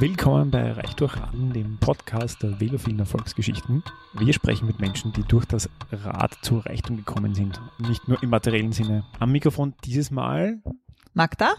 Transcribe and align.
Willkommen 0.00 0.50
bei 0.50 0.72
Reich 0.72 0.94
durch 0.94 1.14
Raden, 1.14 1.52
dem 1.52 1.76
Podcast 1.78 2.42
der 2.42 2.58
velophilen 2.58 3.00
Erfolgsgeschichten. 3.00 3.84
Wir 4.14 4.32
sprechen 4.32 4.66
mit 4.66 4.80
Menschen, 4.80 5.12
die 5.12 5.24
durch 5.24 5.44
das 5.44 5.68
Rad 5.92 6.38
zu 6.40 6.56
Reichtum 6.56 6.96
gekommen 6.96 7.34
sind. 7.34 7.60
Nicht 7.78 8.08
nur 8.08 8.22
im 8.22 8.30
materiellen 8.30 8.72
Sinne. 8.72 9.04
Am 9.18 9.30
Mikrofon 9.30 9.74
dieses 9.84 10.10
Mal 10.10 10.62
Magda. 11.12 11.52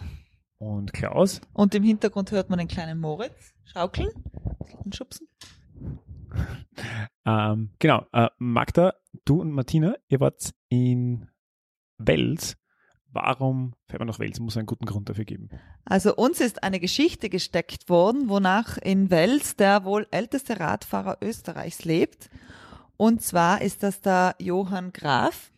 Und 0.58 0.92
Klaus. 0.92 1.40
Und 1.54 1.76
im 1.76 1.84
Hintergrund 1.84 2.32
hört 2.32 2.50
man 2.50 2.58
den 2.58 2.68
kleinen 2.68 3.00
Moritz 3.00 3.54
schaukeln 3.64 4.10
und 4.84 4.96
schubsen. 4.96 5.28
ähm, 7.28 7.70
genau. 7.78 8.08
Äh, 8.12 8.30
Magda, 8.40 8.96
du 9.24 9.40
und 9.42 9.52
Martina, 9.52 9.94
ihr 10.08 10.20
wart 10.20 10.52
in 10.68 11.30
Wels 12.00 12.58
Warum 13.14 13.74
fährt 13.88 14.00
man 14.00 14.08
nach 14.08 14.20
Wels? 14.20 14.40
Muss 14.40 14.58
einen 14.58 14.66
guten 14.66 14.86
Grund 14.86 15.10
dafür 15.10 15.26
geben. 15.26 15.50
Also 15.86 16.16
uns 16.16 16.40
ist 16.40 16.64
eine 16.64 16.80
Geschichte 16.80 17.30
gesteckt 17.30 17.90
worden, 17.90 18.30
wonach 18.30 18.78
in 18.78 19.10
Wels 19.10 19.56
der 19.56 19.84
wohl 19.84 20.08
älteste 20.12 20.60
Radfahrer 20.60 21.18
Österreichs 21.22 21.84
lebt. 21.84 22.30
Und 22.98 23.22
zwar 23.22 23.62
ist 23.62 23.84
das 23.84 24.02
der 24.02 24.36
Johann 24.40 24.94
Graf. 24.94 25.52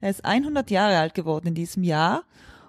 Er 0.00 0.10
ist 0.10 0.24
100 0.24 0.70
Jahre 0.70 0.98
alt 0.98 1.14
geworden 1.14 1.48
in 1.48 1.54
diesem 1.54 1.82
Jahr. 1.82 2.24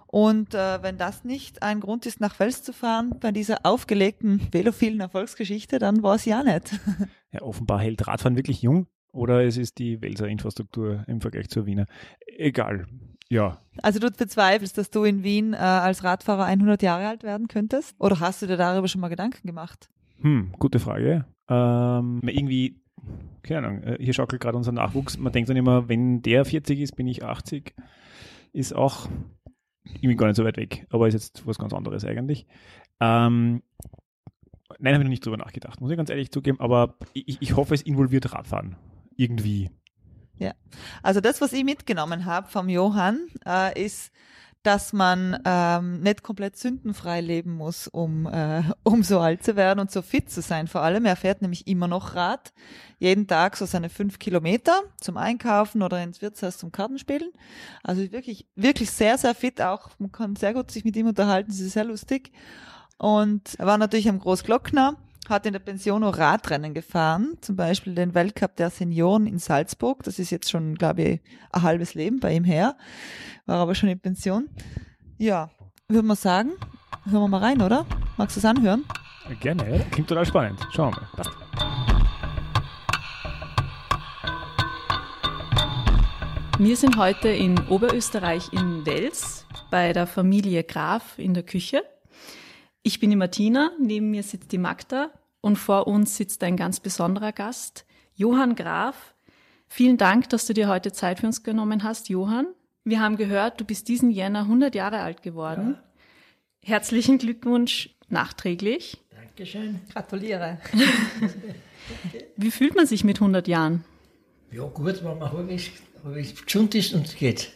Und 0.08 0.54
äh, 0.54 0.84
wenn 0.84 0.98
das 0.98 1.24
nicht 1.24 1.64
ein 1.64 1.80
Grund 1.80 2.06
ist, 2.06 2.20
nach 2.20 2.38
Wels 2.40 2.64
zu 2.64 2.74
fahren, 2.74 3.16
bei 3.22 3.32
dieser 3.32 3.66
aufgelegten 3.66 4.42
velophilen 4.52 5.00
Erfolgsgeschichte, 5.00 5.80
dann 5.80 6.04
war 6.04 6.16
es 6.16 6.26
ja 6.26 6.44
nicht. 6.44 6.80
Ja, 7.34 7.44
offenbar 7.44 7.80
hält 7.80 8.06
Radfahren 8.08 8.36
wirklich 8.36 8.62
jung. 8.62 8.88
Oder 9.14 9.46
es 9.46 9.56
ist 9.56 9.80
die 9.80 10.02
Welser 10.02 10.28
Infrastruktur 10.28 11.06
im 11.08 11.22
Vergleich 11.22 11.48
zur 11.48 11.66
Wiener. 11.66 11.86
Egal. 12.26 12.88
Ja. 13.32 13.60
Also 13.82 14.00
du 14.00 14.12
bezweifelst, 14.12 14.78
dass 14.78 14.92
du 14.92 15.06
in 15.06 15.24
Wien 15.24 15.54
äh, 15.54 15.58
als 15.58 16.04
Radfahrer 16.04 16.44
100 16.44 16.84
Jahre 16.84 17.08
alt 17.08 17.24
werden 17.24 17.48
könntest? 17.48 17.96
Oder 17.98 18.20
hast 18.20 18.42
du 18.42 18.46
dir 18.46 18.58
darüber 18.58 18.90
schon 18.90 19.00
mal 19.00 19.08
Gedanken 19.08 19.48
gemacht? 19.48 19.90
Hm, 20.20 20.52
gute 20.60 20.80
Frage. 20.80 21.26
Ähm, 21.48 22.20
irgendwie, 22.26 22.82
keine 23.42 23.66
Ahnung, 23.66 23.84
äh, 23.84 23.98
hier 24.02 24.14
schaukelt 24.14 24.42
gerade 24.42 24.58
unser 24.58 24.74
Nachwuchs. 24.74 25.18
Man 25.18 25.32
denkt 25.32 25.50
dann 25.50 25.56
immer, 25.56 25.88
wenn 25.88 26.22
der 26.22 26.44
40 26.44 26.82
ist, 26.82 26.98
bin 26.98 27.08
ich 27.08 27.24
80. 27.24 27.74
Ist 28.52 28.76
auch 28.76 29.08
irgendwie 29.86 30.18
gar 30.18 30.28
nicht 30.28 30.36
so 30.36 30.44
weit 30.44 30.58
weg, 30.58 30.86
aber 30.90 31.08
ist 31.08 31.14
jetzt 31.14 31.48
was 31.48 31.58
ganz 31.58 31.72
anderes 31.72 32.04
eigentlich. 32.04 32.46
Ähm, 33.00 33.64
nein, 34.78 34.94
habe 34.94 35.04
ich 35.04 35.08
noch 35.08 35.10
nicht 35.10 35.26
drüber 35.26 35.38
nachgedacht, 35.38 35.80
muss 35.80 35.90
ich 35.90 35.96
ganz 35.96 36.10
ehrlich 36.10 36.32
zugeben, 36.32 36.60
aber 36.60 36.96
ich, 37.14 37.42
ich 37.42 37.56
hoffe, 37.56 37.76
es 37.76 37.82
involviert 37.82 38.34
Radfahren. 38.34 38.76
Irgendwie. 39.16 39.70
Ja, 40.42 40.54
also 41.04 41.22
das, 41.22 41.40
was 41.40 41.54
ich 41.54 41.64
mitgenommen 41.64 42.26
habe 42.26 42.50
vom 42.50 42.68
Johann, 42.68 43.28
äh, 43.46 43.80
ist, 43.80 44.12
dass 44.64 44.92
man 44.92 45.40
ähm, 45.46 46.02
nicht 46.02 46.24
komplett 46.24 46.58
sündenfrei 46.58 47.22
leben 47.22 47.54
muss, 47.54 47.88
um, 47.88 48.26
äh, 48.26 48.64
um 48.82 49.04
so 49.04 49.20
alt 49.20 49.44
zu 49.44 49.56
werden 49.56 49.80
und 49.80 49.92
so 49.92 50.02
fit 50.02 50.32
zu 50.32 50.42
sein. 50.42 50.68
Vor 50.68 50.82
allem, 50.82 51.06
er 51.06 51.16
fährt 51.16 51.44
nämlich 51.44 51.68
immer 51.68 51.88
noch 51.88 52.16
Rad, 52.16 52.54
jeden 52.98 53.28
Tag 53.28 53.56
so 53.56 53.68
seine 53.68 53.90
fünf 53.90 54.18
Kilometer 54.18 54.82
zum 55.00 55.16
Einkaufen 55.16 55.84
oder 55.84 56.04
ins 56.04 56.24
Wirtshaus 56.24 56.58
zum 56.58 56.72
Kartenspielen. 56.72 57.32
Also 57.84 58.12
wirklich, 58.12 58.48
wirklich 58.56 58.90
sehr, 58.90 59.20
sehr 59.20 59.36
fit 59.36 59.62
auch. 59.62 59.92
Man 60.00 60.12
kann 60.12 60.36
sehr 60.36 60.56
gut 60.56 60.72
sich 60.72 60.84
mit 60.84 60.96
ihm 60.96 61.06
unterhalten, 61.06 61.52
es 61.52 61.60
ist 61.60 61.74
sehr 61.74 61.86
lustig. 61.86 62.32
Und 62.98 63.60
er 63.60 63.68
war 63.68 63.78
natürlich 63.78 64.10
am 64.10 64.18
Großglockner 64.18 64.98
hat 65.30 65.46
in 65.46 65.54
der 65.54 65.60
Pension 65.60 66.04
auch 66.04 66.18
Radrennen 66.18 66.74
gefahren, 66.74 67.38
zum 67.42 67.56
Beispiel 67.56 67.96
den 67.96 68.14
Weltcup 68.14 68.56
der 68.56 68.70
Senioren 68.70 69.28
in 69.28 69.40
Salzburg. 69.40 70.04
Das 70.04 70.20
ist 70.20 70.30
jetzt 70.30 70.50
schon, 70.50 70.76
glaube 70.76 71.02
ich, 71.04 71.22
ein 71.52 71.62
halbes 71.62 71.94
Leben 71.94 72.20
bei 72.20 72.34
ihm 72.34 72.44
her. 72.44 72.76
War 73.46 73.58
aber 73.58 73.76
schon 73.76 73.90
in 73.90 74.00
Pension. 74.00 74.50
Ja, 75.18 75.52
würde 75.88 76.08
man 76.08 76.18
sagen, 76.18 76.52
hören 77.06 77.24
wir 77.24 77.28
mal 77.28 77.40
rein, 77.40 77.62
oder? 77.62 77.86
Magst 78.18 78.36
du 78.36 78.40
es 78.40 78.46
anhören? 78.46 78.84
Gerne, 79.40 79.78
ja. 79.78 79.84
Klingt 79.92 80.10
total 80.10 80.26
spannend. 80.26 80.60
Schauen 80.72 80.94
wir 80.94 81.02
mal. 81.02 81.08
Passt. 81.16 81.32
Wir 86.58 86.78
sind 86.78 86.98
heute 86.98 87.30
in 87.30 87.58
Oberösterreich 87.70 88.54
in 88.54 88.86
Wels 88.86 89.48
bei 89.72 89.94
der 89.94 90.06
Familie 90.06 90.64
Graf 90.64 91.18
in 91.18 91.34
der 91.34 91.44
Küche. 91.44 91.82
Ich 92.84 93.00
bin 93.00 93.12
die 93.12 93.16
Martina, 93.16 93.72
neben 93.80 94.10
mir 94.10 94.24
sitzt 94.24 94.52
die 94.52 94.58
Magda 94.58 95.12
und 95.40 95.58
vor 95.58 95.86
uns 95.86 96.18
sitzt 96.18 96.44
ein 96.44 96.58
ganz 96.58 96.80
besonderer 96.80 97.32
Gast, 97.32 97.86
Johann 98.16 98.56
Graf. 98.56 99.14
Vielen 99.68 99.98
Dank, 99.98 100.30
dass 100.30 100.48
du 100.48 100.54
dir 100.54 100.68
heute 100.68 100.92
Zeit 100.92 101.20
für 101.20 101.28
uns 101.28 101.44
genommen 101.44 101.84
hast, 101.84 102.10
Johann. 102.10 102.48
Wir 102.84 103.00
haben 103.00 103.18
gehört, 103.18 103.62
du 103.62 103.66
bist 103.66 103.88
diesen 103.88 104.10
Jänner 104.10 104.42
100 104.42 104.74
Jahre 104.74 105.02
alt 105.02 105.22
geworden. 105.22 105.78
Ja. 106.64 106.74
Herzlichen 106.74 107.20
Glückwunsch 107.20 107.96
nachträglich. 108.10 108.98
Dankeschön. 109.16 109.80
Gratuliere. 109.94 110.60
Wie 112.36 112.52
fühlt 112.52 112.76
man 112.76 112.88
sich 112.88 113.04
mit 113.04 113.18
100 113.22 113.48
Jahren? 113.48 113.84
Ja, 114.52 114.64
gut, 114.64 115.04
wenn 115.04 115.20
man 115.20 115.32
halbwegs, 115.32 115.70
halbwegs 116.04 116.44
gesund 116.44 116.74
ist 116.74 116.96
und 116.96 117.06
es 117.06 117.16
geht. 117.16 117.52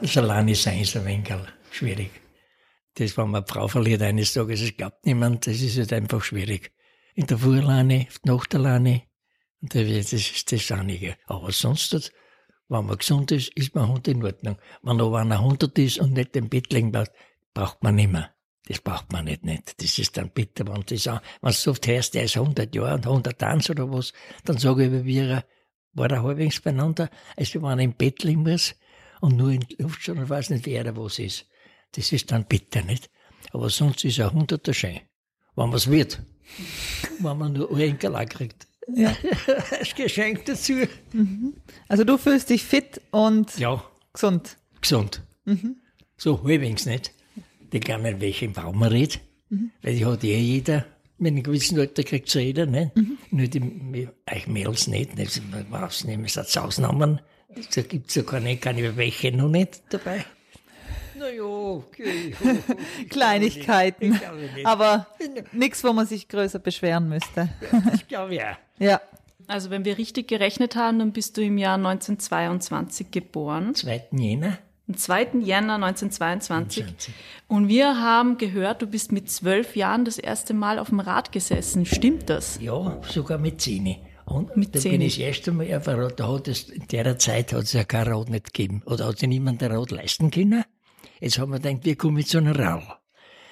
Das 0.00 0.16
alleine 0.16 0.54
sein 0.54 0.80
ist 0.80 0.96
ein 0.96 1.04
wenig 1.04 1.28
schwierig. 1.70 2.10
Das, 2.94 3.16
wenn 3.16 3.30
man 3.30 3.42
eine 3.42 3.46
Frau 3.46 3.68
verliert 3.68 4.02
eines 4.02 4.34
Tages, 4.34 4.60
es 4.60 4.76
glaubt 4.76 5.06
niemand, 5.06 5.46
das 5.46 5.60
ist 5.60 5.78
halt 5.78 5.92
einfach 5.92 6.22
schwierig. 6.22 6.72
In 7.14 7.26
der 7.26 7.38
Früh 7.38 7.60
alleine, 7.60 8.06
die 8.06 8.28
Nacht 8.28 8.54
alleine, 8.54 9.02
das 9.60 10.12
ist 10.12 10.52
das 10.52 10.70
Einige. 10.72 11.16
Aber 11.26 11.52
sonst, 11.52 12.12
wenn 12.68 12.86
man 12.86 12.98
gesund 12.98 13.32
ist, 13.32 13.48
ist 13.56 13.74
man 13.74 13.88
Hund 13.88 14.08
in 14.08 14.24
Ordnung. 14.24 14.56
Wenn 14.82 15.00
aber 15.00 15.20
einer 15.20 15.38
100 15.38 15.78
ist 15.78 15.98
und 15.98 16.12
nicht 16.12 16.36
im 16.36 16.48
Bett 16.48 16.72
liegen 16.72 16.92
bleibt, 16.92 17.12
braucht 17.54 17.82
man 17.82 17.94
nicht 17.94 18.10
mehr. 18.10 18.34
Das 18.66 18.80
braucht 18.80 19.12
man 19.12 19.24
nicht, 19.24 19.44
nicht. 19.44 19.82
Das 19.82 19.98
ist 19.98 20.16
dann 20.16 20.30
bitter, 20.30 20.66
wenn 20.68 20.82
das 20.86 21.08
auch, 21.08 21.20
wenn 21.40 21.52
du 21.52 21.70
oft 21.70 21.86
hörst, 21.86 22.14
der 22.14 22.24
ist 22.24 22.36
100 22.36 22.74
Jahre 22.74 22.94
und 22.94 23.06
100 23.06 23.38
Tanz 23.38 23.70
oder 23.70 23.90
was, 23.90 24.12
dann 24.44 24.58
sage 24.58 24.84
ich 24.84 24.88
über 24.88 25.04
wir, 25.04 25.44
war 25.94 26.10
er 26.10 26.22
halbwegs 26.22 26.60
beieinander, 26.60 27.10
als 27.36 27.54
wenn 27.54 27.64
einer 27.64 27.82
im 27.82 27.94
Bett 27.94 28.22
liegen 28.22 28.42
muss 28.42 28.74
und 29.20 29.36
nur 29.36 29.50
in 29.50 29.66
Luft 29.78 30.02
schon 30.02 30.18
und 30.18 30.28
weiß 30.28 30.50
nicht, 30.50 30.66
wer 30.66 30.84
da 30.84 30.96
was 30.96 31.18
ist. 31.18 31.46
Das 31.92 32.12
ist 32.12 32.30
dann 32.30 32.44
bitter, 32.44 32.82
nicht? 32.82 33.10
Aber 33.52 33.68
sonst 33.70 34.04
ist 34.04 34.20
ein 34.20 34.32
hunderter 34.32 34.72
schön. 34.72 35.00
Wenn 35.54 35.68
man 35.68 35.74
es 35.74 35.90
wird. 35.90 36.22
wenn 37.18 37.38
man 37.38 37.52
nur 37.52 37.78
Enkel 37.78 38.12
kriegt. 38.26 38.66
Ja. 38.94 39.14
Als 39.78 39.94
Geschenk 39.94 40.44
dazu. 40.46 40.86
Mhm. 41.12 41.54
Also 41.88 42.04
du 42.04 42.18
fühlst 42.18 42.50
dich 42.50 42.64
fit 42.64 43.00
und 43.10 43.56
ja. 43.58 43.82
gesund. 44.12 44.56
Gesund. 44.80 45.22
Mhm. 45.44 45.76
So 46.16 46.42
halbwegs 46.42 46.86
nicht. 46.86 47.12
Die 47.72 47.80
kann 47.80 48.02
nicht, 48.02 48.20
welchen 48.20 48.52
Baum 48.52 48.78
man 48.78 48.90
redet. 48.90 49.20
Mhm. 49.50 49.70
Weil 49.82 49.96
die 49.96 50.04
hat 50.04 50.24
eh 50.24 50.38
jeder. 50.38 50.86
Mit 51.18 51.32
einem 51.32 51.42
gewissen 51.42 51.78
Alter 51.78 52.02
kriegt 52.02 52.28
es 52.28 52.34
jeder, 52.34 52.66
ne? 52.66 52.90
Mhm. 52.94 53.18
Nur 53.30 53.46
die, 53.46 54.08
euch 54.30 54.46
Mädels 54.48 54.88
nicht. 54.88 55.16
nicht. 55.16 55.40
Was 55.70 56.04
nehmen 56.04 56.26
Sie 56.26 56.40
als 56.40 56.56
Ausnahmen? 56.56 57.20
Da 57.74 57.82
gibt 57.82 58.08
es 58.08 58.16
ja 58.16 58.22
keine, 58.22 58.56
keine 58.56 58.96
welche 58.96 59.30
noch 59.30 59.48
nicht 59.48 59.82
dabei. 59.90 60.24
Naja, 61.22 61.44
okay. 61.44 62.34
Kleinigkeiten. 63.08 64.20
Aber 64.64 65.06
nichts, 65.52 65.84
wo 65.84 65.92
man 65.92 66.06
sich 66.06 66.26
größer 66.26 66.58
beschweren 66.58 67.08
müsste. 67.08 67.48
Ich 67.94 68.08
glaube 68.08 68.34
ja. 68.34 68.58
Ja. 68.78 69.00
Also 69.46 69.70
wenn 69.70 69.84
wir 69.84 69.98
richtig 69.98 70.26
gerechnet 70.26 70.74
haben, 70.74 70.98
dann 70.98 71.12
bist 71.12 71.36
du 71.36 71.42
im 71.42 71.56
Jahr 71.56 71.74
1922 71.74 73.12
geboren. 73.12 73.74
2. 73.74 74.08
Jänner. 74.12 74.58
Am 74.88 74.96
2. 74.96 75.28
Jänner 75.40 75.74
1922. 75.74 76.84
20. 76.84 77.14
Und 77.46 77.68
wir 77.68 78.00
haben 78.00 78.38
gehört, 78.38 78.82
du 78.82 78.86
bist 78.86 79.12
mit 79.12 79.30
zwölf 79.30 79.76
Jahren 79.76 80.04
das 80.04 80.18
erste 80.18 80.54
Mal 80.54 80.80
auf 80.80 80.88
dem 80.88 80.98
Rad 80.98 81.30
gesessen. 81.30 81.86
Stimmt 81.86 82.28
das? 82.28 82.58
Ja, 82.60 83.00
sogar 83.08 83.38
mit 83.38 83.60
zehn. 83.60 83.96
Und 84.24 84.56
mit 84.56 84.74
da 84.74 84.80
10. 84.80 84.92
bin 84.92 85.00
ich 85.02 85.16
das 85.16 85.24
erste 85.26 85.52
Mal 85.52 85.72
auf 85.76 85.86
Rad. 85.86 86.18
Da 86.18 86.32
hat 86.32 86.48
es, 86.48 86.68
in 86.68 86.86
der 86.88 87.18
Zeit 87.18 87.52
hat 87.52 87.64
es 87.64 87.72
ja 87.72 87.84
kein 87.84 88.08
Rad 88.08 88.30
nicht 88.30 88.52
gegeben. 88.52 88.82
Oder 88.86 89.06
hat 89.06 89.18
sich 89.18 89.28
niemand 89.28 89.62
ein 89.62 89.70
Rad 89.70 89.90
leisten 89.92 90.30
können. 90.30 90.64
Jetzt 91.22 91.38
haben 91.38 91.52
wir 91.52 91.60
gedacht, 91.60 91.84
wir 91.84 91.94
kommen 91.94 92.16
mit 92.16 92.26
so 92.26 92.38
einer 92.38 92.58
Rau. 92.58 92.82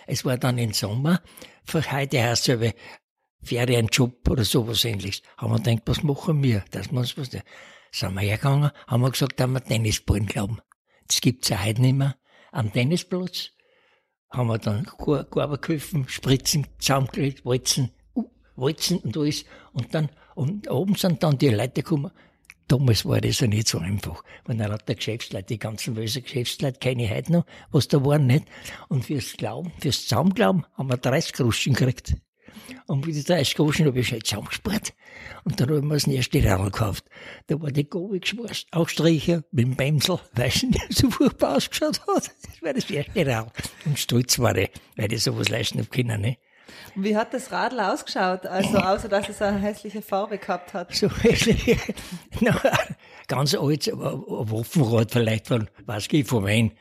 Es 0.08 0.24
war 0.24 0.36
dann 0.36 0.58
im 0.58 0.72
Sommer, 0.72 1.22
für 1.62 1.92
heute 1.92 2.20
heißt 2.20 2.48
es 2.48 2.60
ja 2.60 2.70
Ferienjob 3.44 4.28
oder 4.28 4.44
sowas 4.44 4.84
ähnliches. 4.84 5.22
Haben 5.36 5.52
wir 5.52 5.58
gedacht, 5.58 5.82
was 5.86 6.02
machen 6.02 6.42
wir? 6.42 6.64
Dass 6.72 6.90
wir 6.90 6.98
uns 6.98 7.16
was, 7.16 7.30
sind 7.30 8.14
wir 8.14 8.20
hergegangen, 8.22 8.72
haben 8.88 9.02
wir 9.02 9.10
gesagt, 9.12 9.40
haben 9.40 9.52
wir 9.52 9.62
Tennisballen 9.62 10.26
glauben. 10.26 10.58
Das 11.06 11.20
gibt's 11.20 11.48
ja 11.48 11.64
heute 11.64 11.82
nicht 11.82 11.94
mehr. 11.94 12.16
Am 12.50 12.72
Tennisplatz 12.72 13.50
haben 14.32 14.48
wir 14.48 14.58
dann 14.58 14.84
Korber 14.84 15.58
geholfen, 15.58 16.08
Spritzen, 16.08 16.66
zusammengelegt, 16.80 17.46
Walzen, 17.46 17.92
uh, 18.16 18.24
Walzen 18.56 18.98
und 18.98 19.16
alles. 19.16 19.44
Und 19.72 19.94
dann, 19.94 20.08
und 20.34 20.68
oben 20.68 20.96
sind 20.96 21.22
dann 21.22 21.38
die 21.38 21.50
Leute 21.50 21.84
gekommen, 21.84 22.10
Damals 22.70 23.04
war 23.04 23.20
das 23.20 23.40
ja 23.40 23.48
nicht 23.48 23.66
so 23.66 23.78
einfach. 23.78 24.22
Wenn 24.46 24.58
dann 24.58 24.70
hat 24.70 24.88
der 24.88 24.94
Geschäftsleute, 24.94 25.46
die 25.46 25.58
ganzen 25.58 25.94
bösen 25.94 26.22
Geschäftsleute, 26.22 26.78
kenne 26.78 27.02
ich 27.02 27.10
heute 27.10 27.32
noch, 27.32 27.46
was 27.72 27.88
da 27.88 28.04
waren, 28.04 28.28
nicht? 28.28 28.44
Und 28.88 29.04
fürs 29.04 29.32
Glauben, 29.32 29.72
fürs 29.80 30.02
Zusammenglauben 30.02 30.64
haben 30.74 30.88
wir 30.88 30.96
30 30.96 31.32
Groschen 31.32 31.72
gekriegt. 31.74 32.14
Und 32.86 33.04
für 33.04 33.10
die 33.10 33.24
30 33.24 33.56
Groschen 33.56 33.86
habe 33.86 33.98
ich 33.98 34.06
schnell 34.06 34.22
zusammengespart. 34.22 34.92
Und 35.42 35.58
dann 35.58 35.68
haben 35.68 35.88
wir 35.88 35.94
das 35.94 36.06
erste 36.06 36.44
Radl 36.44 36.66
gekauft. 36.66 37.06
Da 37.48 37.60
war 37.60 37.72
die 37.72 37.90
Gobe 37.90 38.20
geschmorst, 38.20 38.68
auch 38.70 38.88
Striche 38.88 39.42
mit 39.50 39.66
dem 39.66 39.74
Bämsel, 39.74 40.20
weil 40.34 40.50
es 40.50 40.62
nicht 40.62 40.92
so 40.92 41.10
furchtbar 41.10 41.56
ausgeschaut 41.56 42.00
hat. 42.06 42.30
Das 42.44 42.62
war 42.62 42.72
das 42.72 42.88
erste 42.88 43.26
Radl. 43.26 43.50
Und 43.84 43.98
stolz 43.98 44.38
war 44.38 44.56
ich, 44.56 44.70
weil 44.94 45.12
ich 45.12 45.24
sowas 45.24 45.48
leisten 45.48 45.78
habe 45.80 45.88
können, 45.88 46.20
ne? 46.20 46.36
Wie 46.94 47.16
hat 47.16 47.34
das 47.34 47.52
Radl 47.52 47.80
ausgeschaut? 47.80 48.46
Also, 48.46 48.78
außer 48.78 49.08
dass 49.08 49.28
es 49.28 49.40
eine 49.42 49.58
hässliche 49.58 50.02
Farbe 50.02 50.38
gehabt 50.38 50.74
hat. 50.74 50.94
So 50.94 51.10
hässlich. 51.10 51.78
Na, 52.40 52.60
ganz 53.28 53.54
alt, 53.54 53.88
ein 53.88 53.98
Waffenrad 53.98 55.10
vielleicht 55.10 55.48
von, 55.48 55.68
weiß 55.86 56.08
ich, 56.10 56.26
von 56.26 56.44
wen. 56.44 56.72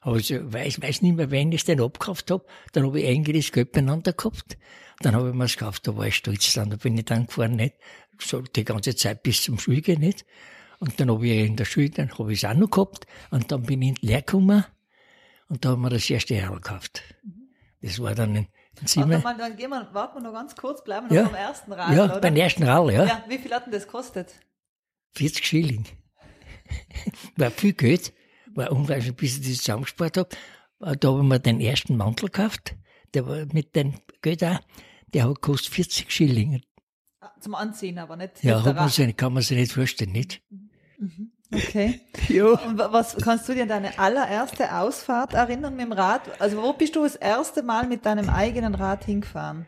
Aber 0.00 0.16
ich 0.16 0.32
weiß, 0.32 0.82
weiß 0.82 1.00
nicht 1.02 1.16
mehr, 1.16 1.30
wen 1.30 1.50
ich 1.52 1.64
den 1.64 1.80
abgekauft 1.80 2.30
hab. 2.30 2.46
Dann 2.72 2.86
hab 2.86 2.94
ich 2.94 3.06
eigentlich 3.06 3.52
Geld 3.52 3.72
beieinander 3.72 4.12
gehabt. 4.12 4.58
Dann 5.00 5.16
hab 5.16 5.26
ich 5.26 5.34
mir's 5.34 5.56
gekauft, 5.56 5.88
da 5.88 5.96
war 5.96 6.06
ich 6.06 6.16
stolz 6.16 6.52
dann. 6.52 6.70
Da 6.70 6.76
bin 6.76 6.96
ich 6.98 7.06
dann 7.06 7.26
gefahren, 7.26 7.56
nicht? 7.56 7.76
So 8.20 8.42
die 8.42 8.64
ganze 8.64 8.94
Zeit 8.94 9.22
bis 9.22 9.42
zum 9.42 9.58
Schulgehen, 9.58 10.00
nicht? 10.00 10.26
Und 10.78 11.00
dann 11.00 11.10
hab 11.10 11.22
ich 11.22 11.46
in 11.46 11.56
der 11.56 11.64
Schule, 11.64 11.88
dann 11.88 12.10
hab 12.10 12.28
ich 12.28 12.42
es 12.42 12.48
auch 12.48 12.54
noch 12.54 12.70
gehabt. 12.70 13.06
Und 13.30 13.50
dann 13.50 13.62
bin 13.62 13.80
ich 13.80 13.88
in 13.88 13.94
die 13.94 14.06
Lehre 14.08 14.22
gekommen. 14.22 14.64
Und 15.48 15.64
da 15.64 15.70
haben 15.70 15.82
wir 15.82 15.90
das 15.90 16.08
erste 16.10 16.34
Jahr 16.34 16.54
gekauft. 16.54 17.02
Das 17.80 17.98
war 18.00 18.14
dann 18.14 18.36
ein 18.36 18.46
Warte 18.76 18.86
Zimmer. 18.86 19.18
mal, 19.20 19.36
dann 19.36 19.56
gehen 19.56 19.70
wir, 19.70 19.88
warten 19.92 20.16
wir 20.18 20.22
noch 20.22 20.32
ganz 20.32 20.54
kurz, 20.56 20.82
bleiben 20.82 21.08
wir 21.10 21.16
Ja. 21.16 21.22
noch 21.24 21.30
beim 21.32 21.40
ersten 21.40 21.72
Radl, 21.72 21.96
Ja, 21.96 22.04
oder? 22.04 22.20
beim 22.20 22.36
ersten 22.36 22.62
Rall, 22.64 22.92
ja. 22.92 23.04
ja, 23.04 23.24
wie 23.28 23.38
viel 23.38 23.52
hat 23.54 23.66
denn 23.66 23.72
das 23.72 23.84
gekostet? 23.86 24.34
40 25.12 25.44
Schilling. 25.46 25.84
war 27.36 27.50
viel 27.50 27.72
Geld. 27.72 28.12
War 28.54 28.70
unglaublich, 28.72 29.14
bis 29.16 29.38
ich 29.38 29.48
das 29.48 29.58
zusammengespart 29.58 30.16
hab. 30.16 30.32
Äh, 30.80 30.96
Da 30.96 31.08
habe 31.08 31.22
ich 31.22 31.28
mir 31.28 31.40
den 31.40 31.60
ersten 31.60 31.96
Mantel 31.96 32.26
gekauft. 32.30 32.74
Der 33.12 33.26
war 33.26 33.46
mit 33.52 33.74
dem 33.76 33.94
Geld 34.22 34.42
auch. 34.44 34.60
Der 35.12 35.24
hat 35.28 35.34
gekostet 35.36 35.72
40 35.74 36.10
Schilling. 36.10 36.62
Ah, 37.20 37.30
Zum 37.40 37.54
Anziehen, 37.54 37.98
aber 37.98 38.16
nicht. 38.16 38.42
Ja, 38.42 38.62
hat 38.64 38.76
man 38.76 38.88
sich, 38.88 39.16
kann 39.16 39.32
man 39.32 39.42
sich 39.42 39.56
nicht 39.56 39.72
vorstellen, 39.72 40.12
nicht? 40.12 40.42
Okay. 41.54 42.00
Ja. 42.28 42.46
Und 42.46 42.78
wa- 42.78 42.90
was 42.90 43.16
kannst 43.16 43.48
du 43.48 43.54
dir 43.54 43.62
an 43.64 43.68
deine 43.68 43.98
allererste 43.98 44.74
Ausfahrt 44.74 45.34
erinnern 45.34 45.76
mit 45.76 45.84
dem 45.86 45.92
Rad? 45.92 46.22
Also 46.40 46.62
wo 46.62 46.72
bist 46.72 46.96
du 46.96 47.02
das 47.02 47.16
erste 47.16 47.62
Mal 47.62 47.86
mit 47.86 48.06
deinem 48.06 48.30
eigenen 48.30 48.74
Rad 48.74 49.04
hingefahren? 49.04 49.66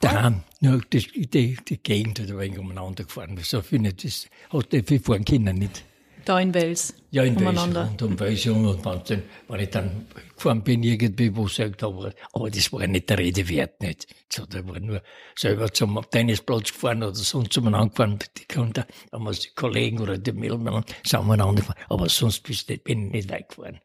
Daheim, 0.00 0.42
nur 0.60 0.80
das, 0.90 1.04
die, 1.14 1.26
die 1.56 1.78
Gegend 1.82 2.18
hat 2.20 2.28
ein 2.30 2.38
wenig 2.38 2.58
umeinander 2.58 3.04
gefahren. 3.04 3.38
So 3.42 3.60
finde 3.62 3.90
ich, 3.90 3.96
das 3.96 4.26
hat 4.52 4.72
nicht 4.72 4.88
viel 4.88 5.00
fahren 5.00 5.24
können, 5.24 5.56
nicht? 5.58 5.84
Da 6.24 6.40
in 6.40 6.54
Wels. 6.54 6.94
Ja, 7.10 7.22
in 7.22 7.38
Wels, 7.38 7.62
und 7.62 8.02
um 8.02 8.18
Wels 8.18 8.46
und 8.46 8.84
dann, 8.84 9.22
wenn 9.48 9.60
ich 9.60 9.70
dann 9.70 10.06
gefahren 10.34 10.62
bin, 10.62 10.82
irgendwie, 10.82 11.34
wo 11.36 11.46
ich 11.46 11.56
gesagt 11.56 11.82
habe, 11.82 12.14
aber 12.32 12.50
das 12.50 12.72
war 12.72 12.86
nicht 12.86 13.08
der 13.08 13.18
Rede 13.18 13.48
wert, 13.48 13.80
nicht. 13.80 14.06
So, 14.32 14.46
da 14.46 14.66
war 14.66 14.80
nur 14.80 15.02
selber 15.36 15.72
zum 15.72 16.00
Tennisplatz 16.10 16.72
gefahren 16.72 17.02
oder 17.02 17.14
sonst 17.14 17.56
umeinander 17.58 17.90
gefahren, 17.90 18.18
die 18.36 18.52
Kunden, 18.52 18.84
haben 19.12 19.24
wir 19.24 19.32
die 19.32 19.48
Kollegen 19.54 20.00
oder 20.00 20.18
die 20.18 20.32
Milben, 20.32 20.84
sind 21.04 21.20
umeinander 21.20 21.60
gefahren. 21.60 21.78
Aber 21.88 22.08
sonst 22.08 22.42
bin 22.42 22.54
ich 22.54 23.12
nicht 23.12 23.30
weit 23.30 23.48
gefahren. 23.48 23.80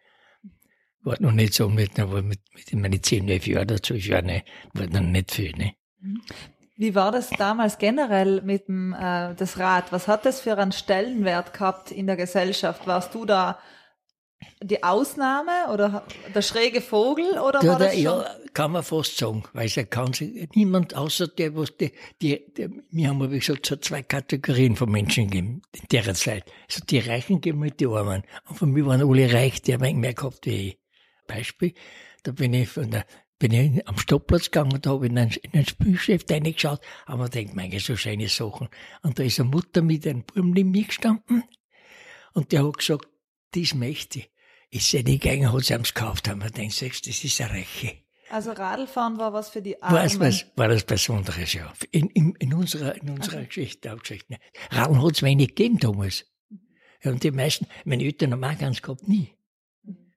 War 1.04 1.16
noch 1.22 1.32
nicht 1.32 1.54
so 1.54 1.70
mit, 1.70 2.00
aber 2.00 2.22
mit, 2.22 2.40
mit 2.54 2.74
meinen 2.74 3.02
10, 3.02 3.30
11 3.30 3.48
Jahren 3.48 3.64
oder 3.64 3.82
12 3.82 4.08
Jahren, 4.08 4.26
ne, 4.26 4.44
war 4.74 4.88
dann 4.88 5.12
nicht 5.12 5.32
viel, 5.32 5.52
ne. 5.56 5.74
Wie 6.80 6.96
war 6.96 7.12
das 7.12 7.30
damals 7.32 7.78
generell 7.78 8.42
mit 8.42 8.70
dem 8.70 8.94
äh, 8.94 9.36
das 9.36 9.60
Rad? 9.60 9.92
Was 9.92 10.08
hat 10.08 10.26
das 10.26 10.40
für 10.40 10.58
einen 10.58 10.72
Stellenwert 10.72 11.52
gehabt 11.52 11.92
in 11.92 12.08
der 12.08 12.16
Gesellschaft? 12.16 12.88
Warst 12.88 13.14
du 13.14 13.26
da 13.26 13.60
die 14.64 14.82
Ausnahme 14.82 15.74
oder 15.74 16.06
der 16.34 16.42
schräge 16.42 16.80
Vogel 16.80 17.38
oder 17.38 17.62
Ja, 17.62 17.72
war 17.74 17.80
das 17.80 17.96
schon? 17.96 18.04
ja, 18.04 18.26
kann 18.54 18.72
man 18.72 18.84
fast 18.84 19.18
sagen, 19.18 19.44
weil 19.52 19.66
es 19.66 19.78
kann 19.90 20.14
sich 20.14 20.48
niemand 20.56 20.96
außer 20.96 21.28
der, 21.28 21.54
was 21.54 21.76
die, 21.76 21.92
die, 22.22 22.46
die 22.54 22.70
wir 22.92 23.10
haben, 23.10 23.30
wie 23.30 23.40
gesagt, 23.40 23.66
so 23.66 23.76
zwei 23.76 24.02
Kategorien 24.02 24.78
von 24.78 24.90
Menschen 24.90 25.26
gegeben 25.26 25.62
in 25.74 25.86
der 25.92 26.14
Zeit. 26.14 26.46
Also 26.70 26.86
die 26.86 27.00
Reichen 27.00 27.42
geben 27.42 27.60
mit 27.60 27.82
die 27.82 27.88
Armen. 27.88 28.24
Und 28.48 28.56
von 28.58 28.72
mir 28.72 28.86
waren 28.86 29.02
alle 29.02 29.34
reich, 29.34 29.62
die 29.62 29.74
haben 29.74 30.00
mehr 30.00 30.14
gehabt 30.14 30.46
wie 30.46 30.70
ich. 30.70 30.80
Beispiel, 31.28 31.74
da 32.24 32.32
bin 32.32 32.54
ich 32.54 32.70
von 32.70 32.90
der, 32.90 33.06
bin 33.40 33.54
ich 33.54 33.88
am 33.88 33.98
Stoppplatz 33.98 34.52
gegangen 34.52 34.74
und 34.74 34.86
da 34.86 34.92
habe 34.92 35.06
ich 35.06 35.12
in 35.12 35.18
ein, 35.18 35.32
in 35.42 35.60
ein 35.60 35.66
Spielgeschäft 35.66 36.30
reingeschaut, 36.30 36.82
aber 37.06 37.18
man 37.20 37.32
denkt, 37.32 37.56
meine, 37.56 37.80
so 37.80 37.96
schöne 37.96 38.28
Sachen. 38.28 38.68
Und 39.02 39.18
da 39.18 39.24
ist 39.24 39.40
eine 39.40 39.50
Mutter 39.50 39.82
mit 39.82 40.06
einem 40.06 40.24
Buben 40.24 40.52
neben 40.52 40.72
mir 40.72 40.84
gestanden 40.84 41.44
und 42.34 42.52
der 42.52 42.68
hat 42.68 42.78
gesagt, 42.78 43.08
das 43.52 43.74
möchte 43.74 44.20
ich. 44.20 44.30
Ist 44.72 44.90
sie 44.90 45.04
nicht 45.04 45.24
gegangen, 45.24 45.52
hat 45.52 45.64
sie 45.64 45.74
ihm 45.74 45.84
gekauft, 45.84 46.28
haben 46.28 46.44
wir 46.44 46.52
gedacht, 46.52 46.74
sagst, 46.74 47.08
das 47.08 47.24
ist 47.24 47.42
eine 47.42 47.54
Reiche. 47.54 48.04
Also 48.30 48.52
Radlfahren 48.52 49.18
war 49.18 49.34
was 49.34 49.50
für 49.50 49.62
die 49.62 49.82
Armen. 49.82 49.98
War 49.98 50.04
es 50.04 50.20
was, 50.20 50.46
war 50.56 50.68
das 50.68 50.84
Besonderes, 50.84 51.54
ja. 51.54 51.74
In, 51.90 52.10
in, 52.10 52.36
in 52.36 52.54
unserer, 52.54 52.96
in 52.96 53.10
unserer 53.10 53.44
Geschichte, 53.46 53.92
auch 53.92 54.00
Geschichte. 54.00 54.38
Radeln 54.70 55.02
hat 55.02 55.14
es 55.14 55.24
wenig 55.24 55.56
gegeben 55.56 55.80
damals. 55.80 56.26
Ja, 57.04 57.12
und 57.12 57.24
die 57.24 57.32
meisten, 57.32 57.66
meine 57.86 58.04
Eltern 58.04 58.34
haben 58.34 58.44
auch 58.44 58.58
ganz 58.58 58.82
gehabt, 58.82 59.08
nie. 59.08 59.30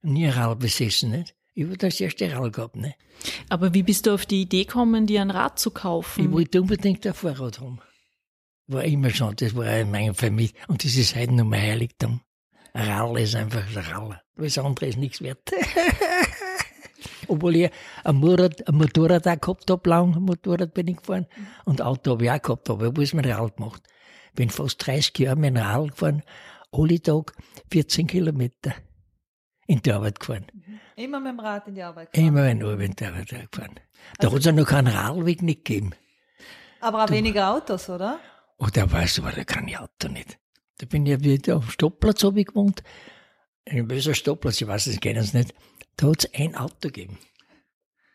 Nie 0.03 0.27
ein 0.27 0.33
Radl 0.33 0.57
besessen, 0.57 1.13
nicht? 1.13 1.35
Ich 1.55 1.65
habe 1.65 1.77
das 1.77 2.01
erste 2.01 2.33
Radl 2.33 2.51
gehabt, 2.51 2.77
ne? 2.77 2.95
Aber 3.51 3.75
wie 3.75 3.83
bist 3.83 4.07
du 4.07 4.15
auf 4.15 4.25
die 4.25 4.43
Idee 4.43 4.65
gekommen, 4.65 5.07
dir 5.07 5.21
ein 5.21 5.31
Rad 5.31 5.59
zu 5.59 5.71
kaufen? 5.71 6.25
Ich 6.25 6.33
wollte 6.33 6.63
unbedingt 6.63 7.07
ein 7.07 7.13
Fahrrad 7.13 7.61
haben. 7.61 7.79
War 8.69 8.85
immer 8.85 9.11
schon, 9.11 9.37
das 9.37 9.55
war 9.55 9.67
in 9.77 9.91
meiner 9.91 10.15
Familie. 10.15 10.55
Und 10.69 10.83
das 10.83 10.97
ist 10.97 11.15
heute 11.15 11.33
noch 11.35 11.45
mein 11.45 11.61
Heiligtum. 11.61 12.23
Ein 12.73 12.89
Radl 12.89 13.21
ist 13.21 13.35
einfach 13.35 13.67
ein 13.67 13.85
Radl. 13.85 14.21
Alles 14.39 14.57
andere 14.57 14.87
ist 14.87 14.97
nichts 14.97 15.21
wert. 15.21 15.51
Obwohl 17.29 17.57
ich 17.57 17.71
ein 18.03 18.17
Motorrad, 18.17 18.67
ein 18.67 18.75
Motorrad 18.75 19.29
auch 19.29 19.41
gehabt 19.41 19.71
habe, 19.71 19.91
lang 19.91 20.17
ein 20.17 20.23
Motorrad 20.23 20.73
bin 20.73 20.89
ich 20.89 20.97
gefahren. 20.97 21.27
Und 21.67 21.83
Auto 21.83 22.13
habe 22.13 22.25
ich 22.25 22.31
auch 22.31 22.41
gehabt, 22.41 22.71
aber 22.71 22.85
ich 22.85 22.93
habe 22.93 23.03
es 23.03 23.13
mit 23.13 23.27
Radl 23.27 23.51
gemacht. 23.51 23.83
Bin 24.35 24.49
fast 24.49 24.87
30 24.87 25.19
Jahre 25.19 25.37
mit 25.37 25.55
dem 25.55 25.59
Radl 25.59 25.91
gefahren, 25.91 26.23
alle 26.73 27.03
Tag 27.03 27.35
14 27.71 28.07
Kilometer 28.07 28.75
in 29.73 29.81
die 29.81 29.93
Arbeit 29.93 30.21
gefahren. 30.21 30.47
Immer 30.97 31.19
mit 31.21 31.33
dem 31.33 31.41
Rad 31.41 31.67
in 31.67 31.75
die 31.75 31.83
Arbeit 31.83 32.13
gefahren. 32.13 32.29
Immer 32.29 32.51
in 32.51 32.63
Arbeit 32.63 32.91
in 32.91 32.97
die 32.97 33.05
Arbeit 33.07 33.29
gefahren. 33.29 33.81
Da 34.19 34.31
hat 34.31 34.39
es 34.39 34.45
ja 34.45 34.53
noch 34.53 34.67
keinen 34.67 34.89
Radlweg 34.89 35.43
nicht 35.43 35.65
gegeben. 35.65 35.95
Aber 36.81 37.05
auch 37.05 37.11
weniger 37.11 37.55
Autos, 37.55 37.89
oder? 37.89 38.21
Oh, 38.59 38.67
da 38.73 38.91
weißt 38.91 39.19
du, 39.19 39.23
war 39.23 39.33
da 39.33 39.45
kein 39.45 39.75
Auto 39.77 40.09
nicht. 40.09 40.39
Da 40.79 40.87
bin 40.87 41.07
ich 41.07 41.13
ja 41.13 41.21
wieder 41.21 41.55
am 41.55 41.63
Stoppplatz 41.63 42.23
hab 42.23 42.37
ich 42.37 42.47
gewohnt. 42.47 42.83
Ein 43.67 43.89
böser 43.89 44.15
Stoppplatz, 44.15 44.61
ich 44.61 44.67
weiß, 44.67 44.87
das 44.87 45.01
kennen 45.01 45.23
sie 45.23 45.39
nicht. 45.39 45.55
Da 45.97 46.09
hat's 46.09 46.29
ein 46.35 46.55
Auto 46.55 46.89
gegeben. 46.89 47.19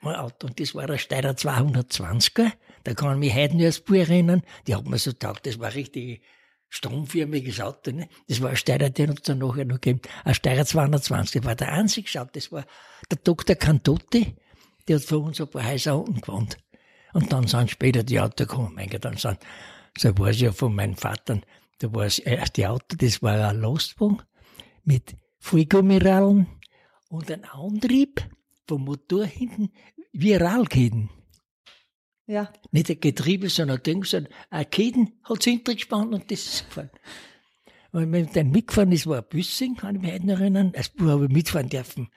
Ein 0.02 0.16
Auto. 0.16 0.48
Und 0.48 0.60
das 0.60 0.76
war 0.76 0.90
ein 0.90 1.00
Steirer 1.00 1.32
220er. 1.32 2.52
Da 2.84 2.94
kann 2.94 3.14
ich 3.14 3.20
mich 3.20 3.36
heute 3.36 3.56
nur 3.56 3.66
als 3.66 3.80
Buch 3.80 3.96
erinnern. 3.96 4.44
Die 4.68 4.76
hat 4.76 4.86
mir 4.86 4.98
so 4.98 5.12
taugt. 5.12 5.48
Das 5.48 5.60
war 5.60 5.74
richtig 5.74 6.22
stromförmiges 6.70 7.62
Auto. 7.62 7.92
Ne? 7.92 8.10
Das 8.28 8.42
war 8.42 8.50
ein 8.50 8.58
Steirer, 8.58 8.90
den 8.90 9.12
hat's 9.12 9.24
dann 9.24 9.40
nachher 9.40 9.66
noch 9.66 9.82
gegeben. 9.82 10.02
Ein 10.24 10.34
Steirer 10.34 10.66
220. 10.66 11.42
Das 11.42 11.46
war 11.46 11.56
der 11.56 11.72
einzige 11.72 12.08
Schaut. 12.08 12.36
Das 12.36 12.52
war 12.52 12.66
der 13.10 13.18
Dr. 13.24 13.56
Cantotti. 13.56 14.36
Der 14.88 14.98
hat 14.98 15.04
vor 15.04 15.24
uns 15.24 15.40
ein 15.42 15.50
paar 15.50 15.68
Häuser 15.68 15.98
unten 15.98 16.22
gewohnt. 16.22 16.58
Und 17.14 17.32
dann 17.32 17.48
sind 17.48 17.72
später 17.72 18.04
die 18.04 18.20
Autos 18.20 18.48
gekommen. 18.48 18.74
Mein 18.76 18.90
Gott, 18.90 19.06
dann 19.06 19.18
sind, 19.18 19.40
so 19.98 20.18
war 20.18 20.30
es 20.30 20.40
ja 20.40 20.52
von 20.52 20.76
meinen 20.76 20.96
Vatern, 20.96 21.44
da 21.80 21.94
war 21.94 22.06
das 22.06 22.20
erste 22.20 22.70
Auto, 22.70 22.96
das 22.98 23.22
war 23.22 23.50
ein 23.50 23.62
Lastwagen 23.62 24.22
mit 24.84 25.16
Vollgummirallen 25.40 26.48
und 27.10 27.32
ein 27.32 27.46
Antrieb 27.46 28.28
vom 28.68 28.84
Motor 28.84 29.26
hinten 29.26 29.72
wie 30.12 30.36
ein 30.36 30.42
Rallkeden. 30.42 31.10
Ja. 32.28 32.52
Nicht 32.72 32.90
ein 32.90 33.00
Getriebe, 33.00 33.50
sondern 33.50 33.78
ein 33.78 33.84
Ding, 33.84 34.04
sondern 34.04 34.34
ein 34.50 34.70
Keden 34.70 35.14
hat 35.24 35.42
sich 35.42 35.54
hintergespannt 35.54 36.14
und 36.14 36.30
das 36.30 36.46
ist 36.46 36.68
gefahren. 36.68 36.92
Und 37.92 38.12
wenn 38.12 38.32
dann 38.34 38.52
mitgefahren 38.52 38.92
ist, 38.92 39.08
war 39.08 39.20
ein 39.20 39.26
Büssing, 39.30 39.76
kann 39.76 39.96
ich 39.96 40.02
mich 40.02 40.12
heute 40.12 40.28
noch 40.28 40.40
erinnern. 40.40 40.74
Als 40.76 40.90
Bub 40.90 41.08
habe 41.08 41.26
ich 41.26 41.32
mitfahren 41.32 41.70
dürfen. 41.70 42.10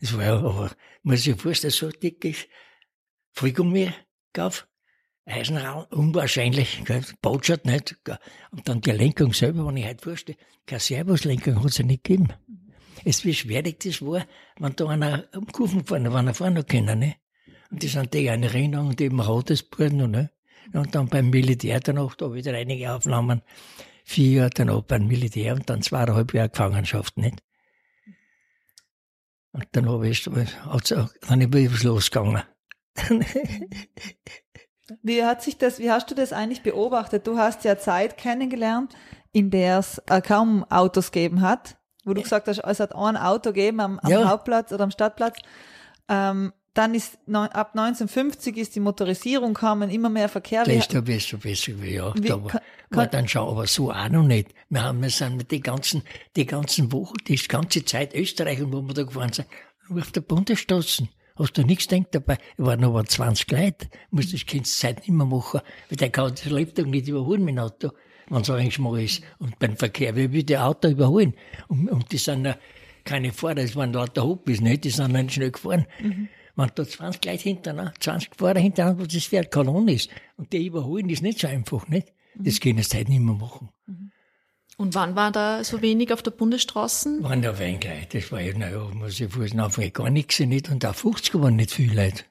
Das 0.00 0.16
war 0.16 0.24
ja, 0.24 0.36
aber, 0.36 0.70
muss 1.02 1.18
ich 1.18 1.24
sich 1.24 1.40
vorstellen, 1.40 1.72
so 1.72 1.90
dick 1.90 2.24
ist. 2.24 2.46
Vollgummi 3.32 3.90
gab, 4.32 4.68
Eisenraum, 5.26 5.84
unwahrscheinlich, 5.90 6.84
gell, 6.84 7.04
Botschaft 7.20 7.66
nicht. 7.66 8.02
gell. 8.04 8.18
Und 8.52 8.68
dann 8.68 8.80
die 8.80 8.92
Lenkung 8.92 9.32
selber, 9.32 9.66
wenn 9.66 9.76
ich 9.76 9.86
heute 9.86 10.02
vorstelle, 10.02 10.38
keine 10.64 10.80
Servuslenkung 10.80 11.58
hat 11.58 11.70
es 11.70 11.78
ja 11.78 11.84
nicht 11.84 12.04
gegeben. 12.04 12.32
Es 13.04 13.24
wie 13.24 13.34
schwierig 13.34 13.80
das 13.80 14.00
war, 14.00 14.24
wenn 14.58 14.76
da 14.76 14.86
einer 14.86 15.28
um 15.34 15.46
Kurven 15.48 15.80
gefahren, 15.80 16.12
wenn 16.14 16.28
er 16.28 16.34
fahren 16.34 16.54
noch 16.54 16.66
können, 16.66 17.00
ne? 17.00 17.16
Und 17.70 17.82
das 17.82 17.92
sind 17.92 18.12
die 18.14 18.30
eine 18.30 18.46
Erinnerung, 18.46 18.96
die 18.96 19.06
im 19.06 19.20
Radesbuden, 19.20 19.98
noch, 19.98 20.08
ne? 20.08 20.30
Und 20.72 20.94
dann 20.94 21.08
beim 21.08 21.30
Militär 21.30 21.80
danach, 21.80 22.16
da 22.16 22.32
wieder 22.32 22.52
einige 22.52 22.92
Aufnahmen. 22.92 23.42
Vier 24.04 24.30
Jahre 24.30 24.50
danach 24.50 24.82
beim 24.82 25.06
Militär 25.06 25.54
und 25.54 25.68
dann 25.70 25.82
zweieinhalb 25.82 26.34
Jahre 26.34 26.48
Gefangenschaft, 26.48 27.16
nicht? 27.16 27.42
Und 29.52 29.66
dann 29.72 29.88
habe 29.88 30.08
ich, 30.08 30.22
dann 30.24 31.50
bin 31.50 31.66
ich 31.66 31.82
losgegangen. 31.82 32.42
Wie 35.02 35.24
hat 35.24 35.42
sich 35.42 35.58
das, 35.58 35.78
wie 35.80 35.90
hast 35.90 36.10
du 36.10 36.14
das 36.14 36.32
eigentlich 36.32 36.62
beobachtet? 36.62 37.26
Du 37.26 37.38
hast 37.38 37.64
ja 37.64 37.76
Zeit 37.76 38.16
kennengelernt, 38.16 38.94
in 39.32 39.50
der 39.50 39.80
es 39.80 39.98
äh, 40.08 40.20
kaum 40.20 40.64
Autos 40.70 41.10
gegeben 41.10 41.40
hat, 41.40 41.76
wo 42.04 42.14
du 42.14 42.22
gesagt 42.22 42.46
hast, 42.46 42.60
es 42.60 42.80
hat 42.80 42.94
ein 42.94 43.16
Auto 43.16 43.50
gegeben 43.50 43.80
am, 43.80 43.98
am 43.98 44.10
Ja. 44.10 44.28
Hauptplatz 44.28 44.72
oder 44.72 44.84
am 44.84 44.92
Stadtplatz. 44.92 45.38
Ähm, 46.08 46.52
dann 46.76 46.94
ist 46.94 47.18
ab 47.32 47.70
1950 47.74 48.56
ist 48.56 48.74
die 48.76 48.80
Motorisierung 48.80 49.54
gekommen, 49.54 49.90
immer 49.90 50.08
mehr 50.10 50.28
Verkehr. 50.28 50.64
Das 50.64 50.74
ist 50.74 50.94
da 50.94 51.00
besser, 51.00 51.38
besser 51.38 51.72
wie 51.80 51.94
ja. 51.94 52.12
Wie 52.16 52.28
war, 52.28 52.46
kann- 52.46 52.60
war 52.90 53.04
kann- 53.06 53.10
dann 53.12 53.28
schon, 53.28 53.48
aber 53.48 53.66
so 53.66 53.90
auch 53.92 54.08
noch 54.08 54.24
nicht. 54.24 54.48
Wir 54.68 54.82
haben, 54.82 55.00
wir 55.02 55.10
sind 55.10 55.36
mit 55.36 55.50
den 55.50 55.62
ganzen, 55.62 56.02
die 56.36 56.46
ganzen 56.46 56.92
Wochen, 56.92 57.14
die 57.26 57.36
ganze 57.36 57.84
Zeit 57.84 58.14
Österreich 58.14 58.60
und 58.62 58.72
wo 58.72 58.82
wir 58.82 58.94
da 58.94 59.02
gefahren 59.04 59.32
sind, 59.32 59.48
nur 59.88 60.00
auf 60.00 60.10
der 60.12 60.20
Bundesstraße. 60.20 61.08
Hast 61.38 61.52
du 61.58 61.62
nichts 61.62 61.86
gedacht 61.88 62.08
dabei? 62.14 62.38
Ich 62.56 62.64
waren 62.64 62.82
aber 62.82 63.04
20 63.04 63.50
Leute. 63.50 63.88
Musst 64.10 64.32
das 64.32 64.46
Kind 64.46 64.66
Zeit 64.66 64.98
nicht 65.00 65.10
mehr 65.10 65.26
machen. 65.26 65.60
Weil 65.90 65.96
der 65.98 66.08
kann 66.10 66.30
das 66.30 66.44
Lebtag 66.46 66.86
nicht 66.86 67.08
überholen 67.08 67.44
mit 67.44 67.56
dem 67.56 67.58
Auto, 67.58 67.90
wenn 68.30 68.40
es 68.40 68.48
eigentlich 68.50 68.78
mal 68.78 68.98
ist. 69.02 69.22
Und 69.38 69.58
beim 69.58 69.76
Verkehr, 69.76 70.16
wie 70.16 70.32
will 70.32 70.44
der 70.44 70.66
Auto 70.66 70.88
überholen? 70.88 71.34
Und, 71.68 71.90
und 71.90 72.10
die 72.10 72.16
sind 72.16 72.46
ja 72.46 72.56
keine 73.04 73.32
Fahrer, 73.32 73.56
das 73.56 73.76
waren 73.76 73.92
lauter 73.92 74.24
Hobbys, 74.24 74.60
nicht? 74.62 74.84
Die 74.84 74.90
sind 74.90 75.12
dann 75.14 75.28
schnell 75.28 75.50
gefahren. 75.50 75.86
Mhm. 76.02 76.28
Wenn 76.56 76.70
da 76.74 76.84
20 76.86 77.24
Leute 77.24 77.42
hintereinander, 77.42 77.94
20 78.00 78.34
Fahrer 78.36 78.58
hintereinander, 78.58 79.02
wo 79.02 79.06
das 79.06 79.24
Pferd 79.24 79.50
Kolonne 79.50 79.92
ist, 79.92 80.10
und 80.36 80.52
die 80.52 80.66
überholen, 80.66 81.08
ist 81.10 81.22
nicht 81.22 81.38
so 81.38 81.46
einfach, 81.46 81.86
nicht? 81.88 82.12
Das 82.34 82.60
können 82.60 82.82
sie 82.82 82.98
heute 82.98 83.10
nicht 83.10 83.20
mehr 83.20 83.34
machen. 83.34 83.68
Mhm. 83.86 84.10
Und 84.78 84.94
wann 84.94 85.16
war 85.16 85.32
da 85.32 85.64
so 85.64 85.80
wenig 85.80 86.12
auf 86.12 86.22
der 86.22 86.32
Bundesstraße? 86.32 87.22
Waren 87.22 87.40
da 87.40 87.58
wenig 87.58 87.84
Leute. 87.84 88.18
Das 88.18 88.30
war 88.30 88.40
ja, 88.40 88.56
naja, 88.56 88.90
muss 88.92 89.18
ich 89.18 89.32
vorstellen, 89.32 89.60
einfach 89.60 89.92
gar 89.92 90.10
nichts 90.10 90.38
nicht. 90.40 90.70
Und 90.70 90.84
auch 90.84 90.94
50 90.94 91.34
waren 91.40 91.56
nicht 91.56 91.70
viele 91.70 92.04
Leute. 92.04 92.24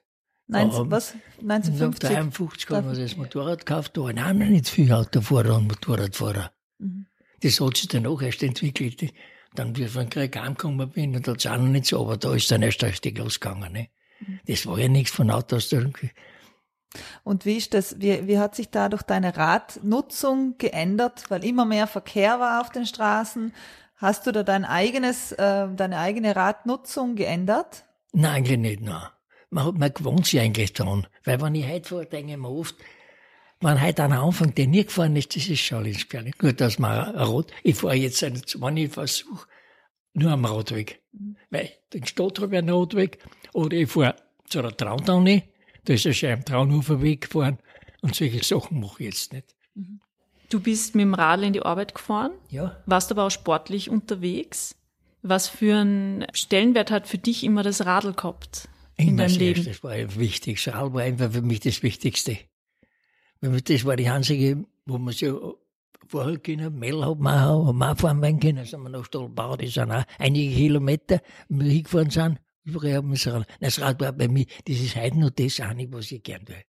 19, 0.48 0.82
um, 0.82 0.92
was? 0.92 1.16
1950? 1.42 2.10
53 2.10 2.70
haben 2.70 2.92
wir 2.92 3.02
das 3.02 3.18
Motorrad 3.18 3.66
gekauft, 3.66 3.98
da 3.98 4.02
waren 4.02 4.20
auch 4.20 4.34
noch 4.34 4.48
nicht 4.48 4.70
viele 4.70 4.96
Autofahrer 4.96 5.56
und 5.56 5.68
Motorradfahrer. 5.68 6.52
Mhm. 6.78 7.08
Das 7.42 7.60
hat 7.60 7.78
sich 7.78 7.88
dann 7.88 8.06
auch 8.06 8.22
erst 8.22 8.44
entwickelt. 8.44 9.12
Dann, 9.56 9.76
wie 9.76 9.86
ich 9.86 9.92
von 9.92 10.10
Krieg 10.10 10.38
angekommen 10.38 10.90
bin, 10.92 11.14
da 11.14 11.32
hat 11.32 11.40
es 11.40 11.48
auch 11.48 11.58
noch 11.58 11.68
nicht 11.68 11.86
so, 11.86 12.02
aber 12.02 12.18
da 12.18 12.36
ist 12.36 12.52
dann 12.52 12.62
erst 12.62 12.84
richtig 12.84 13.18
losgegangen. 13.18 13.74
Ne? 13.74 13.90
Das 14.48 14.66
war 14.66 14.80
ja 14.80 14.88
nichts 14.88 15.12
von 15.12 15.32
Autos. 15.32 15.74
Und 17.24 17.46
wie 17.46 17.58
ist 17.58 17.74
das, 17.74 18.00
wie, 18.00 18.28
wie 18.28 18.40
hat 18.40 18.56
sich 18.56 18.70
dadurch 18.70 19.04
deine 19.04 19.36
Radnutzung 19.36 20.58
geändert? 20.58 21.26
Weil 21.30 21.44
immer 21.44 21.66
mehr 21.66 21.88
Verkehr 21.88 22.40
war 22.40 22.62
auf 22.62 22.70
den 22.70 22.86
Straßen. 22.86 23.54
Hast 23.98 24.28
du 24.28 24.32
da 24.32 24.44
dein 24.44 24.66
eigenes, 24.66 25.32
äh, 25.34 25.68
deine 25.76 26.00
eigene 26.00 26.36
Radnutzung 26.36 27.16
geändert? 27.16 27.86
Nein, 28.12 28.32
eigentlich 28.32 28.60
nicht, 28.60 28.82
nein. 28.82 29.08
Man, 29.50 29.66
hat, 29.66 29.78
man 29.78 29.94
gewohnt 29.94 30.26
sich 30.26 30.40
eigentlich 30.40 30.74
dran. 30.74 31.08
Weil 31.24 31.42
wenn 31.42 31.56
ich 31.56 31.68
heute 31.68 31.90
fahre, 31.90 32.06
denke 32.06 32.34
ich 32.34 32.38
mir 32.38 32.50
oft, 32.50 32.76
wenn 33.62 33.82
heute 33.82 34.04
einer 34.04 34.22
anfängt, 34.22 34.58
der 34.58 34.68
nie 34.68 34.84
gefahren 34.86 35.16
ist, 35.16 35.36
das 35.36 35.48
ist 35.48 35.62
schon 35.62 35.86
gefährlich. 35.86 36.36
Nur, 36.42 36.54
dass 36.54 36.78
man 36.78 37.16
Rot, 37.18 37.52
ich 37.64 37.76
fahre 37.76 37.96
jetzt, 37.96 38.22
wenn 38.22 38.78
ich 38.78 38.92
versuche, 38.92 39.48
nur 40.16 40.32
am 40.32 40.46
Radweg. 40.46 41.02
Mhm. 41.12 41.38
Weil 41.50 41.70
den 41.94 42.06
Stadt 42.06 42.40
habe 42.40 42.56
ich 42.56 42.60
einen 42.60 42.70
Radweg. 42.70 43.20
Oder 43.54 43.78
ich 43.78 43.90
fahre 43.90 44.16
zu 44.48 44.60
einer 44.60 44.76
Trautane 44.76 45.44
da 45.86 45.94
ist 45.94 46.16
schon 46.16 46.30
am 46.32 46.44
Traunhofer 46.44 47.02
Weg 47.02 47.22
gefahren 47.22 47.60
und 48.02 48.16
solche 48.16 48.44
Sachen 48.44 48.80
mache 48.80 49.04
ich 49.04 49.10
jetzt 49.10 49.34
nicht. 49.34 49.56
Mhm. 49.76 50.00
Du 50.50 50.60
bist 50.60 50.96
mit 50.96 51.04
dem 51.04 51.14
Radl 51.14 51.44
in 51.44 51.54
die 51.54 51.62
Arbeit 51.62 51.96
gefahren? 51.96 52.32
Ja. 52.50 52.78
Warst 52.86 53.12
aber 53.12 53.26
auch 53.26 53.32
sportlich 53.32 53.90
unterwegs. 53.90 54.76
Was 55.22 55.48
für 55.48 55.78
einen 55.78 56.26
Stellenwert 56.34 56.92
hat 56.92 57.08
für 57.08 57.18
dich 57.18 57.44
immer 57.44 57.64
das 57.64 57.86
Radl 57.86 58.14
gehabt 58.14 58.68
in 58.96 59.10
immer 59.10 59.24
deinem 59.24 59.38
Leben? 59.38 59.66
Das 59.66 59.84
war 59.84 59.96
wichtig. 60.20 60.64
Das 60.64 60.76
Radl 60.76 60.94
war 60.94 61.02
einfach 61.02 61.32
für 61.32 61.42
mich 61.42 61.62
das 61.62 61.82
Wichtigste. 61.82 62.38
Das 63.42 63.86
war 63.86 63.96
die 63.96 64.10
einzige, 64.10 64.66
wo 64.86 64.98
man 64.98 65.14
sich 65.14 65.32
vorher 66.08 66.38
können. 66.40 66.78
Mel 66.78 67.06
hat 67.06 67.20
man 67.20 67.44
auch, 67.44 67.68
haben 67.68 67.78
wir 67.78 67.92
auch 67.92 67.98
fahren 67.98 68.40
können. 68.40 68.66
Sind 68.66 68.82
wir 68.82 68.90
nach 68.90 69.06
Stolbau, 69.06 69.56
das 69.56 69.74
sind 69.74 69.92
auch 69.92 70.04
einige 70.20 70.56
Kilometer, 70.56 71.22
wo 71.50 71.60
wir 71.60 71.72
hingefahren 71.72 72.10
sind. 72.10 72.40
Überall 72.64 72.96
haben 72.96 73.10
wir 73.10 73.16
das 73.16 73.28
Rad. 73.28 73.48
Das 73.60 73.82
Rad 73.82 74.02
war 74.02 74.12
bei 74.12 74.28
mir, 74.28 74.46
das 74.68 74.80
ist 74.80 74.96
heute 74.96 75.20
noch 75.20 75.30
das 75.30 75.60
auch 75.62 75.74
nicht, 75.74 75.94
was 75.94 76.12
ich 76.12 76.24
gern 76.24 76.48
will. 76.48 76.64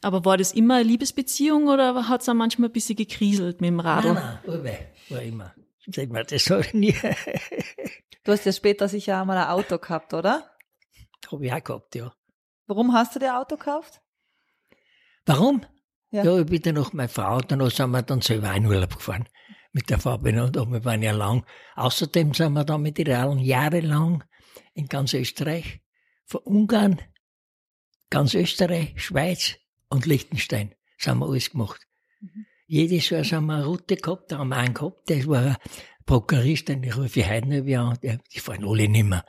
Aber 0.00 0.24
war 0.24 0.36
das 0.36 0.52
immer 0.52 0.76
eine 0.76 0.84
Liebesbeziehung 0.84 1.68
oder 1.68 2.08
hat 2.08 2.22
es 2.22 2.28
auch 2.28 2.34
manchmal 2.34 2.68
ein 2.68 2.72
bisschen 2.72 2.96
gekriselt 2.96 3.60
mit 3.60 3.68
dem 3.68 3.80
Radl? 3.80 4.12
Nein, 4.12 4.38
nein, 4.46 4.78
war 5.08 5.22
immer. 5.22 5.54
Sag 5.86 6.10
mal, 6.10 6.24
das 6.24 6.48
habe 6.50 6.62
ich 6.62 6.74
nie. 6.74 6.92
du 8.24 8.32
hast 8.32 8.44
ja 8.46 8.52
später 8.52 8.88
sicher 8.88 9.20
auch 9.20 9.26
mal 9.26 9.36
ein 9.36 9.48
Auto 9.48 9.78
gehabt, 9.78 10.14
oder? 10.14 10.50
Habe 11.30 11.46
ich 11.46 11.52
auch 11.52 11.64
gehabt, 11.64 11.94
ja. 11.94 12.14
Warum 12.66 12.92
hast 12.94 13.14
du 13.14 13.18
dir 13.18 13.32
ein 13.32 13.40
Auto 13.40 13.56
gekauft? 13.56 14.00
Warum? 15.26 15.64
Ja, 16.14 16.22
ja 16.22 16.38
ich 16.38 16.46
bin 16.46 16.62
dann 16.62 16.76
noch 16.76 16.92
meine 16.92 17.08
Frau, 17.08 17.40
dann 17.40 17.68
sind 17.70 17.90
wir 17.90 18.02
dann 18.02 18.20
selber 18.20 18.54
in 18.54 18.66
Urlaub 18.66 18.94
gefahren 18.94 19.28
mit 19.72 19.90
der 19.90 19.98
Fabian 19.98 20.38
und 20.38 20.54
wir 20.54 20.84
waren 20.84 21.02
ja 21.02 21.10
lang. 21.10 21.44
Außerdem 21.74 22.34
sind 22.34 22.52
wir 22.52 22.62
dann 22.62 22.82
mit 22.82 22.98
den 22.98 23.08
Radlen 23.08 23.40
jahrelang 23.40 24.22
in 24.74 24.86
ganz 24.86 25.12
Österreich, 25.12 25.80
von 26.24 26.42
Ungarn, 26.42 27.02
ganz 28.10 28.34
Österreich, 28.34 28.94
Schweiz 28.94 29.56
und 29.88 30.06
Liechtenstein. 30.06 30.76
Das 30.98 31.08
haben 31.08 31.18
wir 31.18 31.26
alles 31.26 31.50
gemacht. 31.50 31.80
Mhm. 32.20 32.46
Jedes 32.68 33.10
Jahr 33.10 33.24
haben 33.24 33.46
wir 33.46 33.54
eine 33.56 33.66
Route 33.66 33.96
gehabt, 33.96 34.30
da 34.30 34.38
haben 34.38 34.50
wir 34.50 34.56
einen 34.56 34.72
gehabt, 34.72 35.08
der 35.08 35.26
war 35.26 35.44
ein 35.44 35.56
Prokurist, 36.06 36.68
den 36.68 36.84
rufe 36.92 37.18
ich 37.18 37.28
heute 37.28 37.48
noch 37.48 37.90
an, 37.90 37.98
die 38.32 38.38
fahren 38.38 38.64
alle 38.64 38.88
nicht 38.88 39.04
mehr. 39.04 39.24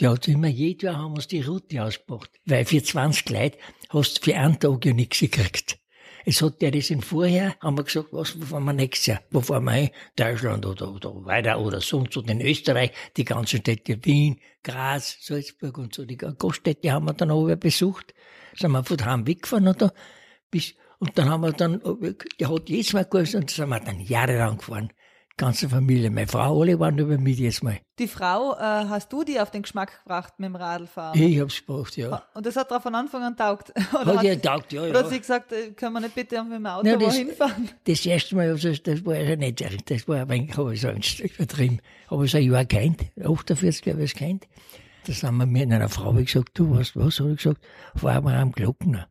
Der 0.00 0.10
hat 0.10 0.26
immer, 0.26 0.48
jedes 0.48 0.82
Jahr 0.82 0.96
haben 0.96 1.12
wir 1.12 1.16
uns 1.18 1.28
die 1.28 1.42
Route 1.42 1.84
ausgemacht, 1.84 2.32
weil 2.44 2.64
für 2.64 2.82
20 2.82 3.30
Leute 3.30 3.58
hast 3.90 4.18
du 4.18 4.24
für 4.24 4.36
einen 4.36 4.58
Tag 4.58 4.84
ja 4.84 4.92
nichts 4.92 5.20
gekriegt. 5.20 5.78
Es 6.24 6.40
hat 6.40 6.62
der 6.62 6.70
das 6.70 6.90
in 6.90 7.02
vorher, 7.02 7.56
haben 7.60 7.76
wir 7.76 7.84
gesagt, 7.84 8.08
was 8.12 8.30
fahren 8.30 8.64
wir 8.64 8.72
nächstes 8.72 9.06
Jahr? 9.06 9.20
Wo 9.30 9.40
fahren 9.40 9.64
wir 9.64 9.72
hin? 9.72 9.90
Deutschland 10.16 10.64
oder, 10.64 10.92
oder 10.92 11.24
weiter 11.24 11.60
oder 11.60 11.80
sonst 11.80 12.16
oder 12.16 12.30
in 12.30 12.40
Österreich, 12.40 12.92
die 13.16 13.24
ganzen 13.24 13.60
Städte 13.60 13.98
Wien, 14.04 14.40
Graz, 14.62 15.18
Salzburg 15.20 15.78
und 15.78 15.94
so, 15.94 16.04
die 16.04 16.16
Gaststädte 16.16 16.92
haben 16.92 17.06
wir 17.06 17.14
dann 17.14 17.30
auch 17.30 17.54
besucht. 17.56 18.14
Sind 18.54 18.70
wir 18.70 18.84
von 18.84 18.96
daheim 18.96 19.26
weggefahren 19.26 19.68
oder 19.68 19.92
bis, 20.50 20.74
und 20.98 21.18
dann 21.18 21.28
haben 21.28 21.40
wir 21.40 21.52
dann, 21.52 21.80
der 22.38 22.50
hat 22.50 22.68
jedes 22.68 22.92
Mal 22.92 23.04
geholfen 23.04 23.40
und 23.40 23.50
sind 23.50 23.68
wir 23.68 23.80
dann 23.80 24.00
jahrelang 24.00 24.58
gefahren 24.58 24.92
ganze 25.36 25.68
Familie. 25.68 26.10
Meine 26.10 26.26
Frau, 26.26 26.60
alle 26.60 26.78
waren 26.78 26.98
über 26.98 27.18
mich 27.18 27.38
jetzt 27.38 27.62
mal. 27.62 27.78
Die 27.98 28.08
Frau, 28.08 28.54
äh, 28.54 28.60
hast 28.60 29.12
du 29.12 29.24
die 29.24 29.40
auf 29.40 29.50
den 29.50 29.62
Geschmack 29.62 30.02
gebracht 30.02 30.34
mit 30.38 30.48
dem 30.48 30.56
Radlfahren? 30.56 31.20
Ich 31.20 31.40
hab's 31.40 31.64
gebracht, 31.64 31.96
ja. 31.96 32.22
Und 32.34 32.46
das 32.46 32.56
hat 32.56 32.70
dir 32.70 32.80
von 32.80 32.94
Anfang 32.94 33.22
an 33.22 33.36
taugt? 33.36 33.72
Oder 33.94 34.16
hat 34.16 34.24
ihr 34.24 34.40
taugt, 34.40 34.72
ja, 34.72 34.84
ja. 34.84 34.90
Oder 34.90 35.00
hat 35.00 35.10
sie 35.10 35.20
gesagt, 35.20 35.52
äh, 35.52 35.70
können 35.72 35.94
wir 35.94 36.00
nicht 36.00 36.14
bitte 36.14 36.42
mit 36.42 36.54
dem 36.54 36.66
Auto 36.66 36.86
Nein, 36.86 36.98
das, 36.98 37.16
hinfahren? 37.16 37.70
Das 37.84 38.04
erste 38.04 38.36
Mal, 38.36 38.50
also, 38.50 38.72
das 38.72 39.04
war 39.04 39.16
ja 39.16 39.36
nicht, 39.36 39.90
das 39.90 40.08
war 40.08 40.16
ein 40.16 40.28
wenig, 40.28 40.56
habe 40.56 40.74
ich 40.74 40.80
so 40.80 40.88
ein 40.88 41.02
Stück 41.02 41.38
übertrieben. 41.38 41.80
Ich 42.10 42.30
so 42.30 42.38
ein 42.38 42.44
Jahr 42.44 42.64
kennt, 42.64 43.04
48, 43.22 43.82
glaube 43.82 44.02
ich, 44.04 44.14
kennt. 44.14 44.46
Da 45.06 45.12
sind 45.12 45.36
wir 45.36 45.46
mit 45.46 45.72
einer 45.72 45.88
Frau 45.88 46.12
gesagt, 46.12 46.50
du 46.54 46.76
weißt 46.76 46.96
was, 46.96 47.20
habe 47.20 47.32
ich 47.32 47.38
gesagt, 47.38 47.60
fahren 47.96 48.24
wir 48.24 48.34
am 48.34 48.52
Glockner. 48.52 49.08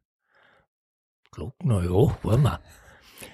Glockner, 1.31 1.83
ja, 1.83 2.09
fahren 2.21 2.43
wir. 2.43 2.59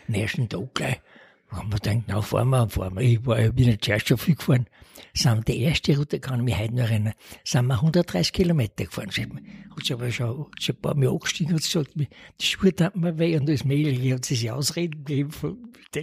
Ersten 0.07 0.49
Tag 0.49 0.73
gleich 0.73 1.01
haben 1.49 1.71
wir 1.71 1.79
gedacht, 1.79 2.03
na, 2.07 2.21
fahren 2.21 2.49
wir, 2.49 2.69
fahren 2.69 2.95
wir. 2.95 3.01
Ich, 3.01 3.25
war, 3.25 3.39
ich 3.39 3.51
bin 3.53 3.69
jetzt 3.69 3.87
erst 3.87 4.07
schon 4.07 4.17
viel 4.17 4.35
gefahren. 4.35 4.67
Sind 5.13 5.47
die 5.47 5.61
erste 5.61 5.97
Route, 5.97 6.19
kann 6.19 6.39
ich 6.39 6.45
mich 6.45 6.59
heute 6.59 6.75
noch 6.75 6.89
erinnern, 6.89 7.13
sind 7.43 7.67
wir 7.67 7.75
130 7.75 8.33
Kilometer 8.33 8.85
gefahren. 8.85 9.09
Hat 9.09 9.85
sie 9.85 9.93
aber 9.93 10.11
schon, 10.11 10.47
schon 10.59 10.75
ein 10.75 10.81
paar 10.81 10.95
Mal 10.95 11.09
angestiegen 11.09 11.53
und 11.53 11.63
gesagt, 11.63 11.91
die 11.95 12.45
Schuhe 12.45 12.75
tat 12.75 12.95
mir 12.95 13.17
weh 13.17 13.37
und 13.37 13.47
das 13.47 13.63
Mehl, 13.63 14.13
hat 14.13 14.25
sie 14.25 14.35
sich 14.35 14.51
Ausreden 14.51 15.05
gegeben. 15.05 15.31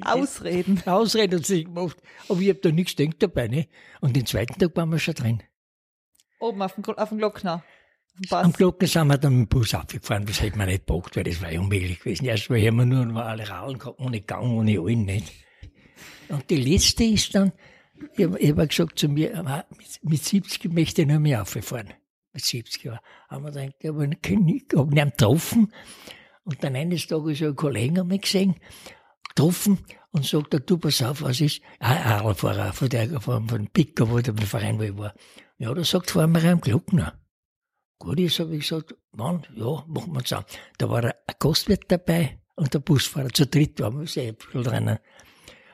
Ausreden? 0.02 0.82
Ausreden 0.86 1.38
hat 1.38 1.46
sie 1.46 1.64
gemacht. 1.64 1.96
Aber 2.28 2.40
ich 2.40 2.50
hab 2.50 2.62
da 2.62 2.72
nichts 2.72 2.96
gedacht 2.96 3.22
dabei, 3.22 3.48
ne? 3.48 3.68
Und 4.00 4.16
den 4.16 4.26
zweiten 4.26 4.58
Tag 4.58 4.76
waren 4.76 4.90
wir 4.90 4.98
schon 4.98 5.14
drin. 5.14 5.42
Oben 6.40 6.62
auf 6.62 6.74
dem, 6.74 6.84
auf 6.84 7.08
dem 7.08 7.18
Glockner? 7.18 7.62
Am 8.30 8.52
Glocken 8.52 8.86
sind 8.86 9.08
wir 9.08 9.18
dann 9.18 9.40
mit 9.40 9.52
dem 9.52 9.58
Bus 9.58 9.74
abgefahren, 9.74 10.24
das 10.24 10.40
hätte 10.40 10.56
man 10.56 10.68
nicht 10.68 10.86
gepackt, 10.86 11.16
weil 11.16 11.24
das 11.24 11.42
war 11.42 11.50
ja 11.50 11.60
unmöglich 11.60 11.98
gewesen. 11.98 12.26
Erst 12.26 12.48
mal 12.48 12.60
haben 12.60 12.76
wir 12.76 12.84
nur 12.84 13.24
alle 13.24 13.48
Raulen 13.48 13.78
gehabt, 13.78 13.98
ohne 13.98 14.20
Gang, 14.20 14.50
ohne 14.52 14.78
allen 14.78 15.04
nicht. 15.04 15.32
Und 16.28 16.48
die 16.48 16.56
letzte 16.56 17.04
ist 17.04 17.34
dann, 17.34 17.52
ich 18.16 18.24
habe 18.24 18.38
hab 18.38 18.68
gesagt 18.68 18.98
zu 18.98 19.08
mir, 19.08 19.64
mit, 19.76 20.00
mit 20.02 20.24
70 20.24 20.72
möchte 20.72 21.02
ich 21.02 21.08
noch 21.08 21.18
mehr 21.18 21.42
auffahren. 21.42 21.94
Mit 22.32 22.44
70 22.44 22.84
Jahren. 22.84 23.00
Haben 23.28 23.44
wir 23.44 23.50
gedacht, 23.52 23.74
ich 23.80 23.88
habe 23.88 24.04
ihn 24.04 25.10
getroffen. 25.10 25.72
Und 26.44 26.62
dann 26.62 26.76
eines 26.76 27.06
Tages 27.06 27.38
so 27.38 27.46
einen 27.46 27.56
Kollegen 27.56 28.10
wir 28.10 28.18
gesehen, 28.18 28.56
getroffen 29.28 29.78
und 30.10 30.24
sagt, 30.24 30.54
du 30.68 30.78
pass 30.78 31.02
auf, 31.02 31.22
was 31.22 31.40
ist? 31.40 31.62
Ein 31.80 31.96
Radlfahrer 31.96 32.72
von 32.72 32.88
der, 32.88 33.20
von, 33.20 33.48
von 33.48 33.68
Picker, 33.68 34.10
wo 34.10 34.20
der 34.20 34.36
Verein, 34.36 34.78
wo 34.78 34.82
ich 34.82 34.96
war. 34.96 35.14
Ja, 35.58 35.72
da 35.72 35.82
sagt, 35.84 36.10
fahren 36.10 36.32
wir 36.32 36.44
am 36.52 36.60
Glockner. 36.60 37.18
Gut 38.04 38.20
ist, 38.20 38.38
habe 38.38 38.54
ich 38.54 38.68
gesagt, 38.68 38.94
Mann, 39.12 39.46
ja, 39.54 39.82
machen 39.86 40.12
wir 40.12 40.22
zusammen. 40.22 40.44
Da 40.76 40.90
war 40.90 41.04
ein 41.04 41.12
Gastwirt 41.38 41.84
dabei 41.88 42.38
und 42.54 42.74
der 42.74 42.80
Busfahrer. 42.80 43.30
Zu 43.30 43.46
dritt 43.46 43.80
waren 43.80 43.98
wir 43.98 44.06
sehr 44.06 44.34
drinnen. 44.34 44.98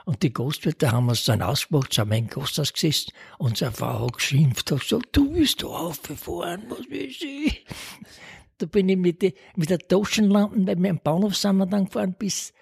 Und 0.04 0.22
die 0.22 0.32
Gastwirte 0.32 0.92
haben 0.92 1.08
uns 1.08 1.24
dann 1.24 1.42
ausgemacht, 1.42 1.92
sind 1.92 2.12
im 2.12 2.28
Gasthaus 2.28 2.72
gesessen 2.72 3.12
und 3.38 3.56
seine 3.56 3.72
Frau 3.72 4.06
hat 4.06 4.14
geschimpft, 4.14 4.70
hat 4.70 4.80
gesagt, 4.80 5.08
du 5.12 5.34
willst 5.34 5.62
da 5.62 5.66
aufgefahren, 5.66 6.62
was 6.68 6.88
will 6.88 7.08
ich? 7.08 7.66
Da 8.58 8.66
bin 8.66 8.88
ich 8.88 8.96
mit, 8.96 9.22
die, 9.22 9.34
mit 9.56 9.70
der 9.70 9.78
Taschenlampe, 9.78 10.66
weil 10.66 10.80
wir 10.80 10.90
am 10.90 11.00
Bahnhof 11.02 11.36
sind 11.36 11.56
wir 11.56 11.66
dann 11.66 11.86
gefahren 11.86 12.14
bis, 12.16 12.52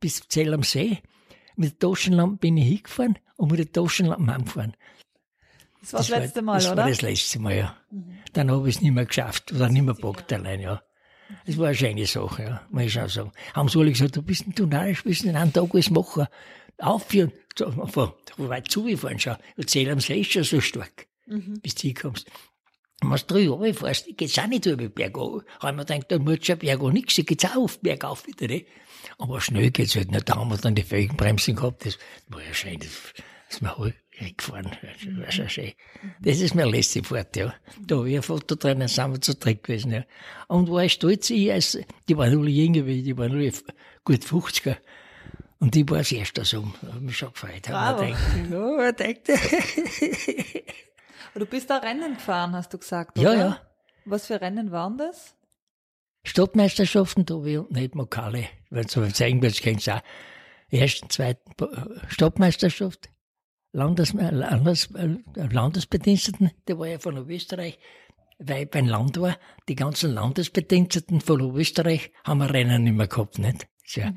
bis 0.00 0.26
Zell 0.28 0.52
am 0.52 0.64
See. 0.64 0.98
Mit 1.54 1.80
der 1.80 1.90
Taschenlampe 1.90 2.38
bin 2.38 2.56
ich 2.56 2.68
hingefahren 2.68 3.18
und 3.36 3.52
mit 3.52 3.60
der 3.60 3.70
Taschenlampe 3.70 4.32
heimgefahren. 4.32 4.74
Das 5.82 5.92
war 5.92 6.00
das, 6.00 6.08
das 6.08 6.18
letzte 6.18 6.42
Mal, 6.42 6.54
das 6.54 6.66
oder? 6.66 6.76
Das 6.76 6.84
war 6.84 6.90
das 6.90 7.02
letzte 7.02 7.38
Mal, 7.40 7.56
ja. 7.56 7.76
Mhm. 7.90 8.18
Dann 8.32 8.50
habe 8.50 8.68
ich 8.68 8.76
es 8.76 8.82
nicht 8.82 8.92
mehr 8.92 9.04
geschafft 9.04 9.52
oder 9.52 9.68
nicht 9.68 9.82
mehr 9.82 9.94
gepackt 9.94 10.32
allein, 10.32 10.60
ja. 10.60 10.82
Das 11.46 11.58
war 11.58 11.66
eine 11.66 11.74
schöne 11.74 12.06
Sache, 12.06 12.42
ja, 12.42 12.66
muss 12.70 12.84
ich 12.84 13.00
auch 13.00 13.08
sagen. 13.08 13.32
Haben 13.54 13.68
sie 13.68 13.78
alle 13.78 13.90
gesagt, 13.90 14.16
du 14.16 14.22
bist 14.22 14.46
ein 14.46 14.54
Tunarisch, 14.54 15.02
bist 15.02 15.24
in 15.24 15.34
einem 15.34 15.52
Tag 15.52 15.74
alles 15.74 15.90
machen. 15.90 16.26
Aufführen, 16.78 17.32
von 17.56 18.12
weit 18.36 18.70
zugefahren, 18.70 19.18
schau. 19.18 19.36
Erzähl 19.56 19.90
am 19.90 20.00
schon 20.00 20.44
so 20.44 20.60
stark, 20.60 21.06
mhm. 21.26 21.60
bis 21.60 21.74
du 21.74 21.82
hinkommst. 21.82 22.26
wenn 23.00 23.10
du 23.10 23.24
drei 23.26 23.40
Jahre 23.40 23.74
fährst, 23.74 24.06
geht's 24.16 24.38
auch 24.38 24.46
nicht 24.46 24.66
über 24.66 24.88
bergauf. 24.88 25.42
Haben 25.60 25.78
wir 25.78 25.84
gedacht, 25.84 26.06
da 26.10 26.18
muss 26.18 26.38
schon 26.42 26.58
bergauf 26.58 26.92
nichts, 26.92 27.16
geht's 27.16 27.44
auch 27.44 27.56
auf, 27.56 27.80
bergauf 27.80 28.26
wieder, 28.26 28.46
ne? 28.46 28.64
Aber 29.18 29.40
schnell 29.40 29.70
geht's 29.70 29.96
halt 29.96 30.10
nicht. 30.10 30.28
Da 30.28 30.36
haben 30.36 30.50
wir 30.50 30.56
dann 30.56 30.74
die 30.74 30.82
Felgenbremsen 30.82 31.56
gehabt, 31.56 31.86
das 31.86 31.98
war 32.28 32.42
ja 32.42 32.54
schön, 32.54 32.78
das 32.78 32.88
ist 33.48 33.62
mir 33.62 33.76
halt 33.76 34.01
weggefahren. 34.24 34.70
Das 34.82 35.16
war 35.24 35.32
schon 35.32 35.48
schön. 35.48 35.72
Das 36.20 36.40
ist 36.40 36.54
mir 36.54 36.66
letzte 36.66 37.02
Fahrt, 37.02 37.36
ja. 37.36 37.54
Da 37.86 37.96
habe 37.96 38.10
ich 38.10 38.16
ein 38.16 38.22
Foto 38.22 38.54
drin, 38.54 38.80
dann 38.80 38.88
sind 38.88 39.12
wir 39.12 39.20
zu 39.20 39.34
dritt 39.34 39.62
gewesen, 39.64 39.92
ja. 39.92 40.04
Und 40.48 40.70
war 40.70 40.84
ich 40.84 40.94
stolz, 40.94 41.30
ich 41.30 41.52
als, 41.52 41.78
die 42.08 42.16
waren 42.16 42.38
alle 42.38 42.50
jünger 42.50 42.86
wie 42.86 42.98
ich, 42.98 43.04
die 43.04 43.16
waren 43.16 43.32
alle 43.32 43.52
gut 44.04 44.22
50er. 44.24 44.76
Und 45.58 45.76
ich 45.76 45.88
war 45.88 45.98
das 45.98 46.10
erste 46.12 46.44
so, 46.44 46.64
hab 46.82 47.00
mich 47.00 47.16
schon 47.16 47.32
gefreut. 47.32 47.62
Bravo. 47.62 48.04
mir 48.04 48.92
gedacht, 48.92 49.00
ja, 49.00 49.06
ich 49.08 49.24
gedacht, 49.24 50.64
Du 51.34 51.46
bist 51.46 51.70
da 51.70 51.78
Rennen 51.78 52.14
gefahren, 52.14 52.52
hast 52.54 52.72
du 52.74 52.78
gesagt, 52.78 53.16
Ja, 53.18 53.30
oder? 53.30 53.38
ja. 53.38 53.60
Was 54.04 54.26
für 54.26 54.40
Rennen 54.40 54.70
waren 54.70 54.98
das? 54.98 55.34
Stadtmeisterschaften, 56.24 57.24
da 57.26 57.34
habe 57.34 57.50
ich 57.50 57.58
unten 57.58 57.74
nicht 57.74 57.94
Mokale. 57.94 58.44
Wenn 58.70 58.86
du 58.86 59.12
zeigen 59.12 59.42
willst, 59.42 59.62
kennst 59.62 59.86
du 59.86 59.96
auch. 59.96 60.02
Ersten, 60.70 61.10
zweiten 61.10 61.50
äh, 61.62 61.98
Stadtmeisterschaft, 62.08 63.08
Landes, 63.72 64.14
äh, 64.14 64.30
Landes, 64.30 64.90
äh, 64.94 65.16
Landesbediensteten, 65.34 66.50
der 66.68 66.78
war 66.78 66.86
ja 66.86 66.98
von 66.98 67.16
Österreich, 67.28 67.78
weil 68.38 68.64
ich 68.64 68.70
beim 68.70 68.86
Land 68.86 69.18
war, 69.18 69.36
die 69.68 69.74
ganzen 69.74 70.12
Landesbediensteten 70.12 71.20
von 71.20 71.56
Österreich 71.56 72.12
haben 72.24 72.38
wir 72.38 72.52
Rennen 72.52 72.84
nicht 72.84 72.96
mehr 72.96 73.06
gehabt, 73.06 73.38
nicht? 73.38 73.66
Ja. 73.94 74.12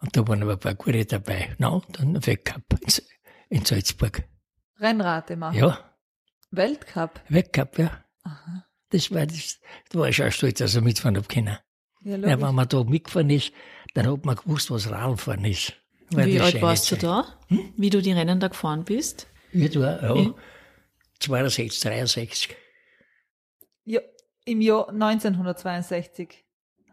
Und 0.00 0.16
da 0.16 0.26
waren 0.26 0.42
aber 0.42 0.52
ein 0.52 0.58
paar 0.58 0.74
gute 0.74 1.04
dabei. 1.04 1.54
Na, 1.58 1.68
und 1.68 1.98
dann 1.98 2.16
ein 2.16 2.26
Weltcup 2.26 2.62
in, 3.50 3.64
Salzburg. 3.64 4.24
Rennrate 4.80 5.36
machen. 5.36 5.58
Ja, 5.58 5.78
Weltcup. 6.50 7.20
Weltcup, 7.28 7.78
ja. 7.78 8.04
Das 8.90 9.10
war, 9.10 9.26
das, 9.26 9.58
da 9.90 9.98
war 9.98 10.08
ich 10.08 10.16
schon 10.16 10.30
stolz, 10.30 10.58
dass 10.58 10.74
ich 10.74 10.82
mitfahren 10.82 11.16
hab 11.16 11.28
können. 11.28 11.58
Ja, 12.02 12.16
Ja, 12.16 12.40
wenn 12.40 12.54
man 12.54 12.68
da 12.68 12.84
mitgefahren 12.84 13.30
ist, 13.30 13.52
dann 13.94 14.10
hat 14.10 14.24
man 14.24 14.36
gewusst, 14.36 14.70
was 14.70 14.90
Radfahren 14.90 15.44
ist. 15.44 15.74
War 16.16 16.26
Wie 16.26 16.40
alt 16.40 16.60
warst 16.60 16.90
du 16.90 16.96
Zeit. 16.96 17.02
da? 17.04 17.26
Wie 17.76 17.90
du 17.90 18.00
die 18.02 18.12
Rennen 18.12 18.40
da 18.40 18.48
gefahren 18.48 18.84
bist? 18.84 19.26
Ich 19.52 19.78
war, 19.78 20.02
ja, 20.02 20.34
62, 21.20 21.80
63. 21.80 22.56
ja, 23.84 24.00
Im 24.44 24.60
Jahr 24.60 24.88
1962. 24.88 26.44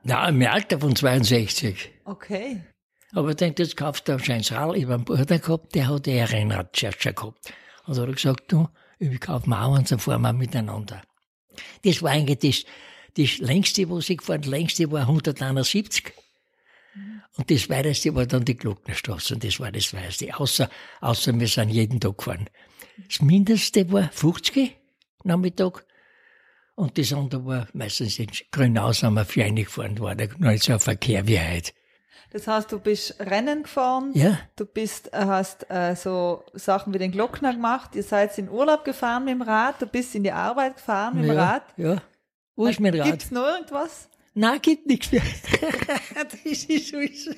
Na, 0.03 0.27
im 0.29 0.41
Alter 0.43 0.79
von 0.79 0.95
62. 0.95 1.91
Okay. 2.05 2.63
Aber 3.13 3.29
ich 3.29 3.35
denke, 3.37 3.63
jetzt 3.63 3.75
kauft 3.75 4.07
er 4.07 4.19
wahrscheinlich 4.19 4.51
Rad. 4.51 4.75
Ich 4.75 4.83
habe 4.83 4.95
einen 4.95 5.05
Bruder 5.05 5.39
gehabt, 5.39 5.75
der 5.75 5.87
hat 5.87 6.07
eh 6.07 6.21
ein 6.21 6.27
Rennrad 6.27 6.77
schon 6.77 6.91
schon 6.97 7.15
gehabt. 7.15 7.53
Und 7.85 7.97
da 7.97 8.01
hat 8.01 8.09
er 8.09 8.13
gesagt, 8.13 8.51
du, 8.51 8.67
ich 8.99 9.19
kaufe 9.19 9.49
mir 9.49 9.61
auch 9.61 9.75
eins, 9.75 9.89
dann 9.89 9.99
fahren 9.99 10.21
wir 10.21 10.33
miteinander. 10.33 11.01
Das 11.83 12.01
war 12.03 12.11
eigentlich 12.11 12.39
das, 12.39 12.65
das 13.17 13.39
längste, 13.39 13.89
was 13.89 14.09
ich 14.09 14.19
gefahren, 14.19 14.41
das 14.41 14.51
längste 14.51 14.91
war 14.91 15.01
171. 15.01 16.13
Und 17.37 17.51
das 17.51 17.69
weiteste 17.69 18.13
war 18.15 18.25
dann 18.25 18.45
die 18.45 18.57
Glocknerstraße. 18.57 19.35
Und 19.35 19.43
das 19.43 19.59
war 19.59 19.71
das 19.71 19.93
weiteste. 19.93 20.37
Außer, 20.37 20.69
außer 21.01 21.39
wir 21.39 21.47
sind 21.47 21.69
jeden 21.69 21.99
Tag 21.99 22.17
gefahren. 22.17 22.49
Das 23.07 23.21
Mindeste 23.21 23.91
war 23.91 24.09
50 24.11 24.75
Nachmittag. 25.23 25.85
Und 26.75 26.97
das 26.97 27.11
andere 27.13 27.45
war 27.45 27.67
meistens 27.73 28.19
in 28.19 28.29
Grünau 28.51 28.93
sind 28.93 29.13
wir 29.13 29.25
für 29.25 29.51
gefahren, 29.51 29.99
war 29.99 30.15
der 30.15 30.29
nicht 30.37 30.63
so 30.63 30.73
ein 30.73 30.79
Verkehr 30.79 31.27
wie 31.27 31.39
heute. 31.39 31.73
Das 32.31 32.47
heißt, 32.47 32.71
du 32.71 32.79
bist 32.79 33.19
Rennen 33.19 33.63
gefahren. 33.63 34.11
Ja. 34.13 34.37
Du 34.55 34.65
bist, 34.65 35.11
äh, 35.13 35.17
hast 35.17 35.69
äh, 35.69 35.95
so 35.95 36.43
Sachen 36.53 36.93
wie 36.93 36.99
den 36.99 37.11
Glockner 37.11 37.53
gemacht. 37.53 37.95
Ihr 37.95 38.03
seid 38.03 38.37
in 38.37 38.49
Urlaub 38.49 38.85
gefahren 38.85 39.25
mit 39.25 39.33
dem 39.33 39.41
Rad. 39.41 39.81
Du 39.81 39.87
bist 39.87 40.13
in 40.13 40.23
die 40.23 40.31
Arbeit 40.31 40.77
gefahren 40.77 41.15
mit 41.15 41.25
dem 41.25 41.35
ja, 41.35 41.43
Rad. 41.43 41.63
Ja. 41.75 42.01
Wo 42.55 42.67
ist 42.67 42.79
mein 42.79 42.93
Rad? 42.93 43.09
Gibt's 43.09 43.31
noch 43.31 43.45
irgendwas? 43.45 44.09
Nein, 44.39 44.61
gibt 44.61 44.87
nichts 44.87 45.11
mehr. 45.11 45.21
das 46.15 46.63
ist 46.63 46.87
so. 46.87 46.97
Ist. 46.97 47.29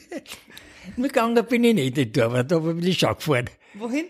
Mitgegangen 0.98 1.44
bin 1.48 1.64
ich 1.64 1.74
nicht 1.74 1.98
in 1.98 2.22
Arbeit, 2.22 2.54
aber 2.54 2.76
bin 2.76 2.86
ich 2.86 3.00
schon 3.00 3.16
gefahren. 3.16 3.50
Wohin? 3.74 4.06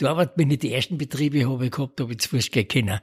Arbeit 0.00 0.36
bin 0.36 0.48
ich 0.52 0.60
die 0.60 0.72
ersten 0.72 0.98
Betriebe 0.98 1.50
habe 1.50 1.64
ich 1.64 1.72
gehabt, 1.72 1.98
da 1.98 2.04
habe 2.04 2.12
ich 2.12 2.20
zu 2.20 2.28
Fuß 2.28 2.52
gehen 2.52 2.68
können. 2.68 3.00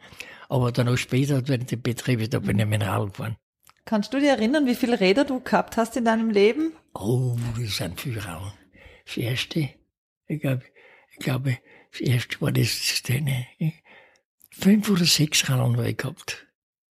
Aber 0.47 0.71
dann 0.71 0.87
auch 0.87 0.95
später, 0.95 1.45
wenn 1.49 1.59
ich 1.61 1.67
die 1.67 1.75
Betriebe, 1.75 2.29
da 2.29 2.39
bin 2.39 2.57
ich 2.59 2.65
mit 2.65 2.81
dem 2.81 2.87
Rad 2.87 3.11
gefahren. 3.11 3.35
Kannst 3.83 4.13
du 4.13 4.21
dir 4.21 4.29
erinnern, 4.29 4.67
wie 4.67 4.75
viele 4.75 5.01
Räder 5.01 5.25
du 5.25 5.41
gehabt 5.41 5.75
hast 5.75 5.97
in 5.97 6.05
deinem 6.05 6.29
Leben? 6.29 6.71
Oh, 6.93 7.35
das 7.59 7.75
sind 7.75 7.99
viele 7.99 8.23
Rauen. 8.23 8.53
Das 9.05 9.17
erste, 9.17 9.69
ich 10.27 10.39
glaube, 10.39 10.63
ich 11.11 11.19
glaube, 11.19 11.57
das 11.91 11.99
erste 11.99 12.39
war 12.39 12.53
das, 12.53 13.03
deine, 13.05 13.47
fünf 14.51 14.89
oder 14.89 15.03
sechs 15.03 15.49
Rauen 15.49 15.75
habe 15.75 15.89
ich 15.89 15.97
gehabt. 15.97 16.44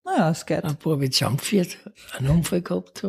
Naja, 0.08 0.30
es 0.30 0.46
geht. 0.46 0.63
Ein 0.63 0.78
paar 0.78 0.93
habe 0.93 1.04
ich 1.06 1.12
zusammengeführt, 1.12 1.78
einen 2.17 2.30
Unfall 2.30 2.62
gehabt. 2.62 3.04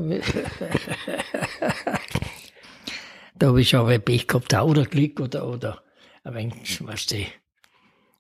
Da 3.38 3.46
habe 3.46 3.60
ich 3.60 3.76
aber 3.76 3.98
Pech 4.00 4.26
gehabt, 4.26 4.52
auch 4.52 4.68
oder 4.68 4.84
Glück 4.84 5.20
oder, 5.20 5.46
oder 5.46 5.84
ein 6.24 6.34
wenig, 6.34 6.84
weißt 6.84 7.12
du, 7.12 7.24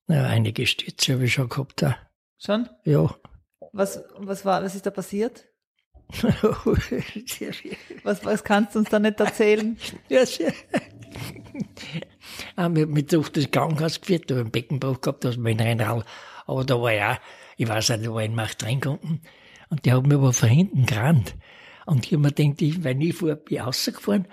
na, 0.06 0.28
einige 0.28 0.64
Stütze 0.64 1.14
habe 1.14 1.24
ich 1.24 1.32
schon 1.32 1.48
gehabt. 1.48 1.82
Auch. 1.82 1.94
Schon? 2.38 2.68
Ja. 2.84 3.12
Was, 3.72 4.00
was 4.16 4.44
war, 4.44 4.62
was 4.62 4.76
ist 4.76 4.86
da 4.86 4.90
passiert? 4.90 5.44
Was, 8.02 8.24
was 8.24 8.42
kannst 8.42 8.74
du 8.74 8.78
uns 8.78 8.88
da 8.88 8.98
nicht 8.98 9.20
erzählen? 9.20 9.76
ja, 10.08 10.24
sehr. 10.24 10.54
Haben 12.56 12.76
wir 12.76 12.86
mit 12.86 13.12
durch 13.12 13.28
das 13.28 13.50
Krankenhaus 13.50 14.00
geführt, 14.00 14.30
da 14.30 14.36
habe 14.36 14.40
ich 14.40 14.44
einen 14.44 14.52
Beckenbruch 14.52 15.02
gehabt, 15.02 15.24
da 15.24 15.28
ist 15.28 15.36
mein 15.36 15.60
Rennrad. 15.60 16.06
Aber 16.46 16.64
da 16.64 16.80
war 16.80 16.92
ja, 16.92 17.18
ich 17.58 17.68
weiß 17.68 17.90
nicht, 17.90 18.08
war 18.10 18.20
ein 18.20 18.34
Macht 18.34 18.64
reingekommen. 18.64 19.20
Und 19.68 19.84
die 19.84 19.92
haben 19.92 20.08
mir 20.08 20.14
aber 20.14 20.32
von 20.32 20.48
hinten 20.48 20.86
gerannt. 20.86 21.34
Und 21.86 22.06
ich 22.06 22.12
habe 22.12 22.22
mir 22.22 22.32
gedacht, 22.32 22.62
ich, 22.62 22.84
wenn 22.84 23.00
ich 23.00 23.16
vor, 23.16 23.34
bin 23.34 23.60
rausgefahren, 23.60 24.28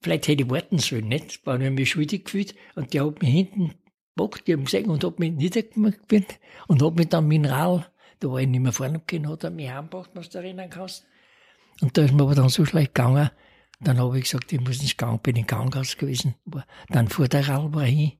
vielleicht 0.00 0.28
hätte 0.28 0.44
ich 0.44 0.50
warten 0.50 0.78
sollen, 0.78 1.08
nicht? 1.08 1.40
Da 1.42 1.52
war 1.52 1.60
ich 1.60 1.70
mich 1.70 1.90
schuldig 1.90 2.26
gefühlt. 2.26 2.54
Und 2.74 2.92
die 2.92 3.00
hat 3.00 3.22
mich 3.22 3.30
hinten 3.30 3.74
gepackt, 4.14 4.46
die 4.46 4.52
haben 4.52 4.64
gesehen 4.66 4.90
und 4.90 5.02
hat 5.02 5.18
mich 5.18 5.32
niedergemacht 5.32 5.98
und 6.68 6.82
hat 6.82 6.96
mich 6.96 7.08
dann 7.08 7.26
Mineral, 7.26 7.86
da 8.20 8.28
war 8.28 8.40
ich 8.40 8.48
nicht 8.48 8.60
mehr 8.60 8.72
vorne 8.72 9.00
können, 9.06 9.28
hat 9.28 9.44
er 9.44 9.50
mich 9.50 9.70
heimgebracht, 9.70 10.10
was 10.14 10.28
du 10.28 10.38
erinnern 10.38 10.68
kannst. 10.68 11.06
Und 11.80 11.96
da 11.96 12.02
ist 12.02 12.12
mir 12.12 12.22
aber 12.22 12.34
dann 12.34 12.50
so 12.50 12.64
schlecht 12.66 12.94
gegangen. 12.94 13.30
Dann 13.80 13.98
habe 13.98 14.18
ich 14.18 14.24
gesagt, 14.24 14.52
ich 14.52 14.60
muss 14.60 14.80
ins 14.80 14.96
Gang, 14.96 15.22
bin 15.22 15.36
im 15.36 15.46
Krankenhaus 15.46 15.96
gewesen. 15.96 16.34
Dann 16.88 17.08
fuhr 17.08 17.28
der 17.28 17.48
Rall 17.48 17.70
hin. 17.84 18.12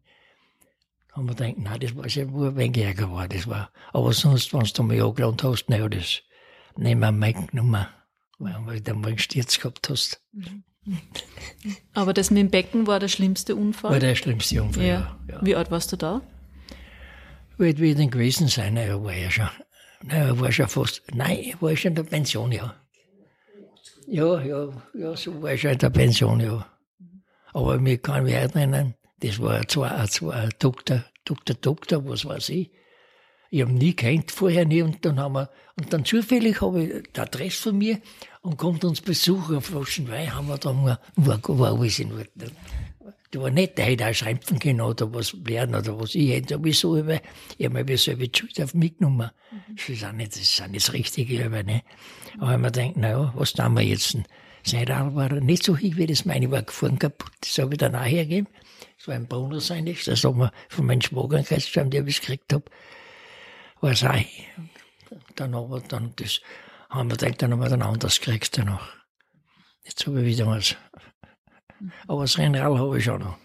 Haben 1.17 1.29
wir 1.29 1.35
gedacht, 1.35 1.55
nein, 1.57 1.81
das 1.81 1.97
war 1.97 2.09
schon 2.11 2.31
wohl 2.35 2.49
ein 2.49 2.57
wenig 2.57 2.77
ärger 2.77 3.11
war, 3.11 3.27
das 3.27 3.47
war. 3.47 3.71
Aber 3.95 4.13
sonst, 4.13 4.53
wenn 4.53 4.61
du 4.61 4.83
mich 4.83 5.03
angeladen 5.03 5.39
hast, 5.43 5.71
naja, 5.71 5.89
das 5.89 6.21
nehmen 6.77 7.01
wir 7.01 7.11
mitgenommen. 7.11 7.87
Weil 8.39 8.83
du 8.83 8.95
mal 8.95 9.09
einen 9.09 9.19
Sturz 9.19 9.59
gehabt 9.59 9.89
hast. 9.89 10.23
Aber 11.95 12.13
das 12.13 12.31
mit 12.31 12.41
dem 12.41 12.51
Becken 12.51 12.87
war 12.87 13.01
der 13.01 13.09
schlimmste 13.09 13.57
Unfall. 13.57 13.93
War 13.93 13.99
der 13.99 14.15
schlimmste 14.15 14.63
Unfall, 14.63 14.85
ja. 14.85 15.19
ja. 15.27 15.35
ja. 15.37 15.41
Wie 15.41 15.57
alt 15.57 15.71
warst 15.71 15.91
du 15.93 15.97
da? 15.97 16.21
Wird 17.57 17.81
wie 17.81 17.95
denn 17.95 18.11
gewesen 18.11 18.49
sein, 18.49 18.75
naja, 18.75 19.03
war 19.03 19.15
ja 19.15 19.31
schon. 19.31 19.49
Naja, 20.03 20.39
war 20.39 20.53
schon 20.53 20.69
fast, 20.69 21.03
nein, 21.15 21.39
ich 21.39 21.63
war 21.63 21.75
schon 21.77 21.93
in 21.93 21.95
der 21.95 22.03
Pension, 22.03 22.53
ja. 22.53 22.75
Ja, 24.07 24.39
ja, 24.43 24.69
ja, 24.93 25.17
so 25.17 25.41
war 25.41 25.55
ich 25.55 25.63
schon 25.63 25.71
in 25.71 25.79
der 25.79 25.89
Pension, 25.89 26.41
ja. 26.41 26.67
Aber 27.55 27.79
mir 27.79 27.97
kann 27.97 28.25
mich 28.25 28.35
erinnern, 28.35 28.95
das 29.21 29.41
war 29.41 29.67
zwar 29.69 29.97
ein, 29.97 30.51
Doktor, 30.59 31.05
Doktor, 31.25 31.55
Doktor, 31.55 32.09
was 32.09 32.25
weiß 32.25 32.51
ich. 32.51 32.71
Ich 33.51 33.63
habe 33.63 33.71
ihn 33.73 33.79
nie 33.79 33.95
kennt 33.95 34.33
vorher 34.33 34.65
nie 34.65 34.83
und 34.83 35.05
dann 35.05 35.21
haben 35.21 35.35
wir, 35.35 35.51
und 35.77 35.93
dann 35.93 36.05
zufällig 36.05 36.61
habe 36.61 36.83
ich 36.83 37.13
die 37.15 37.21
Adresse 37.21 37.63
von 37.63 37.79
mir 37.79 38.01
und 38.43 38.57
kommt 38.57 38.85
uns 38.85 39.01
besuchen 39.01 39.57
auf 39.57 39.67
Flaschen 39.67 40.09
Wein, 40.09 40.35
haben 40.35 40.49
wir 40.49 40.59
da 40.59 40.73
mal, 40.73 40.99
war, 41.15 41.41
war 41.47 41.79
alles 41.79 41.99
in 41.99 42.13
Ordnung. 42.13 42.51
Der 43.33 43.43
war 43.43 43.51
nicht, 43.51 43.77
der 43.77 43.87
hätte 43.87 44.07
auch 44.07 44.15
schreiben 44.15 44.59
können 44.59 44.81
oder 44.81 45.13
was 45.13 45.33
lernen 45.33 45.75
oder 45.75 45.99
was. 45.99 46.15
Ich 46.15 46.31
hätte 46.31 46.55
sowieso 46.55 46.99
über, 46.99 47.21
ich 47.59 47.67
habe 47.67 47.85
mir 47.85 47.99
selber 47.99 48.27
die 48.27 48.39
Schuld 48.39 48.61
auf 48.61 48.75
mich 48.75 48.99
genommen. 48.99 49.31
Das 49.77 49.89
ist 49.89 50.05
auch 50.05 50.13
nicht, 50.13 50.33
das 50.33 50.43
ist 50.43 50.63
auch 50.63 50.69
nicht 50.69 50.87
das 50.87 50.93
Richtige, 50.95 51.45
aber, 51.45 51.63
ne. 51.63 51.83
Aber 52.39 52.53
wenn 52.53 52.61
man 52.61 52.73
denkt, 52.73 52.97
naja, 52.97 53.33
was 53.37 53.53
tun 53.53 53.75
wir 53.75 53.83
jetzt? 53.83 54.17
Sein 54.63 54.89
Rad 54.89 55.15
war 55.15 55.33
nicht 55.33 55.63
so 55.63 55.77
hoch 55.77 55.81
wie 55.81 56.07
das 56.07 56.25
meine, 56.25 56.51
war 56.51 56.63
gefahren 56.63 56.99
kaputt. 56.99 57.33
Das 57.41 57.59
habe 57.59 57.75
ich 57.75 57.79
dann 57.79 57.95
auch 57.95 58.05
hergegeben. 58.05 58.49
Das 59.07 59.13
war 59.13 59.21
ein 59.21 59.29
Bonus 59.29 59.71
eigentlich. 59.71 60.03
Das 60.03 60.25
haben 60.25 60.41
wir 60.41 60.53
von 60.69 60.85
meinem 60.85 61.01
Schwager 61.01 61.41
geschrieben, 61.41 61.91
der 61.91 62.05
ich 62.09 62.21
gekriegt 62.21 62.53
habe. 62.53 62.65
War 63.81 63.93
es 63.93 64.03
auch. 64.03 64.17
Dann 65.37 65.55
haben 65.55 65.71
wir 65.71 65.81
dann 65.81 66.13
das, 66.17 66.41
haben 66.91 67.09
wir 67.09 67.17
gedacht, 67.17 67.41
dann 67.41 67.53
haben 67.53 67.61
wir 67.61 67.69
dann 67.69 67.83
anders 67.83 68.19
gekriegt 68.19 68.59
danach. 68.59 68.89
Jetzt 69.85 70.09
habe 70.09 70.23
ich 70.23 70.27
wieder 70.27 70.49
was. 70.49 70.75
Aber 72.09 72.23
das 72.23 72.37
Rennrad 72.37 72.79
habe 72.79 72.99
ich 72.99 73.05
schon 73.05 73.21
noch. 73.21 73.39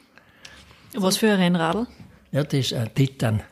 Was 0.95 1.17
für 1.17 1.31
ein 1.31 1.39
Rennradl? 1.39 1.85
Ja, 2.31 2.43
das 2.43 2.53
ist 2.53 2.73
ein 2.73 2.91
Titan. 2.95 3.43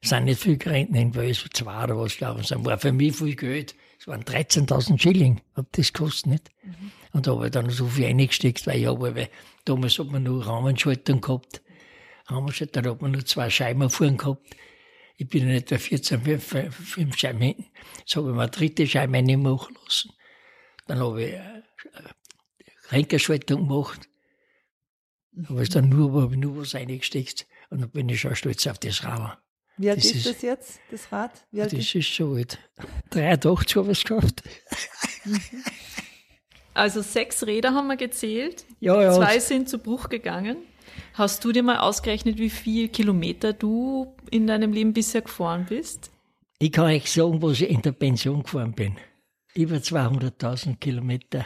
Es 0.00 0.10
sind 0.10 0.26
nicht 0.26 0.40
viel 0.40 0.56
gerechnet, 0.56 1.02
in 1.02 1.16
Wales, 1.16 1.44
zwei 1.52 1.82
oder 1.82 1.98
was, 1.98 2.16
glaube 2.16 2.42
ich. 2.42 2.46
Das 2.46 2.64
war 2.64 2.78
für 2.78 2.92
mich 2.92 3.16
viel 3.16 3.34
Geld. 3.34 3.74
Es 3.98 4.06
waren 4.06 4.22
13.000 4.22 5.00
Schilling, 5.00 5.40
hab 5.56 5.66
das 5.72 5.92
gekostet, 5.92 6.26
nicht? 6.26 6.50
Und 7.12 7.26
da 7.26 7.32
habe 7.32 7.46
ich 7.46 7.50
dann 7.50 7.70
so 7.70 7.86
viel 7.88 8.04
reingesteckt, 8.04 8.68
weil 8.68 8.80
ich 8.80 8.86
habe, 8.86 9.28
damals 9.64 9.98
hat 9.98 10.08
man 10.08 10.22
nur 10.22 10.46
Rahmenschaltung 10.46 11.20
gehabt. 11.20 11.62
Rahmenschaltung, 12.26 12.82
da 12.82 12.90
hat 12.90 13.02
man 13.02 13.12
nur 13.12 13.24
zwei 13.24 13.50
Scheiben 13.50 13.88
vorn 13.90 14.16
gehabt. 14.16 14.44
Ich 15.16 15.28
bin 15.28 15.48
ja 15.48 15.56
etwa 15.56 15.78
14, 15.78 16.22
5, 16.22 16.74
5 16.74 17.16
Scheiben 17.16 17.40
hinten. 17.40 17.66
Jetzt 17.98 18.16
habe 18.16 18.28
ich 18.30 18.34
mir 18.34 18.42
eine 18.42 18.50
dritte 18.50 18.86
Scheibe 18.86 19.22
nicht 19.22 19.38
machen 19.38 19.76
lassen. 19.84 20.12
Dann 20.86 20.98
habe 20.98 21.22
ich 21.22 21.32
äh, 21.34 21.62
Ränkerschaltung 22.90 23.68
gemacht. 23.68 24.08
Habe 25.48 25.62
ich 25.62 25.68
dann 25.68 25.88
nur, 25.88 26.22
habe 26.22 26.34
ich 26.34 26.40
nur 26.40 26.58
was 26.58 26.74
reingesteckt. 26.74 27.46
Und 27.70 27.80
dann 27.80 27.90
bin 27.90 28.08
ich 28.08 28.20
schon 28.20 28.34
stolz 28.34 28.66
auf 28.66 28.78
das 28.78 29.04
Rad. 29.04 29.38
Wie 29.76 29.90
alt 29.90 29.98
Das 29.98 30.10
ist 30.10 30.26
das 30.26 30.42
jetzt, 30.42 30.80
das 30.90 31.10
Rad? 31.10 31.46
Das 31.50 31.72
ist 31.72 31.94
ist 31.94 32.06
schon 32.06 32.36
alt. 32.36 32.58
83 33.10 33.76
habe 33.76 33.92
ich 33.92 33.98
es 33.98 34.04
geschafft. 34.04 34.42
Also 36.74 37.00
sechs 37.02 37.46
Räder 37.46 37.72
haben 37.72 37.86
wir 37.86 37.96
gezählt. 37.96 38.64
Ja, 38.80 39.00
ja. 39.00 39.12
Zwei 39.12 39.38
sind 39.38 39.68
zu 39.68 39.78
Bruch 39.78 40.08
gegangen. 40.08 40.56
Hast 41.14 41.44
du 41.44 41.52
dir 41.52 41.62
mal 41.62 41.78
ausgerechnet, 41.78 42.38
wie 42.38 42.50
viel 42.50 42.88
Kilometer 42.88 43.52
du 43.52 44.14
in 44.30 44.46
deinem 44.46 44.72
Leben 44.72 44.92
bisher 44.92 45.22
gefahren 45.22 45.66
bist? 45.68 46.10
Ich 46.58 46.72
kann 46.72 46.86
euch 46.86 47.10
sagen, 47.10 47.40
wo 47.40 47.50
ich 47.50 47.68
in 47.68 47.82
der 47.82 47.92
Pension 47.92 48.42
gefahren 48.42 48.72
bin. 48.72 48.96
Über 49.54 49.76
200.000 49.76 50.78
Kilometer. 50.78 51.44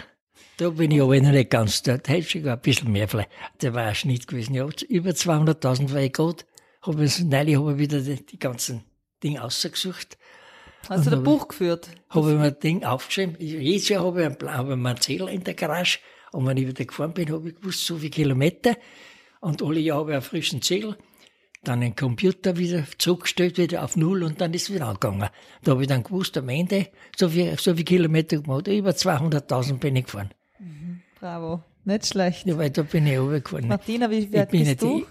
Da 0.57 0.71
bin 0.71 0.91
ich 0.91 1.03
aber 1.03 1.21
noch 1.21 1.31
nicht 1.31 1.51
ganz. 1.51 1.83
Da 1.83 1.93
hätte 1.93 2.17
ich 2.17 2.31
sogar 2.31 2.57
ein 2.57 2.63
bisschen 2.63 2.91
mehr 2.91 3.09
vielleicht. 3.09 3.31
Da 3.59 3.75
war 3.75 3.85
ein 3.85 3.95
Schnitt 3.95 4.27
gewesen. 4.27 4.55
Ja, 4.55 4.67
über 4.89 5.11
200.000 5.11 5.93
war 5.93 6.01
ich 6.01 6.13
gut. 6.13 6.47
Hab 6.83 6.99
ich, 7.01 7.21
neulich 7.21 7.57
habe 7.57 7.73
ich 7.73 7.79
wieder 7.79 8.01
die, 8.01 8.25
die 8.25 8.39
ganzen 8.39 8.85
Dinge 9.23 9.43
ausgesucht. 9.45 10.17
Hast 10.89 11.07
du 11.07 11.11
da 11.11 11.17
Buch 11.17 11.49
geführt? 11.49 11.89
Habe 12.11 12.33
ich 12.33 12.39
mir 12.39 12.45
ein 12.45 12.61
Ding 12.61 12.85
aufgeschrieben. 12.85 13.37
Jedes 13.39 13.89
Jahr 13.89 14.05
habe 14.05 14.21
ich 14.21 14.27
einen, 14.27 14.55
habe 14.55 14.69
ich 14.69 14.75
einen 14.75 15.01
Zähler 15.01 15.29
in 15.29 15.45
der 15.45 15.55
Garage. 15.55 15.99
Und 16.33 16.47
wenn 16.47 16.57
ich 16.57 16.67
wieder 16.67 16.85
gefahren 16.85 17.13
bin, 17.13 17.31
habe 17.33 17.49
ich 17.49 17.57
gewusst, 17.57 17.85
so 17.87 17.97
viele 17.97 18.11
Kilometer. 18.11 18.77
Und 19.41 19.63
alle 19.63 19.81
Jahre 19.81 20.01
habe 20.01 20.11
ich 20.11 20.17
einen 20.17 20.23
frischen 20.23 20.63
Zähler. 20.63 20.97
Dann 21.65 21.81
den 21.81 21.97
Computer 21.97 22.57
wieder 22.57 22.85
zurückgestellt, 22.99 23.59
wieder 23.59 23.83
auf 23.83 23.97
Null 23.97 24.23
und 24.23 24.41
dann 24.41 24.55
ist 24.55 24.69
es 24.69 24.75
wieder 24.75 24.87
angegangen. 24.87 25.29
Da 25.65 25.73
habe 25.73 25.83
ich 25.83 25.89
dann 25.89 26.05
gewusst, 26.05 26.37
am 26.39 26.49
Ende, 26.49 26.87
so 27.17 27.29
viel, 27.29 27.59
so 27.59 27.75
viel 27.75 27.85
Kilometer 27.85 28.41
gemacht. 28.41 28.69
Über 28.69 28.91
200.000 28.91 29.79
bin 29.79 29.97
ich 29.97 30.05
gefahren. 30.05 30.31
Bravo. 31.19 31.63
Nicht 31.85 32.07
schlecht. 32.07 32.47
Ja, 32.47 32.57
weil 32.59 32.71
da 32.71 32.83
bin 32.83 33.07
ich 33.07 33.19
runtergefahren. 33.19 33.69
Martina, 33.69 34.11
wie 34.11 34.33
weit 34.33 34.51
bist 34.51 34.83
du? 34.83 35.05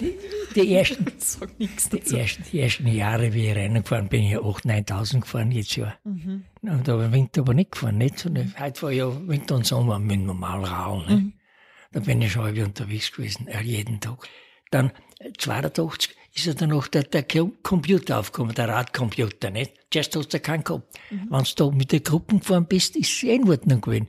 Die, 0.00 0.14
die, 0.54 0.74
ersten, 0.74 1.04
die, 1.06 2.16
ersten, 2.16 2.44
die 2.50 2.60
ersten 2.60 2.86
Jahre, 2.88 3.32
wie 3.34 3.48
ich 3.48 3.54
Rennen 3.54 3.82
gefahren 3.82 4.08
bin, 4.08 4.24
ich 4.24 4.32
ja 4.32 4.38
8.000, 4.40 4.86
9.000 4.88 5.20
gefahren, 5.20 5.50
jetzt 5.52 5.76
Jahr. 5.76 5.98
Mhm. 6.04 6.44
Und 6.62 6.88
da 6.88 7.04
im 7.04 7.12
Winter 7.12 7.42
aber 7.42 7.54
nicht 7.54 7.72
gefahren, 7.72 7.98
nicht? 7.98 8.18
Sondern 8.18 8.54
heute 8.58 8.82
war 8.82 8.90
ja 8.90 9.28
Winter 9.28 9.56
und 9.56 9.66
Sommer 9.66 9.98
mit 9.98 10.20
normal 10.20 10.64
Raum, 10.64 11.06
ne? 11.06 11.16
Mhm. 11.16 11.32
Da 11.92 12.00
bin 12.00 12.22
ich 12.22 12.32
schon 12.32 12.44
halb 12.44 12.56
unterwegs 12.58 13.10
gewesen, 13.12 13.48
äh, 13.48 13.62
jeden 13.62 14.00
Tag. 14.00 14.28
Dann, 14.70 14.92
äh, 15.18 15.32
82 15.36 16.14
ist 16.34 16.46
ja 16.46 16.54
dann 16.54 16.70
noch 16.70 16.86
der, 16.86 17.02
der 17.02 17.24
Com- 17.24 17.56
Computer 17.64 18.20
aufgekommen, 18.20 18.54
der 18.54 18.68
Radcomputer, 18.68 19.50
nicht? 19.50 19.72
Zuerst 19.90 20.14
hast 20.14 20.32
du 20.32 20.38
keinen 20.40 20.62
gehabt. 20.62 20.96
Mhm. 21.10 21.26
Wenn 21.30 21.42
du 21.44 21.50
da 21.56 21.70
mit 21.72 21.90
der 21.90 22.00
Gruppe 22.00 22.38
gefahren 22.38 22.66
bist, 22.66 22.94
ist 22.96 23.12
es 23.12 23.22
eh 23.24 23.34
in 23.34 23.48
Ordnung 23.48 23.80
gewesen. 23.80 24.08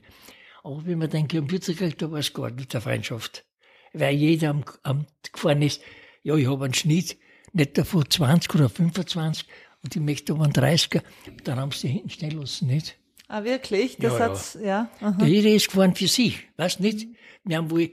Aber 0.62 0.86
wenn 0.86 0.98
man 0.98 1.10
den 1.10 1.26
Computer 1.26 1.74
kriegt, 1.74 2.00
da 2.00 2.10
war 2.12 2.20
es 2.20 2.32
gar 2.32 2.46
nicht 2.50 2.60
mit 2.60 2.72
der 2.72 2.80
Freundschaft. 2.80 3.44
Weil 3.92 4.14
jeder 4.14 4.50
am, 4.50 4.64
am 4.82 5.06
gefahren 5.32 5.62
ist, 5.62 5.80
ja, 6.22 6.34
ich 6.36 6.46
habe 6.46 6.64
einen 6.64 6.74
Schnitt, 6.74 7.16
nicht 7.52 7.76
davon 7.76 8.08
20 8.08 8.54
oder 8.54 8.68
25, 8.68 9.46
und 9.84 9.96
ich 9.96 10.02
möchte 10.02 10.32
aber 10.32 10.44
einen 10.44 10.52
30er, 10.52 11.02
dann 11.44 11.58
haben 11.58 11.72
sie 11.72 11.88
hinten 11.88 12.10
stehen 12.10 12.40
lassen, 12.40 12.68
nicht? 12.68 12.96
Ah, 13.28 13.44
wirklich? 13.44 13.96
Das 13.96 14.12
Ja, 14.12 14.18
ja. 14.18 14.24
hat's, 14.24 14.58
ja. 14.62 14.90
Der 15.00 15.28
jeder 15.28 15.50
ist 15.50 15.68
gefahren 15.68 15.94
für 15.94 16.06
sich, 16.06 16.40
weißt 16.56 16.80
nicht? 16.80 17.08
Wir 17.44 17.56
haben 17.56 17.70
wohl 17.70 17.90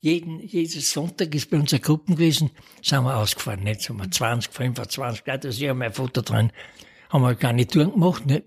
jeden, 0.00 0.40
jedes 0.40 0.90
Sonntag 0.90 1.34
ist 1.34 1.48
bei 1.50 1.56
uns 1.56 1.72
eine 1.72 1.80
Gruppe 1.80 2.12
gewesen, 2.12 2.50
sind 2.82 3.04
wir 3.04 3.16
ausgefahren, 3.16 3.62
nicht? 3.62 3.80
So 3.80 3.90
haben 3.94 4.00
wir 4.00 4.10
20, 4.10 4.52
25, 4.52 5.26
ja, 5.26 5.36
da 5.38 5.48
ist 5.48 5.60
ja 5.60 5.74
mein 5.74 5.92
Foto 5.92 6.22
drin. 6.22 6.52
Haben 7.08 7.22
wir 7.22 7.34
keine 7.34 7.66
Touren 7.66 7.92
gemacht, 7.92 8.26
nicht? 8.26 8.44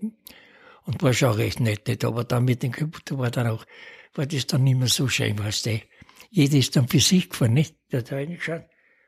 Und 0.84 1.02
war 1.02 1.12
schon 1.12 1.32
recht 1.32 1.60
nett, 1.60 1.88
nicht? 1.88 2.04
Aber 2.04 2.24
dann 2.24 2.44
mit 2.44 2.62
dem 2.62 2.72
Computer 2.72 3.18
war 3.18 3.30
dann 3.30 3.48
auch, 3.48 3.64
war 4.14 4.26
das 4.26 4.46
dann 4.46 4.64
nicht 4.64 4.78
mehr 4.78 4.88
so 4.88 5.08
schön, 5.08 5.38
weißt 5.38 5.66
du? 5.66 5.80
Jeder 6.36 6.58
ist 6.58 6.76
dann 6.76 6.86
für 6.86 7.00
sich 7.00 7.30
gefahren, 7.30 7.54
nicht? 7.54 7.76
Da 7.88 7.96
hat 7.98 8.12
er 8.12 8.18
reingeschaut, 8.18 8.64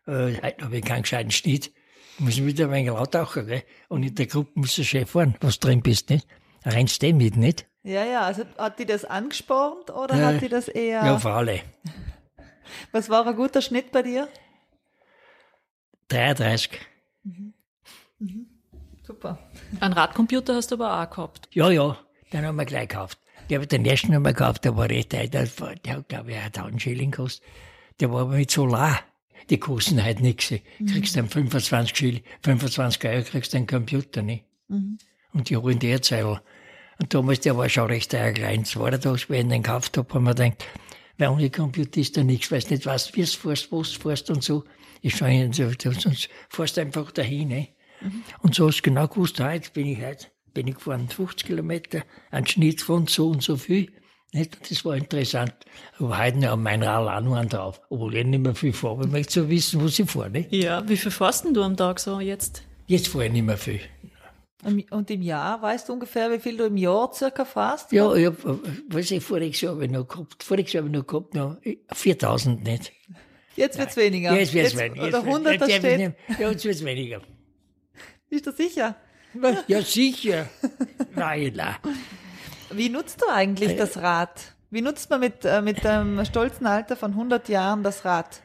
äh, 0.06 0.40
heute 0.42 0.64
habe 0.64 0.78
ich 0.78 0.82
keinen 0.82 1.02
gescheiten 1.02 1.30
Schnitt. 1.30 1.70
Muss 2.18 2.42
wieder 2.42 2.64
ein 2.64 2.70
wenig 2.70 2.88
laut 2.88 3.12
tauchen, 3.12 3.46
gell? 3.46 3.64
Und 3.88 4.02
in 4.02 4.14
der 4.14 4.24
Gruppe 4.26 4.52
musst 4.54 4.78
du 4.78 4.82
schön 4.82 5.04
fahren, 5.04 5.34
was 5.42 5.58
drin 5.60 5.82
bist, 5.82 6.08
nicht? 6.08 6.26
Rennst 6.64 7.02
du 7.02 7.12
mit, 7.12 7.36
nicht? 7.36 7.66
Ja, 7.82 8.02
ja. 8.06 8.22
Also 8.22 8.44
hat 8.56 8.78
die 8.78 8.86
das 8.86 9.04
angespornt 9.04 9.90
oder 9.90 10.14
Äh, 10.14 10.24
hat 10.24 10.40
die 10.40 10.48
das 10.48 10.68
eher. 10.68 11.04
Ja, 11.04 11.18
für 11.18 11.30
alle. 11.32 11.60
Was 12.92 13.10
war 13.10 13.26
ein 13.26 13.36
guter 13.36 13.60
Schnitt 13.60 13.92
bei 13.92 14.00
dir? 14.02 14.28
33. 16.08 16.80
Super. 19.02 19.38
Einen 19.80 19.92
Radcomputer 19.92 20.54
hast 20.54 20.70
du 20.70 20.76
aber 20.76 21.02
auch 21.02 21.10
gehabt. 21.10 21.48
Ja, 21.52 21.70
ja, 21.70 21.98
den 22.32 22.46
haben 22.46 22.56
wir 22.56 22.64
gleich 22.64 22.88
gekauft. 22.88 23.18
Ich 23.48 23.54
habe 23.54 23.66
den 23.66 23.86
ersten 23.86 24.12
wir 24.12 24.20
gekauft, 24.20 24.64
der 24.64 24.76
war 24.76 24.90
recht 24.90 25.10
teuer, 25.10 25.26
der, 25.26 25.46
der 25.46 25.96
hat, 25.96 26.08
glaube 26.08 26.32
ich, 26.32 26.36
auch 26.36 26.44
1000 26.44 26.82
Schilling 26.82 27.10
gekostet. 27.10 27.42
Der 27.98 28.12
war 28.12 28.22
aber 28.22 28.36
mit 28.36 28.50
Solar. 28.50 29.00
Die 29.48 29.58
kosten 29.58 30.02
halt 30.04 30.20
nichts. 30.20 30.52
Kriegst 30.86 31.16
dann 31.16 31.30
25 31.30 31.96
Schilling, 31.96 32.22
25 32.42 33.04
Euro 33.06 33.22
kriegst 33.22 33.54
du 33.54 33.56
einen 33.56 33.66
Computer, 33.66 34.20
ne? 34.20 34.42
Und 35.32 35.48
die 35.48 35.56
holen 35.56 35.78
die 35.78 35.90
Erzeuger. 35.90 36.42
Und 37.00 37.14
damals, 37.14 37.40
der 37.40 37.56
war 37.56 37.68
schon 37.70 37.86
recht 37.86 38.10
teuer, 38.10 38.32
klein. 38.32 38.66
Zweiter 38.66 39.00
Tag, 39.00 39.30
wenn 39.30 39.46
ich 39.46 39.52
den 39.52 39.62
gekauft 39.62 39.96
habe, 39.96 40.12
haben 40.12 40.24
wir 40.24 40.34
gedacht, 40.34 40.66
weil 41.16 41.28
ohne 41.28 41.48
Computer 41.48 42.00
ist 42.00 42.18
da 42.18 42.24
nichts, 42.24 42.50
weil 42.50 42.60
du 42.60 42.74
nicht 42.74 42.84
weißt, 42.84 43.16
wie 43.16 43.22
es 43.22 43.34
fährst, 43.34 43.72
wo 43.72 43.82
du 43.82 43.88
fährst 43.88 44.28
und 44.28 44.44
so. 44.44 44.64
Ich 45.00 45.16
schaue 45.16 45.50
so, 45.52 45.70
sonst 45.92 46.28
fährst 46.50 46.76
du 46.76 46.82
einfach 46.82 47.10
dahin, 47.12 47.48
ne? 47.48 47.68
Und 48.42 48.54
so 48.54 48.68
hast 48.68 48.78
du 48.78 48.82
genau 48.82 49.08
gewusst, 49.08 49.40
ah, 49.40 49.54
jetzt 49.54 49.72
bin 49.72 49.86
ich 49.86 50.04
heute, 50.04 50.26
bin 50.58 50.66
ich 50.66 50.74
gefahren 50.74 51.08
50 51.08 51.46
Kilometer, 51.46 52.02
ein 52.32 52.44
Schnitt 52.46 52.82
von 52.82 53.06
so 53.06 53.28
und 53.28 53.44
so 53.44 53.56
viel. 53.56 53.92
Nicht? 54.32 54.58
Das 54.68 54.84
war 54.84 54.96
interessant. 54.96 55.54
Aber 56.00 56.18
heute 56.18 56.38
noch 56.38 56.56
mein 56.56 56.82
Rad 56.82 57.08
auch 57.08 57.24
noch 57.24 57.36
einen 57.36 57.48
drauf. 57.48 57.80
Obwohl 57.90 58.16
ich 58.16 58.26
nicht 58.26 58.40
mehr 58.42 58.56
viel 58.56 58.72
fahre, 58.72 58.94
aber 58.94 59.04
ich 59.04 59.10
möchte 59.12 59.32
so 59.34 59.48
wissen, 59.48 59.80
wo 59.80 59.86
ich 59.86 60.02
fahre. 60.10 60.30
Nicht? 60.30 60.52
Ja, 60.52 60.86
wie 60.88 60.96
viel 60.96 61.12
fährst 61.12 61.44
denn 61.44 61.54
du 61.54 61.62
am 61.62 61.76
Tag 61.76 62.00
so 62.00 62.18
jetzt? 62.18 62.64
Jetzt 62.88 63.06
fahre 63.06 63.26
ich 63.26 63.32
nicht 63.32 63.44
mehr 63.44 63.56
viel. 63.56 63.80
Und 64.90 65.08
im 65.12 65.22
Jahr, 65.22 65.62
weißt 65.62 65.88
du 65.88 65.92
ungefähr, 65.92 66.32
wie 66.32 66.40
viel 66.40 66.56
du 66.56 66.64
im 66.64 66.76
Jahr 66.76 67.12
circa 67.14 67.44
fährst? 67.44 67.92
Ja, 67.92 68.12
ich 68.16 68.26
hab, 68.26 68.36
weiß 68.44 69.12
ich, 69.12 69.22
voriges 69.22 69.60
Jahr 69.60 69.74
habe 69.74 69.84
ich 69.84 69.90
noch 69.92 70.08
gehabt, 70.08 70.42
voriges 70.42 70.72
Jahr 70.72 70.82
habe 70.82 70.92
ich 70.92 70.98
noch 71.00 71.06
gehabt, 71.06 71.34
noch 71.34 71.56
4000 71.92 72.64
nicht. 72.64 72.92
Jetzt 73.54 73.78
wird's 73.78 73.96
weniger. 73.96 74.32
Ja, 74.32 74.38
jetzt 74.38 74.52
wird's 74.54 74.76
weniger. 74.76 75.02
Oder 75.04 75.18
Jetzt 75.18 75.24
wird's- 75.26 75.36
100 75.36 75.60
da 75.60 75.66
jetzt 75.66 75.82
wird's 75.84 75.94
steht. 76.26 76.38
Ja, 76.40 76.50
jetzt 76.50 76.64
wird's 76.64 76.84
weniger. 76.84 77.20
Bist 78.28 78.46
du 78.48 78.52
sicher? 78.52 78.96
Ja, 79.66 79.82
sicher. 79.82 80.48
Nein. 81.14 81.60
Wie 82.70 82.88
nutzt 82.88 83.22
du 83.22 83.26
eigentlich 83.28 83.76
das 83.76 83.98
Rad? 83.98 84.54
Wie 84.70 84.82
nutzt 84.82 85.08
man 85.10 85.20
mit, 85.20 85.44
äh, 85.44 85.62
mit 85.62 85.84
einem 85.86 86.24
stolzen 86.24 86.66
Alter 86.66 86.96
von 86.96 87.12
100 87.12 87.48
Jahren 87.48 87.82
das 87.82 88.04
Rad? 88.04 88.42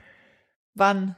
Wann? 0.74 1.16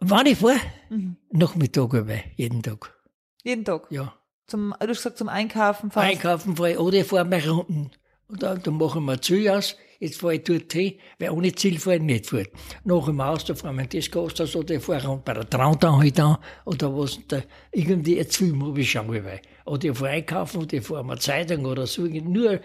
Wann 0.00 0.26
ich 0.26 0.38
fahre? 0.38 0.60
Mhm. 0.90 1.16
Nachmittag 1.30 1.94
aber, 1.94 2.18
jeden 2.36 2.62
Tag. 2.62 2.94
Jeden 3.42 3.64
Tag? 3.64 3.86
Ja. 3.90 4.14
Zum, 4.46 4.74
du 4.78 4.88
hast 4.88 4.98
gesagt, 4.98 5.18
zum 5.18 5.28
Einkaufen 5.28 5.90
fahren. 5.90 6.06
Einkaufen 6.06 6.56
fahre 6.56 6.72
ich, 6.72 6.78
oder 6.78 6.98
ich 6.98 7.06
fahre 7.06 7.24
mal 7.24 7.40
Runden. 7.40 7.90
Und 8.28 8.42
dann, 8.42 8.62
dann 8.62 8.74
machen 8.74 9.04
wir 9.04 9.20
Ziel 9.20 9.48
aus. 9.48 9.76
Jetzt 10.00 10.20
fahre 10.20 10.36
ich 10.36 10.44
dort 10.44 10.72
hin, 10.72 10.94
weil 11.18 11.30
ohne 11.30 11.52
Ziel 11.52 11.78
fahre 11.80 11.96
ich 11.96 12.02
nicht 12.02 12.26
fort. 12.26 12.48
Nach 12.84 13.04
dem 13.06 13.20
Haus, 13.20 13.44
da 13.44 13.54
fahren 13.56 13.78
wir 13.78 13.86
das 13.86 14.08
kostet 14.08 14.40
das, 14.40 14.54
oder 14.54 14.76
ich 14.76 14.82
fahre 14.82 15.08
rund 15.08 15.24
bei 15.24 15.34
der 15.34 15.50
Trautau 15.50 15.98
halt 15.98 16.20
an, 16.20 16.36
oder 16.66 16.96
was, 16.96 17.18
da, 17.26 17.42
irgendwie 17.72 18.20
ein 18.20 18.26
Film 18.26 18.64
habe 18.64 18.80
ich 18.80 18.92
schon 18.92 19.12
dabei. 19.12 19.42
Oder 19.66 19.88
ich 19.90 19.98
fahre 19.98 20.12
einkaufen, 20.12 20.62
oder 20.62 20.74
ich 20.74 20.86
fahre 20.86 21.04
mal 21.04 21.18
Zeitung 21.18 21.64
oder 21.64 21.84
so. 21.88 22.02
Nur, 22.02 22.60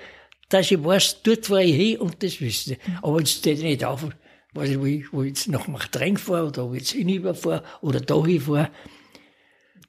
dass 0.50 0.70
ich 0.70 0.84
weiß, 0.84 1.24
dort 1.24 1.48
fahre 1.48 1.64
ich 1.64 1.76
hin 1.76 1.98
und 1.98 2.22
das 2.22 2.40
wissen. 2.40 2.78
Aber 3.02 3.18
jetzt 3.18 3.32
steht 3.32 3.64
nicht 3.64 3.84
auf, 3.84 4.08
weiß 4.54 4.70
ich, 4.70 4.80
wo 4.80 4.86
ich, 4.86 5.12
wo 5.12 5.24
ich 5.24 5.30
jetzt 5.30 5.48
nach 5.48 5.68
Machtrenk 5.68 6.20
fahre, 6.20 6.50
oder 6.50 6.70
wo 6.70 6.74
ich 6.76 6.82
jetzt 6.82 6.92
hinüberfahre, 6.92 7.64
oder 7.82 8.00
da 8.00 8.24
hinfahre. 8.24 8.70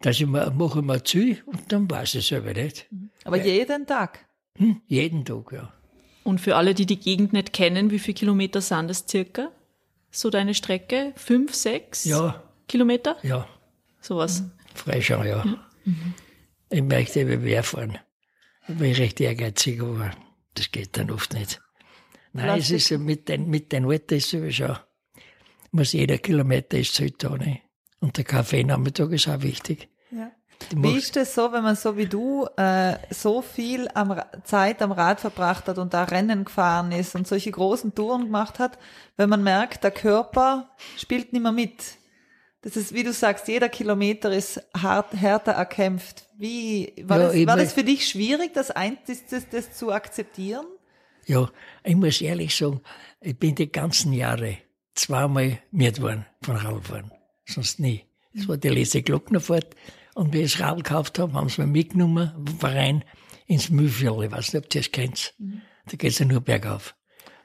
Dass 0.00 0.18
ich 0.18 0.26
mir, 0.26 0.50
mache 0.50 0.78
ich 0.78 0.84
mir 0.84 1.04
zu 1.04 1.36
und 1.44 1.70
dann 1.70 1.90
weiß 1.90 2.14
ich 2.14 2.26
selber 2.26 2.54
nicht. 2.54 2.88
Aber 3.24 3.36
jeden 3.36 3.86
Tag. 3.86 4.26
Hm? 4.56 4.80
Jeden 4.86 5.26
Tag, 5.26 5.52
ja. 5.52 5.73
Und 6.24 6.40
für 6.40 6.56
alle, 6.56 6.74
die 6.74 6.86
die 6.86 6.98
Gegend 6.98 7.32
nicht 7.32 7.52
kennen, 7.52 7.90
wie 7.90 7.98
viele 8.00 8.14
Kilometer 8.14 8.60
sind 8.60 8.88
das 8.88 9.04
circa? 9.08 9.52
So 10.10 10.30
deine 10.30 10.54
Strecke? 10.54 11.12
Fünf, 11.16 11.54
sechs 11.54 12.04
Ja, 12.04 12.42
Kilometer? 12.66 13.16
ja, 13.22 13.46
Sowas. 14.00 14.42
Freischau, 14.74 15.22
ja. 15.22 15.44
Ich 16.70 16.82
möchte 16.82 17.20
eben 17.20 17.42
mehr 17.44 17.62
fahren. 17.62 17.98
Ich 18.68 18.74
bin 18.76 18.92
recht 18.94 19.20
ehrgeizig, 19.20 19.80
aber 19.82 20.10
das 20.54 20.70
geht 20.72 20.96
dann 20.96 21.10
oft 21.10 21.32
nicht. 21.34 21.60
Nein, 22.32 22.46
es 22.48 22.54
Plastik. 22.68 22.76
ist 22.76 22.88
so 22.88 22.98
mit 22.98 23.28
den, 23.28 23.48
mit 23.48 23.70
den 23.72 23.84
Alten 23.86 24.14
ist 24.16 24.32
es 24.34 24.54
schon, 24.56 24.76
muss 25.70 25.92
jeder 25.92 26.18
Kilometer 26.18 26.78
ist 26.78 26.94
zählt 26.94 27.22
da, 27.22 27.36
ne? 27.36 27.60
Und 28.00 28.16
der 28.16 28.24
Kaffeenachmittag 28.24 29.10
ist 29.12 29.28
auch 29.28 29.42
wichtig. 29.42 29.88
Ja. 30.10 30.30
Wie 30.74 30.96
ist 30.96 31.16
es 31.16 31.34
so, 31.34 31.52
wenn 31.52 31.62
man 31.62 31.76
so 31.76 31.96
wie 31.96 32.06
du 32.06 32.46
äh, 32.56 32.96
so 33.10 33.42
viel 33.42 33.88
am, 33.94 34.20
Zeit 34.44 34.82
am 34.82 34.92
Rad 34.92 35.20
verbracht 35.20 35.68
hat 35.68 35.78
und 35.78 35.94
da 35.94 36.04
Rennen 36.04 36.44
gefahren 36.44 36.92
ist 36.92 37.14
und 37.14 37.26
solche 37.26 37.50
großen 37.50 37.94
Touren 37.94 38.24
gemacht 38.24 38.58
hat, 38.58 38.78
wenn 39.16 39.28
man 39.28 39.42
merkt, 39.42 39.84
der 39.84 39.90
Körper 39.90 40.70
spielt 40.96 41.32
nicht 41.32 41.42
mehr 41.42 41.52
mit. 41.52 41.96
Das 42.62 42.76
ist, 42.76 42.94
wie 42.94 43.02
du 43.02 43.12
sagst, 43.12 43.46
jeder 43.48 43.68
Kilometer 43.68 44.32
ist 44.32 44.60
hart, 44.74 45.12
härter 45.12 45.52
erkämpft. 45.52 46.26
Wie, 46.38 46.94
war, 47.02 47.18
Ja, 47.18 47.26
das, 47.26 47.46
war 47.46 47.56
das 47.56 47.72
für 47.74 47.84
dich 47.84 48.08
schwierig, 48.08 48.54
das, 48.54 48.70
ein, 48.70 48.96
das, 49.06 49.26
das, 49.26 49.48
das 49.50 49.72
zu 49.72 49.92
akzeptieren? 49.92 50.64
Ja, 51.26 51.50
ich 51.84 51.94
muss 51.94 52.20
ehrlich 52.20 52.56
sagen, 52.56 52.80
ich 53.20 53.38
bin 53.38 53.54
die 53.54 53.70
ganzen 53.70 54.12
Jahre 54.12 54.58
zweimal 54.94 55.58
mit 55.70 56.00
worden 56.00 56.24
von 56.42 56.56
Radfahren. 56.56 57.12
Sonst 57.44 57.80
nie. 57.80 58.04
Das 58.34 58.48
war 58.48 58.56
die 58.56 58.68
letzte 58.68 59.02
Glocknerfahrt. 59.02 59.74
Und 60.14 60.32
wie 60.32 60.42
ich 60.42 60.52
das 60.52 60.60
Rad 60.60 60.76
gekauft 60.76 61.18
habe, 61.18 61.32
haben 61.34 61.48
sie 61.48 61.60
mir 61.60 61.66
mitgenommen, 61.66 62.32
Verein, 62.58 63.04
ins 63.46 63.68
Mühlviertel. 63.68 64.24
Ich 64.24 64.32
weiß 64.32 64.52
nicht, 64.52 64.64
ob 64.64 64.74
ihr 64.74 64.80
das 64.80 64.92
kennt. 64.92 65.34
Da 65.86 65.96
geht's 65.96 66.18
ja 66.18 66.24
nur 66.24 66.40
bergauf. 66.40 66.94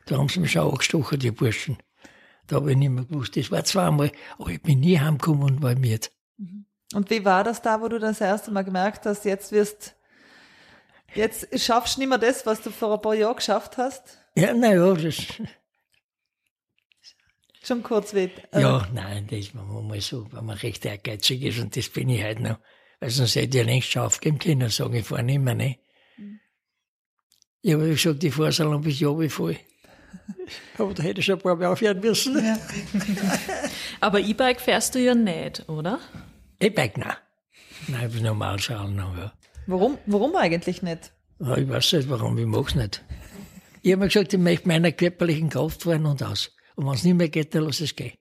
Da 0.05 0.17
haben 0.17 0.29
sie 0.29 0.39
mich 0.39 0.51
schon 0.51 0.69
angestochen, 0.69 1.19
die 1.19 1.32
Burschen. 1.32 1.77
Da 2.47 2.58
habe 2.58 2.71
ich 2.71 2.77
nicht 2.77 2.89
mehr 2.89 3.05
gewusst. 3.05 3.36
Das 3.36 3.51
war 3.51 3.63
zweimal, 3.63 4.12
aber 4.38 4.49
ich 4.49 4.62
bin 4.62 4.79
nie 4.79 4.99
heimgekommen 4.99 5.43
und 5.43 5.62
war 5.62 5.75
mit. 5.75 6.12
Und 6.93 7.10
wie 7.10 7.23
war 7.23 7.43
das 7.43 7.62
da, 7.62 7.82
wo 7.82 7.88
du 7.88 7.99
das 7.99 8.21
erste 8.21 8.49
Mal 8.51 8.63
gemerkt 8.63 9.05
hast, 9.05 9.25
jetzt 9.25 9.51
wirst, 9.51 9.95
jetzt 11.13 11.47
schaffst 11.60 11.97
du 11.97 12.01
nicht 12.01 12.10
mehr 12.10 12.17
das, 12.17 12.45
was 12.45 12.62
du 12.62 12.71
vor 12.71 12.93
ein 12.93 13.01
paar 13.01 13.13
Jahren 13.13 13.36
geschafft 13.36 13.77
hast? 13.77 14.17
Ja, 14.36 14.53
naja, 14.53 14.93
das, 14.93 15.17
Schon 17.69 17.84
kurz 17.84 18.15
weh. 18.15 18.29
äh, 18.51 18.62
Ja, 18.62 18.88
nein, 18.91 19.27
das 19.29 19.39
ist 19.41 19.53
man 19.53 19.88
mal 19.88 20.01
so, 20.01 20.25
wenn 20.32 20.43
man 20.43 20.58
recht 20.58 20.84
ehrgeizig 20.86 21.43
ist 21.43 21.60
und 21.60 21.77
das 21.77 21.88
bin 21.89 22.10
ich 22.10 22.23
halt 22.23 22.39
noch. 22.39 22.58
Weil 22.99 23.12
sonst 23.12 23.36
hätte 23.36 23.60
ich 23.60 23.63
ja 23.63 23.63
längst 23.63 23.91
schon 23.91 24.01
aufgeben 24.01 24.39
können, 24.39 24.69
sagen, 24.71 24.95
ich 24.95 25.05
fahre 25.05 25.21
nicht 25.21 25.38
mehr, 25.39 25.53
ne? 25.53 25.77
Ja, 27.62 27.75
aber 27.75 27.86
wie 27.86 27.91
gesagt, 27.91 28.23
ich 28.23 28.34
fahre 28.34 28.51
so 28.51 28.63
lange 28.63 28.79
bis 28.79 28.99
Jahr 28.99 29.29
voll. 29.29 29.55
Aber 30.79 30.95
da 30.95 31.03
hätte 31.03 31.19
ich 31.19 31.27
schon 31.27 31.36
ein 31.36 31.41
paar 31.41 31.55
Mal 31.58 31.67
aufhören 31.67 31.99
müssen. 31.99 32.43
Ja. 32.43 32.58
Aber 33.99 34.19
E-Bike 34.19 34.60
fährst 34.60 34.95
du 34.95 34.99
ja 34.99 35.13
nicht, 35.13 35.69
oder? 35.69 35.99
E-Bike, 36.60 36.97
nein. 36.97 37.17
Nein, 37.88 38.08
ich 38.08 38.15
bin 38.15 38.23
normal 38.23 38.58
schauen 38.58 38.95
noch, 38.95 39.15
ja. 39.15 39.32
Warum, 39.67 39.99
warum 40.08 40.36
eigentlich 40.36 40.82
nicht? 40.82 41.12
ja. 41.39 41.55
Ich 41.55 41.69
weiß 41.69 41.93
nicht, 41.93 42.10
warum, 42.10 42.36
ich 42.39 42.47
mag's 42.47 42.73
nicht. 42.73 43.03
Ich 43.84 43.91
habe 43.91 43.99
mir 44.01 44.08
gesagt, 44.08 44.34
ich 44.34 44.39
möchte 44.39 44.67
meiner 44.67 44.91
körperlichen 44.91 45.51
Kraft 45.51 45.84
fahren 45.84 46.08
und 46.08 46.23
aus. 46.23 46.51
Und 46.79 46.85
wenn 46.85 46.93
es 46.93 47.03
nicht 47.03 47.15
mehr 47.15 47.27
geht, 47.27 47.53
dann 47.53 47.65
lass 47.65 47.81
es 47.81 47.93
gehen. 47.93 48.13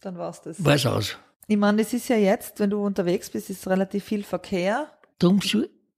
Dann 0.00 0.16
war's 0.16 0.40
das. 0.42 0.64
Weiß 0.64 0.86
aus. 0.86 1.18
Ich 1.48 1.56
meine, 1.56 1.82
das 1.82 1.92
ist 1.92 2.06
ja 2.06 2.14
jetzt, 2.14 2.60
wenn 2.60 2.70
du 2.70 2.84
unterwegs 2.84 3.28
bist, 3.28 3.50
ist 3.50 3.66
relativ 3.66 4.04
viel 4.04 4.22
Verkehr. 4.22 4.86
Darum, 5.18 5.40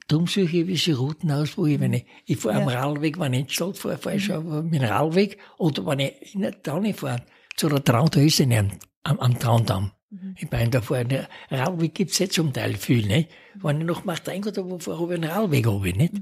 darum 0.07 0.27
suche 0.27 0.45
ich 0.45 0.53
gewisse 0.53 0.97
Routen 0.97 1.31
aus, 1.33 1.59
wo 1.59 1.67
ich, 1.67 1.79
wenn 1.79 1.93
ich, 1.93 2.07
ich 2.25 2.39
fahre 2.39 2.63
am 2.63 2.71
Ja. 2.71 2.83
Radweg, 2.83 3.19
wenn 3.19 3.35
ich 3.35 3.41
in 3.41 3.49
Stadt 3.51 3.77
fahre, 3.77 3.99
fahre 3.99 4.17
ich 4.17 4.25
schon 4.25 4.71
mit 4.71 4.81
dem 4.81 4.89
Radweg, 4.89 5.37
oder 5.59 5.85
wenn 5.85 5.99
ich 5.99 6.35
in 6.35 6.41
der 6.41 6.63
Traune 6.63 6.95
fahre, 6.95 7.27
zu 7.55 7.69
der 7.69 7.85
Traun, 7.85 8.09
da 8.11 8.21
ist 8.21 8.41
am, 8.41 8.71
am, 9.03 9.21
am 9.21 9.39
Traundamm. 9.39 9.93
Ich 10.37 10.51
meine, 10.51 10.71
da 10.71 10.81
fahre 10.81 11.05
ich, 11.11 11.55
Radweg 11.59 11.95
gibt's 11.95 12.19
jetzt 12.21 12.37
zum 12.37 12.55
Teil 12.55 12.75
viel, 12.77 13.07
nicht? 13.07 13.29
Wenn 13.57 13.83
ich 13.83 13.87
noch 13.87 14.07
nach 14.07 14.21
wo 14.25 14.79
fahre, 14.79 14.99
habe 14.99 15.15
ich 15.15 15.23
einen 15.23 15.31
Radweg, 15.31 15.67
habe 15.67 15.89
ich, 15.91 15.95
nicht? 15.95 16.15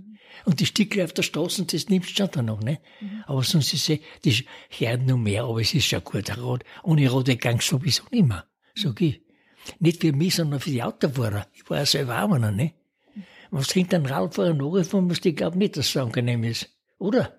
Und 0.45 0.61
die 0.61 0.67
Stücke 0.67 1.05
auf 1.05 1.13
der 1.13 1.23
Straße, 1.23 1.65
das 1.65 1.89
nimmst 1.89 2.11
du 2.11 2.15
schon 2.15 2.31
dann 2.33 2.47
noch, 2.47 2.61
nicht? 2.61 2.81
Aber 3.27 3.43
sonst 3.43 3.73
ist 3.73 3.89
es, 3.89 4.01
das 4.23 4.43
hört 4.79 5.07
noch 5.07 5.17
mehr, 5.17 5.45
aber 5.45 5.61
es 5.61 5.75
ist 5.75 5.87
schon 5.87 6.05
gut, 6.05 6.31
ein 6.31 6.39
Rad. 6.39 6.65
Ohne 6.83 7.37
gangst 7.37 7.71
du 7.73 7.79
sowieso 7.79 8.05
nicht 8.11 8.27
mehr, 8.27 8.47
sag 8.75 9.01
ich. 9.01 9.23
Nicht 9.81 10.01
für 10.01 10.13
mich, 10.13 10.35
sondern 10.35 10.61
für 10.61 10.71
die 10.71 10.83
Autofahrer. 10.83 11.47
Ich 11.53 11.69
war 11.69 11.79
ja 11.79 11.87
selber 11.87 12.23
auch 12.23 12.33
einer, 12.33 12.53
ne? 12.53 12.73
Was 13.51 13.69
trinkt 13.69 13.95
ein 13.95 14.07
Radfahrer 14.07 14.55
nachgefahren, 14.55 15.11
was 15.11 15.25
ich 15.25 15.37
glaube 15.37 15.59
nicht, 15.59 15.77
dass 15.77 15.87
es 15.87 15.93
so 15.93 16.01
angenehm 16.01 16.45
ist. 16.45 16.69
Oder? 16.99 17.37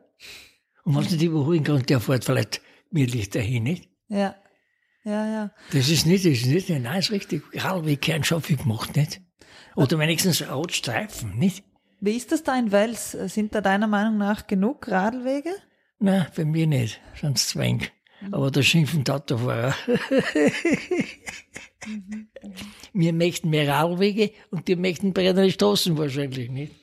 Und 0.83 0.95
wenn 0.95 1.03
du 1.03 1.11
nicht 1.11 1.23
überholen 1.23 1.63
kannst, 1.63 1.89
der 1.89 1.99
fährt 1.99 2.25
vielleicht 2.25 2.61
gemütlich 2.89 3.29
dahin, 3.29 3.63
nicht? 3.63 3.89
Ja. 4.07 4.35
Ja, 5.03 5.25
ja. 5.25 5.51
Das 5.71 5.89
ist 5.89 6.05
nicht, 6.05 6.25
das 6.25 6.33
ist 6.33 6.47
nicht, 6.47 6.69
nein, 6.69 6.99
ist 6.99 7.11
richtig. 7.11 7.43
Radweg 7.53 8.01
keinen 8.01 8.23
Schaffe 8.23 8.55
gemacht, 8.55 8.95
nicht? 8.95 9.21
Oder 9.75 9.99
wenigstens 9.99 10.45
Radstreifen, 10.45 11.37
nicht? 11.37 11.63
Wie 11.99 12.15
ist 12.15 12.31
das 12.31 12.43
da 12.43 12.57
in 12.57 12.71
Wels? 12.71 13.11
Sind 13.11 13.55
da 13.55 13.61
deiner 13.61 13.87
Meinung 13.87 14.17
nach 14.17 14.47
genug 14.47 14.87
Radwege? 14.87 15.49
Nein, 15.99 16.27
bei 16.35 16.45
mir 16.45 16.67
nicht, 16.67 17.01
sonst 17.19 17.49
zwang. 17.49 17.81
Aber 18.31 18.49
da 18.51 18.61
schimpfen 18.61 19.03
Autofahrer. 19.09 19.73
Wir 22.93 23.13
möchten 23.13 23.49
mehr 23.49 23.67
Radwege 23.67 24.31
und 24.51 24.67
die 24.67 24.75
möchten 24.75 25.13
brennende 25.13 25.51
Straßen 25.51 25.97
wahrscheinlich 25.97 26.49
nicht. 26.49 26.73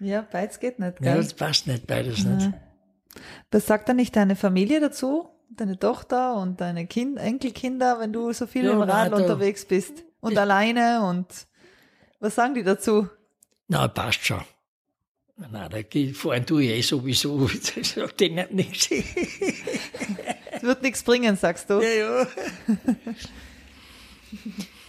Ja, 0.00 0.26
beides 0.30 0.58
geht 0.58 0.78
nicht, 0.78 1.00
Ja, 1.00 1.14
gell? 1.14 1.22
das 1.22 1.34
passt 1.34 1.66
nicht 1.66 1.86
beides 1.86 2.24
nicht. 2.24 2.50
Was 3.50 3.66
sagt 3.66 3.88
dann 3.88 3.96
nicht 3.96 4.16
deine 4.16 4.36
Familie 4.36 4.80
dazu? 4.80 5.28
Deine 5.50 5.78
Tochter 5.78 6.36
und 6.36 6.60
deine 6.60 6.86
kind 6.86 7.18
Enkelkinder, 7.18 8.00
wenn 8.00 8.12
du 8.12 8.32
so 8.32 8.46
viel 8.46 8.64
Ja, 8.64 8.72
im 8.72 8.78
nein, 8.80 8.88
Rad 8.90 9.12
da- 9.12 9.16
unterwegs 9.16 9.64
bist 9.66 10.02
und 10.20 10.36
alleine 10.38 11.04
und 11.06 11.26
was 12.20 12.34
sagen 12.34 12.54
die 12.54 12.62
dazu? 12.62 13.08
Na, 13.72 13.88
passt 13.88 14.26
schon. 14.26 14.42
Nein, 15.50 15.70
da 15.70 15.78
fahren 16.12 16.44
tue 16.44 16.64
ich 16.64 16.70
eh 16.70 16.82
sowieso. 16.82 17.48
Das 17.74 17.92
sagt 17.92 18.20
denen 18.20 18.54
nichts. 18.54 18.90
Es 18.90 20.62
wird 20.62 20.82
nichts 20.82 21.02
bringen, 21.02 21.36
sagst 21.36 21.70
du. 21.70 21.80
ja. 21.80 22.26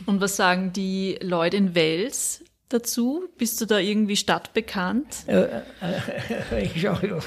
Und 0.06 0.20
was 0.20 0.36
sagen 0.36 0.74
die 0.74 1.18
Leute 1.22 1.56
in 1.56 1.76
Wels 1.76 2.44
dazu? 2.68 3.24
Bist 3.38 3.62
du 3.62 3.66
da 3.66 3.80
irgendwie 3.80 4.18
stadtbekannt? 4.18 5.26
Ich 6.62 6.82
schau 6.82 7.00
ja. 7.02 7.20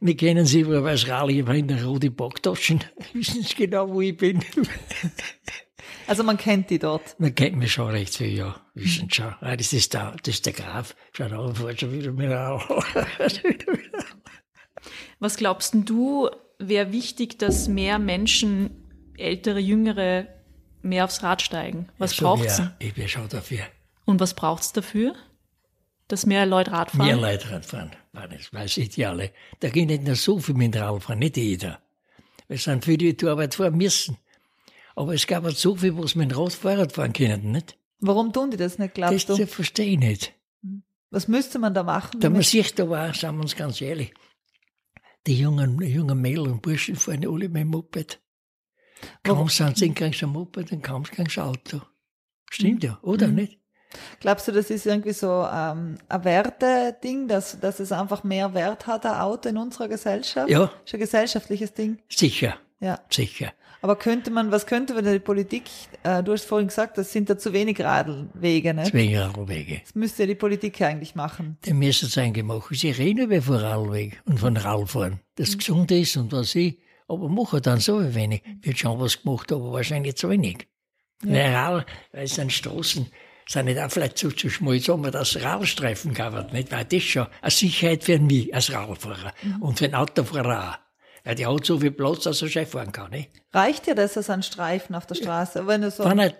Wir 0.00 0.16
kennen 0.16 0.46
sie 0.46 0.60
überall 0.60 0.88
als 0.88 1.08
Rally, 1.08 1.42
aber 1.42 1.54
in 1.54 1.68
der 1.68 1.84
roten 1.84 2.14
Backtaschen. 2.14 2.82
Wissen 3.12 3.42
sie 3.42 3.54
genau, 3.54 3.92
wo 3.92 4.00
ich 4.00 4.16
bin. 4.16 4.42
Also 6.06 6.22
man 6.22 6.36
kennt 6.36 6.70
die 6.70 6.78
dort. 6.78 7.18
Man 7.18 7.34
kennt 7.34 7.56
mich 7.56 7.72
schon 7.72 7.88
recht 7.88 8.16
viel, 8.16 8.36
ja. 8.36 8.60
Wissen 8.74 9.10
schon. 9.10 9.34
Ah, 9.40 9.56
das 9.56 9.72
ist 9.72 9.94
der, 9.94 10.14
das 10.22 10.36
ist 10.36 10.46
der 10.46 10.52
Graf. 10.52 10.94
Schau 11.12 11.28
da, 11.28 11.52
fährt 11.52 11.80
schon 11.80 11.92
wieder 11.92 12.12
mit 12.12 12.30
Was 15.18 15.36
glaubst 15.36 15.74
denn 15.74 15.84
du, 15.84 16.30
wäre 16.58 16.92
wichtig, 16.92 17.38
dass 17.38 17.68
mehr 17.68 17.98
Menschen, 17.98 18.70
ältere, 19.16 19.58
jüngere, 19.58 20.28
mehr 20.82 21.04
aufs 21.04 21.22
Rad 21.22 21.42
steigen? 21.42 21.88
Was 21.98 22.16
braucht's 22.16 22.56
denn? 22.56 22.66
Ja, 22.66 22.76
ich 22.78 22.94
bin 22.94 23.08
schon 23.08 23.28
dafür. 23.28 23.64
Und 24.04 24.20
was 24.20 24.34
braucht's 24.34 24.72
dafür? 24.72 25.14
Dass 26.08 26.24
mehr 26.26 26.46
Leute 26.46 26.70
Rad 26.70 26.92
fahren? 26.92 27.06
Mehr 27.06 27.16
Leute 27.16 27.50
Radfahren. 27.50 27.90
War 28.12 28.28
das 28.28 28.52
weiß 28.52 28.76
ich 28.76 28.90
die 28.90 29.04
alle. 29.04 29.32
Da 29.60 29.70
geht 29.70 29.88
nicht 29.88 30.04
nur 30.04 30.14
so 30.14 30.38
viel 30.38 30.54
mit 30.54 30.76
Radfahren, 30.76 31.18
nicht 31.18 31.36
jeder. 31.36 31.80
Wir 32.46 32.58
sind 32.58 32.84
viele, 32.84 32.98
die 32.98 33.16
die 33.16 33.26
Arbeit 33.26 33.56
fahren 33.56 33.76
müssen. 33.76 34.16
Aber 34.96 35.14
es 35.14 35.26
gab 35.26 35.44
halt 35.44 35.56
so 35.56 35.76
viel, 35.76 35.96
was 35.96 36.14
mit 36.16 36.30
dem 36.32 36.38
Rad 36.38 36.52
Fahrrad 36.52 36.92
fahren 36.92 37.12
können, 37.12 37.52
nicht? 37.52 37.78
Warum 38.00 38.32
tun 38.32 38.50
die 38.50 38.56
das 38.56 38.78
nicht, 38.78 38.94
glaubst 38.94 39.28
Das 39.28 39.36
du? 39.38 39.46
verstehe 39.46 39.92
ich 39.92 39.98
nicht. 39.98 40.32
Was 41.10 41.28
müsste 41.28 41.58
man 41.58 41.72
da 41.72 41.82
machen? 41.84 42.18
Da 42.20 42.28
man 42.30 42.42
sieht 42.42 42.80
aber 42.80 43.08
auch, 43.10 43.14
sagen 43.14 43.36
wir 43.36 43.42
uns 43.42 43.54
ganz 43.54 43.80
ehrlich, 43.80 44.12
die 45.26 45.38
jungen, 45.38 45.78
die 45.78 45.86
jungen 45.92 46.20
Mädel 46.20 46.48
und 46.48 46.62
Burschen 46.62 46.96
fahren 46.96 47.24
alle 47.26 47.48
mit 47.48 47.62
dem 47.62 47.68
Moped. 47.68 48.20
Kaum 49.22 49.36
Warum? 49.36 49.48
sind 49.48 49.76
sie 49.78 49.92
kriegst 49.92 50.22
du 50.22 50.26
ein 50.26 50.32
Moped, 50.32 50.72
dann 50.72 50.82
kaum 50.82 51.04
kriegst 51.04 51.36
du 51.36 51.42
ein 51.42 51.48
Auto. 51.48 51.80
Stimmt 52.50 52.82
ja, 52.84 52.98
oder 53.02 53.28
nicht? 53.28 53.58
Glaubst 54.20 54.48
du, 54.48 54.52
das 54.52 54.70
ist 54.70 54.84
irgendwie 54.86 55.12
so 55.12 55.46
ähm, 55.50 55.96
ein 56.08 56.24
Werteding, 56.24 57.28
dass, 57.28 57.58
dass 57.60 57.80
es 57.80 57.92
einfach 57.92 58.24
mehr 58.24 58.52
Wert 58.54 58.86
hat, 58.86 59.06
ein 59.06 59.14
Auto 59.20 59.48
in 59.48 59.56
unserer 59.58 59.88
Gesellschaft? 59.88 60.48
Ja, 60.50 60.70
Ist 60.84 60.94
ein 60.94 61.00
gesellschaftliches 61.00 61.72
Ding. 61.74 61.98
sicher, 62.08 62.56
Ja. 62.80 63.00
sicher. 63.10 63.52
Aber 63.82 63.96
könnte 63.96 64.30
man, 64.30 64.50
was 64.50 64.66
könnte 64.66 64.94
man 64.94 65.04
die 65.04 65.18
Politik, 65.18 65.64
äh, 66.02 66.22
du 66.22 66.32
hast 66.32 66.44
vorhin 66.44 66.68
gesagt, 66.68 66.98
das 66.98 67.12
sind 67.12 67.28
da 67.30 67.38
zu 67.38 67.52
wenig 67.52 67.80
Radwege, 67.80 68.74
ne? 68.74 68.84
Deswegen 68.84 69.16
Radwege. 69.16 69.80
Das 69.84 69.94
müsste 69.94 70.22
ja 70.22 70.26
die 70.28 70.34
Politik 70.34 70.80
eigentlich 70.82 71.14
machen. 71.14 71.58
Die 71.64 71.72
müssen 71.72 72.06
es 72.06 72.18
eigentlich 72.18 72.44
machen. 72.44 72.76
Sie 72.76 72.90
reden 72.90 73.30
über 73.30 73.42
von 73.42 73.56
Radweg 73.56 74.20
und 74.24 74.38
von 74.38 74.56
Radfahren, 74.56 75.20
das 75.36 75.56
gesund 75.56 75.90
ist 75.90 76.16
und 76.16 76.32
was 76.32 76.54
ich. 76.54 76.78
Aber 77.08 77.28
machen 77.28 77.60
dann 77.62 77.78
so 77.78 78.14
wenig. 78.14 78.42
Wird 78.62 78.78
schon 78.78 78.98
was 78.98 79.22
gemacht, 79.22 79.52
aber 79.52 79.72
wahrscheinlich 79.72 80.16
zu 80.16 80.28
wenig. 80.28 80.66
Weil 81.22 81.54
Rad, 81.54 81.86
weil 82.12 82.24
es 82.24 82.34
sind 82.34 82.52
Straßen, 82.52 83.06
sind 83.48 83.64
nicht 83.66 83.78
auch 83.78 83.90
vielleicht 83.90 84.18
zu, 84.18 84.30
zu 84.30 84.50
schmal, 84.50 84.80
sagen 84.80 85.04
wir, 85.04 85.12
dass 85.12 85.40
Radstreifen 85.40 86.14
gehabt, 86.14 86.52
nicht? 86.52 86.72
Weil 86.72 86.84
das 86.84 87.02
schon 87.02 87.26
eine 87.40 87.50
Sicherheit 87.50 88.04
für 88.04 88.18
mich 88.18 88.52
als 88.52 88.72
Radfahrer 88.72 89.32
und 89.60 89.78
für 89.78 89.84
den 89.84 89.94
Autofahrer 89.94 90.70
auch. 90.70 90.85
Weil 91.26 91.34
der 91.34 91.52
hat 91.52 91.66
so 91.66 91.80
viel 91.80 91.90
Platz, 91.90 92.22
dass 92.22 92.40
er 92.40 92.48
schön 92.48 92.66
fahren 92.66 92.92
kann, 92.92 93.10
nicht? 93.10 93.30
Reicht 93.52 93.88
dir 93.88 93.96
das, 93.96 94.14
dass 94.14 94.30
ein 94.30 94.44
Streifen 94.44 94.94
auf 94.94 95.06
der 95.06 95.16
Straße? 95.16 95.66
Wenn 95.66 95.82
du 95.82 95.90
so, 95.90 96.04
Wenn 96.04 96.20
er 96.20 96.32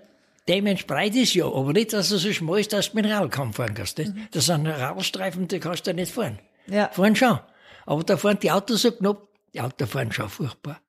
dementsprechend 0.47 1.13
breit 1.13 1.23
ist, 1.25 1.35
ja, 1.35 1.45
aber 1.47 1.73
nicht, 1.73 1.93
dass 1.93 2.13
er 2.13 2.19
so 2.19 2.33
schmal 2.33 2.61
ist, 2.61 2.73
dass 2.73 2.91
du 2.91 2.97
mit 2.97 3.05
dem 3.05 3.11
Rad 3.11 3.33
kaum 3.33 3.53
fahren 3.53 3.75
kannst, 3.75 3.99
nicht? 3.99 4.13
Das 4.31 4.47
sind 4.47 4.65
Radstreifen, 4.65 5.49
die 5.49 5.59
kannst 5.59 5.89
du 5.89 5.93
nicht 5.93 6.13
fahren. 6.13 6.39
ja, 6.69 6.89
Fahren 6.91 7.17
schon. 7.17 7.41
Aber 7.85 8.05
da 8.05 8.17
fahren 8.17 8.39
die 8.41 8.53
Autos 8.53 8.83
so 8.83 8.93
knapp, 8.93 9.27
die 9.53 9.61
Autos 9.61 9.91
fahren 9.91 10.13
schon 10.13 10.29
furchtbar. 10.29 10.81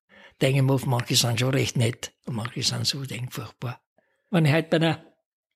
Denke 0.44 0.62
mir, 0.62 0.80
manche 0.86 1.16
sind 1.16 1.40
schon 1.40 1.50
recht 1.50 1.76
nett 1.76 2.12
und 2.28 2.36
manche 2.36 2.62
sind 2.62 2.86
so 2.86 3.04
denk 3.04 3.34
furchtbar. 3.34 3.82
Wenn 4.30 4.46
ich 4.46 4.52
halt 4.52 4.70
bei 4.70 4.78
einer 4.78 5.04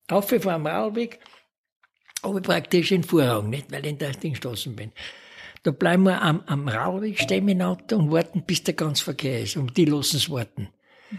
Auffahre 0.10 0.54
am 0.54 0.66
Radweg, 0.66 1.20
habe 2.24 2.40
ich 2.40 2.44
praktisch 2.44 2.92
in 2.92 3.04
Vorrang, 3.04 3.52
nicht, 3.52 3.72
weil 3.72 3.86
ich 3.86 3.92
in 3.92 4.00
der 4.00 4.14
Dingstraßen 4.14 4.76
bin. 4.76 4.92
Da 5.64 5.72
bleiben 5.72 6.04
wir 6.04 6.22
am, 6.22 6.42
am 6.48 6.68
Radweg 6.68 7.20
stehen 7.20 7.46
mit 7.46 7.60
dem 7.60 7.62
Auto 7.62 7.96
und 7.98 8.12
warten, 8.12 8.44
bis 8.44 8.64
der 8.64 8.74
ganz 8.74 9.02
Verkehr 9.02 9.42
ist. 9.42 9.58
Und 9.58 9.78
die 9.78 9.86
lassen 9.86 10.18
es 10.18 10.30
warten. 10.30 10.70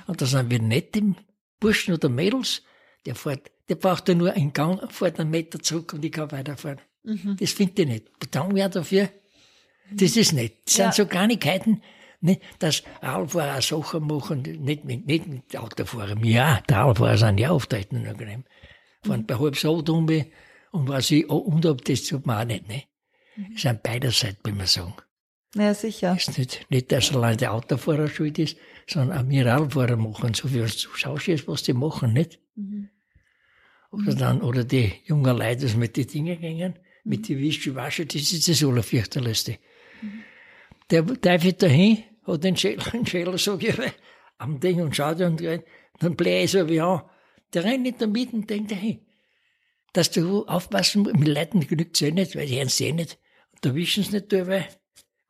Und 0.07 0.21
da 0.21 0.27
sind 0.27 0.51
wir 0.51 0.61
nicht 0.61 0.97
im 0.97 1.15
Burschen 1.61 1.95
oder 1.95 2.09
Mädels, 2.09 2.63
der 3.07 3.15
fährt, 3.15 3.51
der 3.69 3.77
braucht 3.77 4.09
ja 4.09 4.15
nur 4.15 4.33
einen 4.33 4.53
Gang, 4.53 4.81
fährt 4.93 5.21
einen 5.21 5.31
Meter 5.31 5.61
zurück 5.61 5.93
und 5.93 6.05
ich 6.05 6.11
kann 6.13 6.33
weiterfahren. 6.33 6.81
Mhm. 7.05 7.37
Das 7.39 7.53
finde 7.53 7.83
ich 7.83 7.89
nicht. 7.89 8.19
Bedanken 8.19 8.57
wir 8.57 8.69
dafür. 8.69 9.09
Das 9.93 10.17
ist 10.17 10.33
nicht. 10.33 10.57
Das 10.67 10.77
Ja. 10.77 10.85
sind 10.93 10.95
so 10.95 11.07
Kleinigkeiten, 11.07 11.83
nicht, 12.21 12.41
dass 12.61 12.83
Radfahrer 13.01 13.61
Sachen 13.61 14.07
machen, 14.07 14.43
nicht 14.43 14.85
mit, 14.85 15.07
nicht 15.07 15.27
mit 15.27 15.57
Autofahrern. 15.57 16.25
Ja, 16.25 16.63
die 16.69 16.73
Radfahrer 16.75 17.19
sind 17.19 17.39
ja 17.39 17.51
auftreten 17.51 17.97
unangenehm. 17.99 18.45
Fahren 19.05 19.27
bei 19.27 19.37
halb 19.37 19.57
so 19.57 19.75
um 19.75 20.07
und 20.71 20.89
was 20.89 21.11
ich, 21.11 21.29
oh, 21.29 21.37
und 21.37 21.67
ob 21.67 21.85
das 21.85 22.05
tut 22.05 22.25
man 22.27 22.39
auch 22.43 22.45
nicht, 22.47 22.69
ne? 22.69 22.85
Das 23.53 23.63
sind 23.63 23.83
beiderseits, 23.83 24.39
will 24.45 24.55
man 24.55 24.67
sagen. 24.67 24.95
Ja, 25.55 25.75
sicher. 25.75 26.17
ist 26.17 26.39
nicht, 26.39 26.67
nicht, 26.71 26.93
dass 26.93 27.15
allein 27.15 27.37
der 27.37 27.53
Autofahrer 27.53 28.09
schuld 28.09 28.39
ist, 28.39 28.57
sondern 28.87 29.31
Radfahrer 29.33 29.97
machen, 29.97 30.35
so 30.35 30.53
wie 30.53 30.61
uns 30.61 30.79
zuschaust, 30.79 31.47
was 31.47 31.63
die 31.63 31.75
machen, 31.75 32.13
nicht? 32.15 32.39
Oder 33.91 34.15
dann, 34.15 34.41
oder 34.41 34.65
die 34.65 34.93
jungen 35.05 35.37
Leute, 35.37 35.67
die 35.67 35.77
mit 35.77 35.97
den 35.97 36.07
Dingen 36.07 36.41
gingen, 36.41 36.79
mit 37.05 37.29
den 37.29 37.39
Wischi 37.39 37.75
waschen, 37.75 38.09
das 38.09 38.33
ist 38.33 38.49
das 38.49 38.65
Allerfürchterlichste. 38.65 39.59
Der 40.91 41.03
darf 41.03 41.45
ich 41.45 41.57
dahin, 41.57 42.03
hat 42.27 42.45
den 42.45 42.57
Schäler, 42.57 42.85
den 42.91 43.07
Schäler, 43.07 43.37
sag 43.37 43.63
ich, 43.63 43.77
am 44.39 44.59
Ding 44.59 44.81
und 44.81 44.97
schaut 44.97 45.21
und 45.21 45.43
rein, 45.43 45.63
dann 46.01 46.17
ich 46.19 46.51
so 46.51 46.69
wie 46.69 46.81
an. 46.81 47.03
Der 47.53 47.65
rennt 47.65 47.83
nicht 47.83 48.01
damit 48.01 48.33
und 48.33 48.49
denkt 48.49 48.71
dahin. 48.71 49.01
Dass 49.93 50.11
du 50.11 50.47
aufpassen 50.47 51.03
musst, 51.03 51.17
mit 51.17 51.29
Leuten 51.29 51.67
genügt 51.67 51.97
es 51.97 52.03
eh 52.03 52.11
nicht, 52.11 52.35
weil 52.35 52.47
die 52.47 52.57
hören 52.57 52.69
es 52.69 52.81
eh 52.81 52.93
nicht. 52.93 53.19
Da 53.63 53.75
wischen 53.75 54.03
sie 54.05 54.13
nicht 54.13 54.33
dabei. 54.33 54.69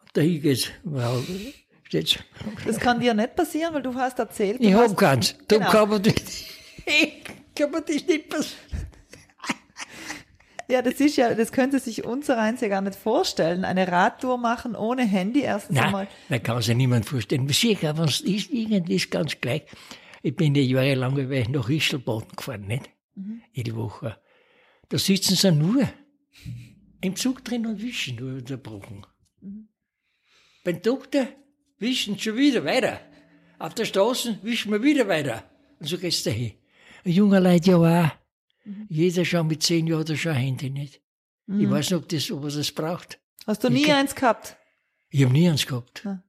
Und 0.01 0.11
dahin 0.17 0.43
geht's. 0.43 0.69
Wow, 0.85 1.25
steht's. 1.85 2.19
Das 2.67 2.79
kann 2.81 2.99
dir 3.01 3.15
nicht 3.15 3.37
passieren, 3.37 3.73
weil 3.75 3.83
du 3.83 3.95
hast 3.95 4.19
erzählt. 4.19 4.59
du 4.61 4.65
Ich 4.65 4.75
hast, 4.75 4.91
hab 4.93 4.97
keins. 4.99 5.37
Da 5.49 5.57
Genau. 5.59 5.71
kann 5.71 5.89
man 5.89 6.03
das, 6.03 6.15
kann 7.55 7.71
man 7.71 7.83
das 7.87 8.07
nicht 8.07 8.29
passieren. 8.29 8.59
Ja, 10.69 10.81
das 10.81 10.95
ist 11.01 11.17
ja, 11.17 11.35
das 11.35 11.53
könnte 11.53 11.79
sich 11.81 12.05
unser 12.05 12.39
eins 12.39 12.63
ja 12.63 12.69
gar 12.69 12.81
nicht 12.81 12.95
vorstellen. 12.97 13.65
Eine 13.67 13.89
Radtour 13.89 14.39
machen 14.39 14.75
ohne 14.75 15.05
Handy 15.05 15.41
erstens 15.43 15.77
Nein, 15.77 15.85
einmal. 15.87 16.09
da 16.31 16.39
kann 16.39 16.63
sich 16.63 16.75
niemand 16.75 17.05
vorstellen. 17.05 17.47
Sicher, 17.49 17.95
es 17.99 18.21
ist, 18.23 18.49
irgendwie 18.51 18.95
ist 18.95 19.11
ganz 19.11 19.39
gleich. 19.39 19.65
Ich 20.23 20.35
bin 20.35 20.55
ja 20.55 20.63
jahrelang 20.63 21.19
ich 21.31 21.49
nach 21.51 21.69
Ischelboden 21.69 22.29
gefahren, 22.35 22.63
nicht? 22.67 22.89
Jede 23.53 23.77
Woche. 23.77 24.17
Da 24.89 24.97
sitzen 24.97 25.35
sie 25.37 25.53
nur 25.53 25.83
im 27.03 27.17
Zug 27.17 27.45
drin 27.45 27.67
und 27.67 27.83
wischen, 27.83 28.17
nur 28.17 28.35
unterbrochen. 28.39 29.07
Beim 30.65 30.81
Doktor 30.83 31.27
wischen 31.79 32.19
schon 32.19 32.37
wieder 32.37 32.65
weiter. 32.65 33.01
Auf 33.59 33.75
der 33.75 33.85
Straße 33.85 34.39
wischen 34.43 34.73
wir 34.73 34.83
wieder 34.83 35.07
weiter. 35.09 35.45
Und 35.79 35.87
so 35.89 35.99
geht's 35.99 36.23
dahin. 36.23 36.53
Ein 37.05 37.13
junger 37.13 37.41
Leute 37.41 37.71
ja 37.73 37.77
auch. 37.77 38.11
Jeder 38.89 39.25
schon 39.25 39.49
mit 39.49 39.63
zehn 39.63 39.87
Jahren 39.89 40.09
hat 40.09 40.17
schon 40.19 40.33
ein 40.33 40.39
Handy 40.39 40.71
nicht. 40.71 41.01
Ich 41.49 41.69
weiß 41.69 41.91
nicht, 41.91 41.99
ob 42.01 42.09
das, 42.09 42.31
ob 42.31 42.45
er 42.45 42.51
das 42.51 42.71
braucht. 42.73 43.21
Hast 43.47 43.63
du 43.65 43.69
Ich 43.69 43.75
nie 43.75 43.83
glaub- 43.85 43.97
eins 43.99 44.15
gehabt? 44.15 44.57
Ich 45.11 45.23
habe 45.25 45.33
nie 45.33 45.49
eins 45.49 45.67
gehabt. 45.67 46.03
Ja. 46.05 46.23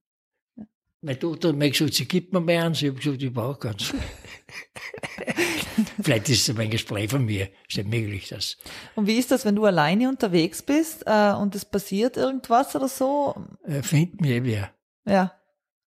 Meine 1.04 1.20
Tochter 1.20 1.50
hat 1.50 1.58
mir 1.58 1.70
gesagt, 1.70 1.96
sie 1.96 2.06
gibt 2.06 2.32
mir 2.32 2.40
mehr 2.40 2.64
eins. 2.64 2.82
Ich 2.82 2.88
habe 2.88 2.98
gesagt, 2.98 3.22
ich 3.22 3.34
brauche 3.34 3.60
keins. 3.60 3.94
Vielleicht 6.02 6.30
ist 6.30 6.48
es 6.48 6.58
ein 6.58 6.70
Gespräch 6.70 7.10
von 7.10 7.26
mir. 7.26 7.50
Ist 7.68 7.76
nicht 7.76 7.90
möglich, 7.90 8.30
dass. 8.30 8.56
Und 8.96 9.06
wie 9.06 9.18
ist 9.18 9.30
das, 9.30 9.44
wenn 9.44 9.58
du 9.58 9.66
alleine 9.66 10.08
unterwegs 10.08 10.62
bist 10.62 11.04
äh, 11.06 11.34
und 11.34 11.56
es 11.56 11.66
passiert 11.66 12.16
irgendwas 12.16 12.74
oder 12.78 12.88
so? 12.88 13.36
Äh, 13.66 13.84
findet 13.84 14.22
mir 14.22 14.38
eh 14.38 14.44
wer. 14.46 14.74
Ja. 15.06 15.34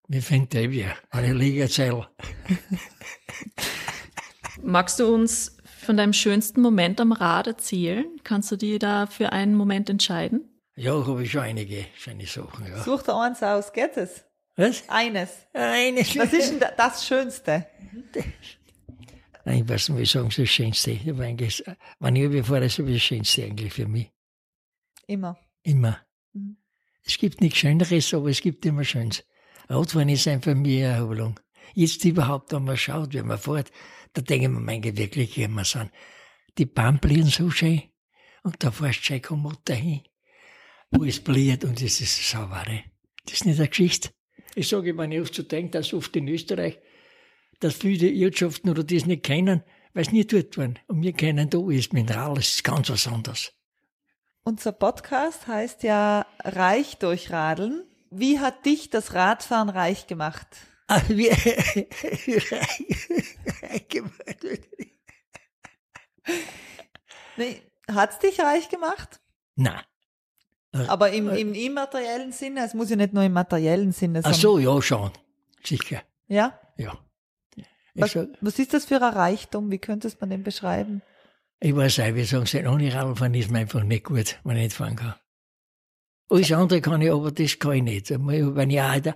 Mir 0.07 0.21
findet 0.21 0.53
eh 0.53 0.69
wer. 0.69 0.93
Eine 1.09 1.33
Liegezelle. 1.33 2.07
Magst 4.61 4.99
du 4.99 5.11
uns 5.11 5.57
von 5.83 5.97
deinem 5.97 6.13
schönsten 6.13 6.61
Moment 6.61 7.01
am 7.01 7.11
Rad 7.11 7.47
erzählen? 7.47 8.05
Kannst 8.23 8.51
du 8.51 8.55
dir 8.55 8.77
da 8.77 9.07
für 9.07 9.31
einen 9.31 9.55
Moment 9.55 9.89
entscheiden? 9.89 10.61
Ja, 10.75 11.07
habe 11.07 11.23
ich 11.23 11.31
schon 11.31 11.41
einige 11.41 11.87
schöne 11.95 12.27
Sachen, 12.27 12.67
ja. 12.67 12.83
Such 12.83 13.01
dir 13.01 13.19
eins 13.19 13.41
aus, 13.41 13.73
geht 13.73 13.97
es? 13.97 14.26
Was? 14.57 14.83
Eines. 14.89 15.29
Eine 15.53 15.99
Was 16.01 16.33
ist 16.33 16.49
denn 16.51 16.59
da- 16.59 16.71
das 16.75 17.05
Schönste? 17.07 17.67
Nein, 19.45 19.63
ich 19.63 19.69
weiß 19.69 19.89
nicht, 19.89 19.97
wie 19.99 20.03
ich 20.03 20.11
sagen 20.11 20.29
soll, 20.31 20.45
das 20.45 20.53
Schönste. 20.53 20.91
Ich 20.91 21.07
hab 21.07 21.19
eigentlich, 21.19 21.63
wenn 21.99 22.15
ich 22.15 22.23
überfahre, 22.23 22.65
ist 22.65 22.79
das 22.79 23.01
Schönste 23.01 23.43
eigentlich 23.45 23.71
für 23.73 23.87
mich. 23.87 24.11
Immer. 25.05 25.37
Immer. 25.63 25.99
Mhm. 26.33 26.57
Es 27.05 27.17
gibt 27.17 27.39
nichts 27.39 27.59
Schöneres, 27.59 28.13
aber 28.13 28.29
es 28.29 28.41
gibt 28.41 28.65
immer 28.65 28.83
Schönes. 28.83 29.23
Radfahren 29.69 30.09
ist 30.09 30.27
einfach 30.27 30.53
mir 30.55 30.87
Erholung. 30.87 31.39
Jetzt 31.73 32.03
überhaupt, 32.03 32.51
wenn 32.51 32.63
man 32.65 32.77
schaut, 32.77 33.13
wenn 33.13 33.27
man 33.27 33.37
fährt, 33.37 33.71
da 34.13 34.21
denken 34.21 34.53
wir, 34.53 34.59
mein 34.59 34.81
Gott, 34.81 34.97
wirklich, 34.97 35.37
wie 35.37 35.47
wir 35.47 35.65
sind. 35.65 35.91
Die 36.57 36.65
Bahn 36.65 36.99
blieben 36.99 37.27
so 37.29 37.49
schön 37.51 37.83
und 38.43 38.61
da 38.63 38.71
fährst 38.71 38.99
du 38.99 39.03
schön 39.03 39.21
kommod 39.21 39.59
dahin. 39.65 40.01
Wo 40.91 41.03
es 41.03 41.19
bliert 41.23 41.63
und 41.63 41.81
es 41.81 42.01
ist 42.01 42.29
sauber. 42.29 42.63
ne? 42.67 42.83
Das 43.25 43.35
ist 43.35 43.45
nicht 43.45 43.59
eine 43.59 43.67
Geschichte. 43.69 44.09
Ich 44.57 44.69
sage, 44.69 44.89
ich 44.89 45.21
oft 45.21 45.35
so 45.35 45.43
denke, 45.43 45.69
dass 45.69 45.93
oft 45.93 46.15
in 46.15 46.27
Österreich, 46.27 46.79
dass 47.59 47.75
viele 47.75 48.11
Wirtschaften 48.11 48.71
oder 48.71 48.83
das 48.83 49.05
nicht 49.05 49.21
kennen, 49.21 49.61
weil 49.93 50.05
sie 50.05 50.13
nie 50.13 50.25
dort 50.25 50.57
waren. 50.57 50.79
Und 50.87 51.03
wir 51.03 51.13
kennen 51.13 51.47
da 51.47 51.59
ist 51.69 51.93
Mineral, 51.93 52.39
ist 52.39 52.63
ganz 52.63 52.89
was 52.89 53.05
anderes. 53.07 53.53
Unser 54.43 54.71
Podcast 54.71 55.45
heißt 55.45 55.83
ja 55.83 56.25
Reich 56.43 56.97
durch 56.97 57.29
Radeln. 57.29 57.83
Wie 58.09 58.39
hat 58.39 58.65
dich 58.65 58.89
das 58.89 59.13
Radfahren 59.13 59.69
reich 59.69 60.07
gemacht? 60.07 60.47
Ah, 60.87 61.03
wie, 61.07 61.29
wie 62.25 62.37
reich 62.55 63.87
gemacht. 63.89 64.43
Nee, 67.35 67.61
hat's 67.91 68.17
dich 68.17 68.39
reich 68.39 68.69
gemacht? 68.69 69.19
Nein. 69.55 69.83
Aber 70.87 71.11
im, 71.11 71.29
im 71.29 71.53
immateriellen 71.53 72.31
Sinne, 72.31 72.65
es 72.65 72.73
muss 72.73 72.89
ja 72.89 72.95
nicht 72.95 73.13
nur 73.13 73.23
im 73.23 73.33
materiellen 73.33 73.91
Sinne 73.91 74.21
sein. 74.21 74.31
Ach 74.33 74.37
so, 74.37 74.59
ja, 74.59 74.81
schon. 74.81 75.11
Sicher. 75.63 76.01
Ja? 76.27 76.59
Ja. 76.77 76.97
Was, 77.95 78.11
sag, 78.11 78.27
was 78.41 78.59
ist 78.59 78.73
das 78.73 78.85
für 78.85 79.01
ein 79.01 79.13
Reichtum? 79.13 79.71
Wie 79.71 79.79
könntest 79.79 80.21
man 80.21 80.29
den 80.29 80.43
beschreiben? 80.43 81.01
ich 81.59 81.75
weiß 81.75 81.99
auch, 81.99 82.13
wir 82.13 82.25
sagen, 82.25 82.45
sein 82.45 82.67
ohne 82.67 82.93
Radfahren 82.93 83.33
ist 83.33 83.49
mir 83.49 83.59
einfach 83.59 83.83
nicht 83.83 84.05
gut, 84.05 84.39
wenn 84.43 84.57
ich 84.57 84.63
nicht 84.63 84.75
fahren 84.75 84.95
kann. 84.95 85.15
Alles 86.29 86.51
andere 86.51 86.81
kann 86.81 87.01
ich, 87.01 87.11
aber 87.11 87.31
das 87.31 87.57
kann 87.57 87.73
ich 87.73 87.83
nicht. 87.83 88.09
Wenn 88.11 88.69
ich 88.69 88.81
auch 88.81 88.99
da, 88.99 89.15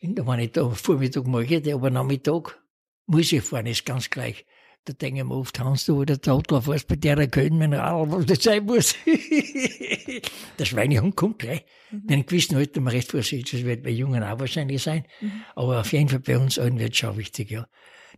wenn 0.00 0.38
ich 0.40 0.52
da 0.52 0.68
Vormittag 0.70 1.26
mache, 1.26 1.62
aber 1.72 1.90
Nachmittag 1.90 2.60
muss 3.06 3.32
ich 3.32 3.42
fahren, 3.42 3.66
ist 3.66 3.86
ganz 3.86 4.10
gleich. 4.10 4.44
Da 4.84 4.92
denke 4.94 5.20
ich 5.20 5.26
mir 5.26 5.34
oft, 5.34 5.60
Hans, 5.60 5.86
du, 5.86 6.04
der 6.04 6.20
Trottel 6.20 6.60
fährst 6.60 6.88
bei 6.88 6.96
der 6.96 7.28
Köln, 7.28 7.56
mein 7.56 7.72
Radl, 7.72 8.10
was 8.10 8.26
das 8.26 8.42
sein 8.42 8.64
muss. 8.64 8.96
der 10.58 10.64
Schweinehund 10.64 11.14
kommt 11.14 11.38
gleich. 11.38 11.64
In 11.92 12.10
einem 12.10 12.26
gewissen 12.26 12.56
Alter 12.56 12.80
mal 12.80 12.90
recht 12.90 13.12
vorsichtig, 13.12 13.52
das 13.52 13.64
wird 13.64 13.84
bei 13.84 13.90
Jungen 13.90 14.24
auch 14.24 14.40
wahrscheinlich 14.40 14.82
sein. 14.82 15.06
Aber 15.54 15.80
auf 15.80 15.92
jeden 15.92 16.08
Fall 16.08 16.18
bei 16.18 16.36
uns 16.36 16.58
allen 16.58 16.80
wird 16.80 16.92
es 16.92 16.98
schon 16.98 17.16
wichtig, 17.16 17.52
ja. 17.52 17.68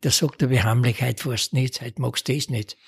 Da 0.00 0.10
sagt 0.10 0.40
er, 0.40 0.48
wir 0.48 0.64
heimlich, 0.64 1.02
heute 1.02 1.22
fährst 1.22 1.52
du 1.52 1.56
nicht, 1.56 1.82
heute 1.82 2.00
magst 2.00 2.28
du 2.28 2.34
das 2.34 2.48
nicht. 2.48 2.78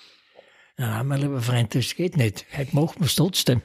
Nein, 0.79 1.07
mein 1.07 1.21
lieber 1.21 1.43
Freund, 1.43 1.75
das 1.75 1.95
geht 1.95 2.17
nicht. 2.17 2.47
Heute 2.57 2.75
machen 2.75 3.01
wir 3.01 3.07
es 3.07 3.15
trotzdem. 3.15 3.61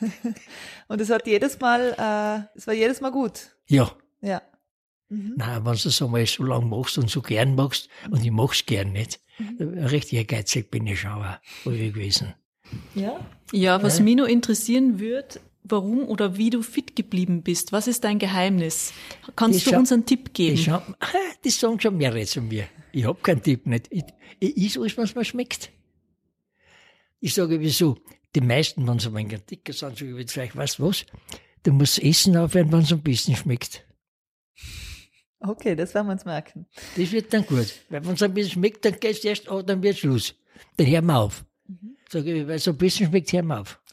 Und 0.88 1.00
es 1.00 1.08
hat 1.08 1.26
jedes 1.26 1.58
Mal, 1.60 1.94
äh, 1.98 2.58
es 2.58 2.66
war 2.66 2.74
jedes 2.74 3.00
Mal 3.00 3.10
gut. 3.10 3.56
Ja. 3.66 3.90
Ja. 4.20 4.42
Mhm. 5.08 5.34
Nein, 5.36 5.64
wenn 5.64 5.74
du 5.74 5.82
das 5.84 6.02
einmal 6.02 6.26
so 6.26 6.42
lange 6.42 6.66
machst 6.66 6.98
und 6.98 7.10
so 7.10 7.22
gern 7.22 7.54
machst, 7.54 7.88
und 8.10 8.24
ich 8.24 8.30
mach's 8.30 8.66
gern 8.66 8.92
nicht, 8.92 9.20
recht 9.60 10.12
ehrgeizig 10.12 10.70
bin 10.70 10.86
ich 10.86 11.00
schon 11.00 11.12
auch 11.12 11.38
gewesen. 11.64 12.34
Ja. 12.94 13.20
Ja, 13.52 13.82
was 13.82 14.00
mich 14.00 14.16
nur 14.16 14.28
interessieren 14.28 14.98
würde, 14.98 15.40
warum 15.62 16.08
oder 16.08 16.36
wie 16.36 16.50
du 16.50 16.62
fit 16.62 16.96
geblieben 16.96 17.42
bist. 17.42 17.72
Was 17.72 17.86
ist 17.86 18.04
dein 18.04 18.18
Geheimnis? 18.18 18.92
Kannst 19.36 19.66
Das 19.66 19.72
du 19.72 19.78
uns 19.78 19.92
einen 19.92 20.06
Tipp 20.06 20.34
geben? 20.34 20.68
Ah, 20.70 20.82
das 21.42 21.60
sagen 21.60 21.80
schon 21.80 21.96
mehrere 21.96 22.24
zu 22.24 22.40
mir. 22.42 22.66
Ich 22.92 23.04
hab 23.04 23.22
keinen 23.22 23.42
Tipp 23.42 23.66
nicht. 23.66 23.86
Ich, 23.90 24.04
ich 24.40 24.56
is 24.56 24.78
alles, 24.78 24.96
was 24.96 25.14
mir 25.14 25.24
schmeckt. 25.24 25.70
Ich 27.20 27.34
sage, 27.34 27.60
wieso? 27.60 27.98
Die 28.34 28.40
meisten, 28.40 28.86
wenn 28.86 28.98
sie 28.98 29.08
ein 29.08 29.14
wenig 29.14 29.40
dicker 29.44 29.72
sind, 29.72 29.98
sage 29.98 30.20
ich 30.20 30.30
vielleicht, 30.30 30.56
weißt 30.56 30.78
du 30.78 30.88
was? 30.88 31.06
Du 31.62 31.72
musst 31.72 32.02
Essen 32.02 32.36
aufhören, 32.36 32.70
wenn 32.72 32.80
es 32.80 32.92
ein 32.92 33.00
bisschen 33.00 33.36
schmeckt. 33.36 33.85
Okay, 35.40 35.76
das 35.76 35.94
werden 35.94 36.06
wir 36.08 36.12
uns 36.12 36.24
merken. 36.24 36.66
Das 36.96 37.12
wird 37.12 37.32
dann 37.32 37.44
gut. 37.46 37.72
Weil 37.90 38.04
wenn 38.06 38.14
es 38.14 38.22
ein 38.22 38.32
bisschen 38.34 38.52
schmeckt, 38.52 38.84
dann 38.84 38.98
gehst 38.98 39.22
du 39.24 39.28
erst 39.28 39.48
an, 39.48 39.66
dann 39.66 39.82
wird 39.82 39.98
Schluss. 39.98 40.34
Dann 40.76 40.86
hören 40.86 41.06
wir 41.06 41.18
auf. 41.18 41.44
Sage 42.08 42.32
ich, 42.34 42.46
weil 42.46 42.54
es 42.56 42.66
ein 42.68 42.76
bisschen 42.76 43.08
schmeckt, 43.08 43.32
hören 43.32 43.46
wir 43.48 43.60
auf. 43.60 43.80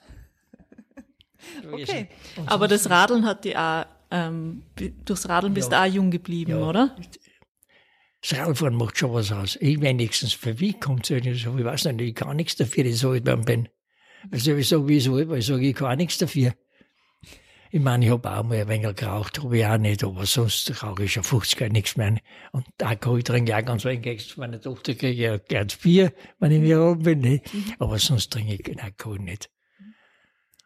Okay. 1.72 2.08
Aber 2.46 2.68
das 2.70 2.90
Radeln 2.90 3.26
hat 3.26 3.44
dir 3.44 3.60
auch, 3.60 3.86
ähm, 4.12 4.64
durchs 5.04 5.28
Radeln 5.28 5.54
bist 5.54 5.72
du 5.72 5.80
auch 5.80 5.86
jung 5.86 6.10
geblieben, 6.10 6.52
Ja. 6.52 6.68
oder? 6.70 6.96
Das 8.22 8.40
Radfahren 8.40 8.76
macht 8.76 8.98
schon 8.98 9.14
was 9.14 9.32
aus. 9.34 9.58
Ich 9.60 9.82
wenigstens, 9.82 10.32
für 10.34 10.60
wie 10.62 10.72
kommt 10.74 11.10
es 11.12 11.24
nicht 11.24 11.44
so? 11.44 11.58
Ich 11.58 11.66
weiß 11.66 11.86
nicht, 11.86 12.02
ich 12.02 12.16
kann 12.16 12.38
nichts 12.38 12.56
dafür, 12.56 12.86
dass 12.86 12.94
ich 12.94 13.00
so 13.00 13.10
alt 13.12 13.26
bin. 13.46 13.68
Also 14.32 14.56
ich 14.56 14.70
sage, 14.70 14.88
wie 14.88 14.98
ich 14.98 15.04
so 15.04 15.16
alt 15.16 15.28
war, 15.28 15.36
ich 15.38 15.46
sage, 15.46 15.68
ich 15.68 15.76
kann 15.76 15.98
nichts 15.98 16.18
dafür. 16.18 16.54
Ich 17.76 17.82
meine, 17.82 18.06
ich 18.06 18.12
habe 18.12 18.30
auch 18.32 18.44
mal 18.44 18.60
ein 18.60 18.68
wenig 18.68 18.96
geraucht, 18.98 19.42
habe 19.42 19.58
ich 19.58 19.66
auch 19.66 19.80
nicht, 19.80 20.04
aber 20.04 20.28
sonst 20.28 20.84
rauche 20.84 21.06
ich 21.06 21.14
schon 21.14 21.24
50 21.24 21.60
Jahre 21.60 21.74
nichts 21.74 21.98
mehr. 21.98 22.20
Und 22.52 22.68
Alkohol 22.84 23.24
trinke 23.24 23.52
ich 23.52 23.56
auch 23.58 23.66
ganz 23.66 23.84
wenig. 23.84 24.38
Meine 24.38 24.62
Tochter 24.62 24.94
kriege 24.94 25.10
ich 25.14 25.18
ja 25.18 25.38
gern 25.40 25.70
Bier, 25.82 26.14
wenn 26.38 26.52
ich 26.52 26.62
mir 26.62 26.80
oben 26.80 27.02
bin. 27.02 27.20
Nicht? 27.22 27.52
Aber 27.80 27.98
sonst 27.98 28.32
trinke 28.32 28.54
ich 28.54 28.80
Alkohol 28.84 29.18
nicht. 29.18 29.50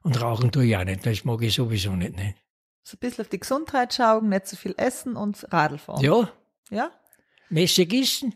Und 0.03 0.21
rauchen 0.21 0.51
tue 0.51 0.65
ich 0.65 0.75
auch 0.75 0.83
nicht, 0.83 1.05
das 1.05 1.23
mag 1.23 1.41
ich 1.43 1.53
sowieso 1.55 1.95
nicht. 1.95 2.17
nicht. 2.17 2.35
So 2.83 2.97
ein 2.97 2.99
bisschen 2.99 3.21
auf 3.21 3.29
die 3.29 3.39
Gesundheit 3.39 3.93
schauen, 3.93 4.27
nicht 4.27 4.45
zu 4.47 4.57
viel 4.57 4.75
essen 4.75 5.15
und 5.15 5.47
Radl 5.53 5.77
fahren. 5.77 6.03
Ja, 6.03 6.29
Ja? 6.69 6.91
mäßig 7.49 7.93
essen, 7.93 8.35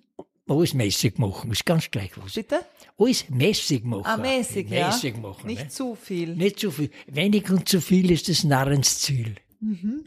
alles 0.52 0.74
mäßig 0.74 1.18
machen, 1.18 1.52
ist 1.52 1.66
ganz 1.66 1.90
gleich 1.90 2.12
was. 2.16 2.34
Bitte? 2.34 2.66
Alles 2.98 3.30
mäßig 3.30 3.84
machen. 3.84 4.06
Ah, 4.06 4.18
mäßig, 4.18 4.70
ja. 4.70 4.88
Mäßig 4.88 5.18
machen. 5.18 5.48
Nicht 5.48 5.64
ne? 5.64 5.70
zu 5.70 5.96
viel. 5.96 6.36
Nicht 6.36 6.60
zu 6.60 6.72
viel. 6.72 6.92
Wenig 7.08 7.50
und 7.50 7.68
zu 7.68 7.82
viel 7.82 8.12
ist 8.12 8.30
das 8.30 8.44
Narrensziel. 8.44 9.36
Mhm. 9.60 10.06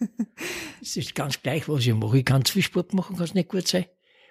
Es 0.82 0.96
ist 0.96 1.14
ganz 1.14 1.40
gleich, 1.40 1.68
was 1.68 1.86
ich 1.86 1.94
mache. 1.94 2.18
Ich 2.18 2.24
kann 2.24 2.44
zu 2.44 2.54
viel 2.54 2.62
Sport 2.62 2.92
machen, 2.92 3.14
kann 3.14 3.24
es 3.24 3.34
nicht 3.34 3.48
gut 3.48 3.68
sein. 3.68 3.84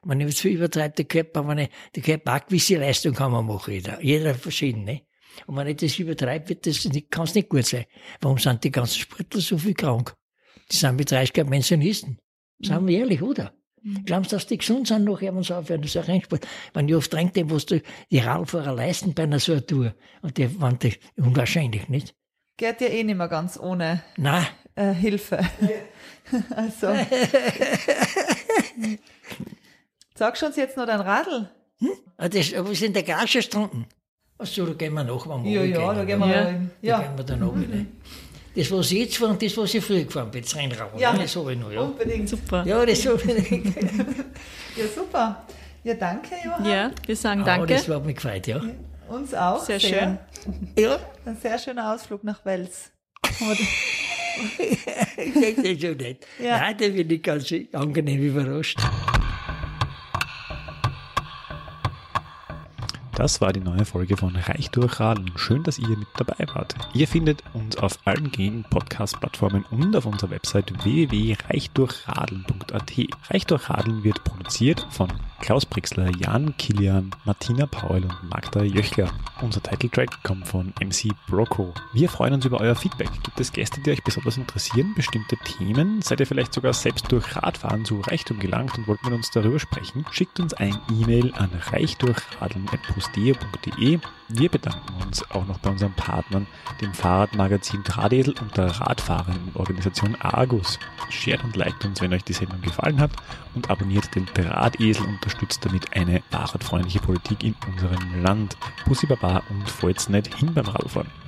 Wenn 0.03 0.19
ich 0.19 0.35
zu 0.35 0.43
viel 0.43 0.57
übertreibe, 0.57 0.95
der 0.95 1.05
Körper, 1.05 1.47
wenn 1.47 1.59
ich, 1.59 1.69
der 1.95 2.03
Körper 2.03 2.35
auch 2.35 2.45
gewisse 2.45 2.75
Leistung 2.75 3.13
kann 3.13 3.31
man 3.31 3.45
machen, 3.45 3.73
jeder. 3.73 4.03
Jeder 4.03 4.35
verschieden, 4.35 4.83
ne? 4.83 5.03
Und 5.47 5.55
wenn 5.55 5.67
ich 5.67 5.77
das 5.77 5.97
übertreibe, 5.97 6.49
wird 6.49 6.65
das 6.65 6.83
nicht, 6.85 7.09
kann 7.09 7.23
es 7.23 7.35
nicht 7.35 7.47
gut 7.47 7.65
sein. 7.65 7.85
Warum 8.19 8.37
sind 8.37 8.63
die 8.63 8.71
ganzen 8.71 8.99
Sportler 8.99 9.39
so 9.39 9.57
viel 9.57 9.73
krank? 9.73 10.13
Die 10.71 10.75
sind 10.75 10.97
mit 10.97 11.09
30 11.09 11.37
Jahren 11.37 11.49
Pensionisten. 11.49 12.17
Sagen 12.59 12.87
wir 12.87 12.99
ehrlich, 12.99 13.21
oder? 13.21 13.53
Glaubst 14.05 14.31
du, 14.31 14.35
dass 14.35 14.45
die 14.45 14.57
gesund 14.59 14.87
sind 14.87 15.05
nachher, 15.05 15.35
wenn 15.35 15.41
sie 15.43 15.55
aufhören? 15.55 15.81
Das 15.81 15.89
ist 15.95 15.97
ein 15.97 16.03
Rennsport. 16.03 16.47
Wenn 16.73 16.87
ich 16.87 16.95
oft 16.95 17.11
denke, 17.11 17.49
was 17.49 17.65
die, 17.65 17.81
die 18.11 18.19
Radfahrer 18.19 18.73
leisten 18.75 19.13
bei 19.15 19.23
einer 19.23 19.39
so 19.39 19.53
einer 19.53 19.65
Tour. 19.65 19.95
Und 20.21 20.37
die, 20.37 20.61
waren 20.61 20.77
die, 20.77 20.93
unwahrscheinlich, 21.17 21.89
nicht? 21.89 22.13
Geht 22.57 22.81
ja 22.81 22.87
eh 22.87 23.03
nicht 23.03 23.17
mehr 23.17 23.27
ganz 23.27 23.59
ohne 23.59 24.03
äh, 24.75 24.93
Hilfe. 24.93 25.39
also. 26.55 26.93
Sag 30.15 30.37
schon 30.37 30.53
jetzt 30.55 30.77
noch 30.77 30.85
dein 30.85 31.01
Radl. 31.01 31.49
Ah, 32.17 32.29
Das, 32.29 32.53
aber 32.53 32.69
wir 32.69 32.75
sind 32.75 32.89
in 32.89 32.93
der 32.93 33.03
Garage 33.03 33.39
gestanden. 33.39 33.87
Ach 34.37 34.45
so, 34.45 34.65
da 34.65 34.73
gehen 34.73 34.93
wir 34.93 35.03
nach, 35.03 35.27
wenn 35.27 35.43
wir 35.43 35.51
Ja, 35.51 35.63
ja, 35.63 35.93
da 35.93 36.05
gehen 36.05 36.19
wir 36.19 36.27
Ja. 36.27 36.43
Da 36.43 36.59
Ja, 36.81 36.99
gehen 36.99 37.17
wir 37.17 37.23
dann 37.23 37.41
runter, 37.41 37.67
ne? 37.67 37.85
Das, 38.55 38.69
was 38.71 38.91
ich 38.91 38.99
jetzt 38.99 39.17
fahre 39.17 39.31
und 39.31 39.41
das, 39.41 39.55
was 39.55 39.73
ich 39.73 39.83
früher 39.83 40.03
gefahren 40.03 40.29
bin, 40.29 40.41
das 40.41 40.55
Rennrad. 40.55 40.99
Ja. 40.99 41.13
ne? 41.13 41.19
Das 41.19 41.35
habe 41.35 41.53
ich 41.53 41.59
noch, 41.59 41.71
ja. 41.71 41.81
unbedingt. 41.81 42.27
Super. 42.27 42.65
Ja, 42.65 42.85
das 42.85 43.05
habe 43.05 43.21
ich 43.23 43.51
noch. 43.63 43.75
Ja, 44.75 44.87
super. 44.93 45.45
Ja, 45.83 45.93
danke, 45.95 46.35
Johann. 46.43 46.65
Ja, 46.65 46.91
wir 47.05 47.15
sagen 47.15 47.41
Aber 47.41 47.51
danke. 47.51 47.73
das 47.73 47.87
hat 47.87 48.05
mich 48.05 48.15
gefreut, 48.15 48.47
ja. 48.47 48.61
Uns 49.09 49.33
auch. 49.33 49.59
Sehr 49.63 49.79
schön. 49.79 50.17
Ja, 50.77 50.99
Ein 51.25 51.37
sehr 51.37 51.57
schöner 51.59 51.93
Ausflug 51.93 52.23
nach 52.23 52.45
Wels. 52.45 52.91
das 53.23 53.59
ist 55.65 55.81
schon 55.81 55.97
nett. 55.97 56.25
Ja. 56.39 56.59
Nein, 56.59 56.77
da 56.77 56.87
bin 56.87 57.09
ich 57.09 57.21
ganz 57.21 57.53
angenehm 57.73 58.21
überrascht. 58.21 58.79
Das 63.21 63.39
war 63.39 63.53
die 63.53 63.59
neue 63.59 63.85
Folge 63.85 64.17
von 64.17 64.35
Reich 64.35 64.71
durch 64.71 64.99
Radeln. 64.99 65.31
Schön, 65.35 65.61
dass 65.61 65.77
ihr 65.77 65.89
mit 65.89 66.07
dabei 66.17 66.47
wart. 66.55 66.73
Ihr 66.95 67.07
findet 67.07 67.43
uns 67.53 67.77
auf 67.77 67.99
allen 68.03 68.31
gängigen 68.31 68.63
Podcast-Plattformen 68.63 69.63
und 69.69 69.95
auf 69.95 70.07
unserer 70.07 70.31
Website 70.31 70.73
www.reichdurchradeln.at. 70.83 72.91
Reich 73.29 73.45
durch 73.45 73.69
Radeln 73.69 74.03
wird 74.03 74.23
produziert 74.23 74.87
von 74.89 75.09
Klaus 75.41 75.65
Brixler, 75.65 76.09
Jan 76.17 76.55
Kilian, 76.57 77.11
Martina 77.25 77.65
Paul 77.65 78.03
und 78.03 78.29
Magda 78.29 78.63
Jöchler. 78.63 79.11
Unser 79.41 79.61
Titeltrack 79.61 80.23
kommt 80.23 80.47
von 80.47 80.73
MC 80.79 81.09
Broco. 81.27 81.73
Wir 81.93 82.07
freuen 82.09 82.35
uns 82.35 82.45
über 82.45 82.61
euer 82.61 82.75
Feedback. 82.75 83.09
Gibt 83.23 83.39
es 83.39 83.51
Gäste, 83.51 83.81
die 83.81 83.89
euch 83.89 84.03
besonders 84.03 84.37
interessieren? 84.37 84.93
Bestimmte 84.95 85.35
Themen? 85.37 86.03
Seid 86.03 86.19
ihr 86.19 86.27
vielleicht 86.27 86.53
sogar 86.53 86.73
selbst 86.73 87.11
durch 87.11 87.35
Radfahren 87.35 87.85
zu 87.85 88.01
Reichtum 88.01 88.37
gelangt 88.39 88.77
und 88.77 88.87
wollt 88.87 89.03
mit 89.03 89.13
uns 89.13 89.31
darüber 89.31 89.57
sprechen? 89.59 90.05
Schickt 90.11 90.39
uns 90.39 90.53
ein 90.53 90.77
E-Mail 90.91 91.33
an 91.35 91.49
reichdurchradeln.posteo.de. 91.71 93.99
Wir 94.29 94.49
bedanken 94.49 94.93
uns 95.05 95.29
auch 95.31 95.45
noch 95.45 95.57
bei 95.57 95.71
unseren 95.71 95.93
Partnern, 95.93 96.45
dem 96.79 96.93
Fahrradmagazin 96.93 97.83
Drahtesel 97.83 98.35
und 98.39 98.55
der 98.55 98.67
Radfahrerinnenorganisation 98.67 100.15
Argus. 100.21 100.79
Shared 101.09 101.43
und 101.43 101.57
liked 101.57 101.83
uns, 101.83 101.99
wenn 101.99 102.13
euch 102.13 102.23
die 102.23 102.33
Sendung 102.33 102.61
gefallen 102.61 103.01
hat 103.01 103.11
und 103.55 103.69
abonniert 103.69 104.15
den 104.15 104.25
Drahtesel 104.27 105.05
und 105.05 105.19
unterstützt 105.31 105.65
damit 105.65 105.95
eine 105.95 106.21
fahrradfreundliche 106.29 106.99
Politik 106.99 107.43
in 107.43 107.55
unserem 107.71 108.21
Land. 108.21 108.57
Pussy 108.85 109.05
Baba 109.07 109.41
und 109.49 109.69
falls 109.69 110.09
nicht 110.09 110.35
hin 110.35 110.53
beim 110.53 110.65
Radfahren. 110.65 111.20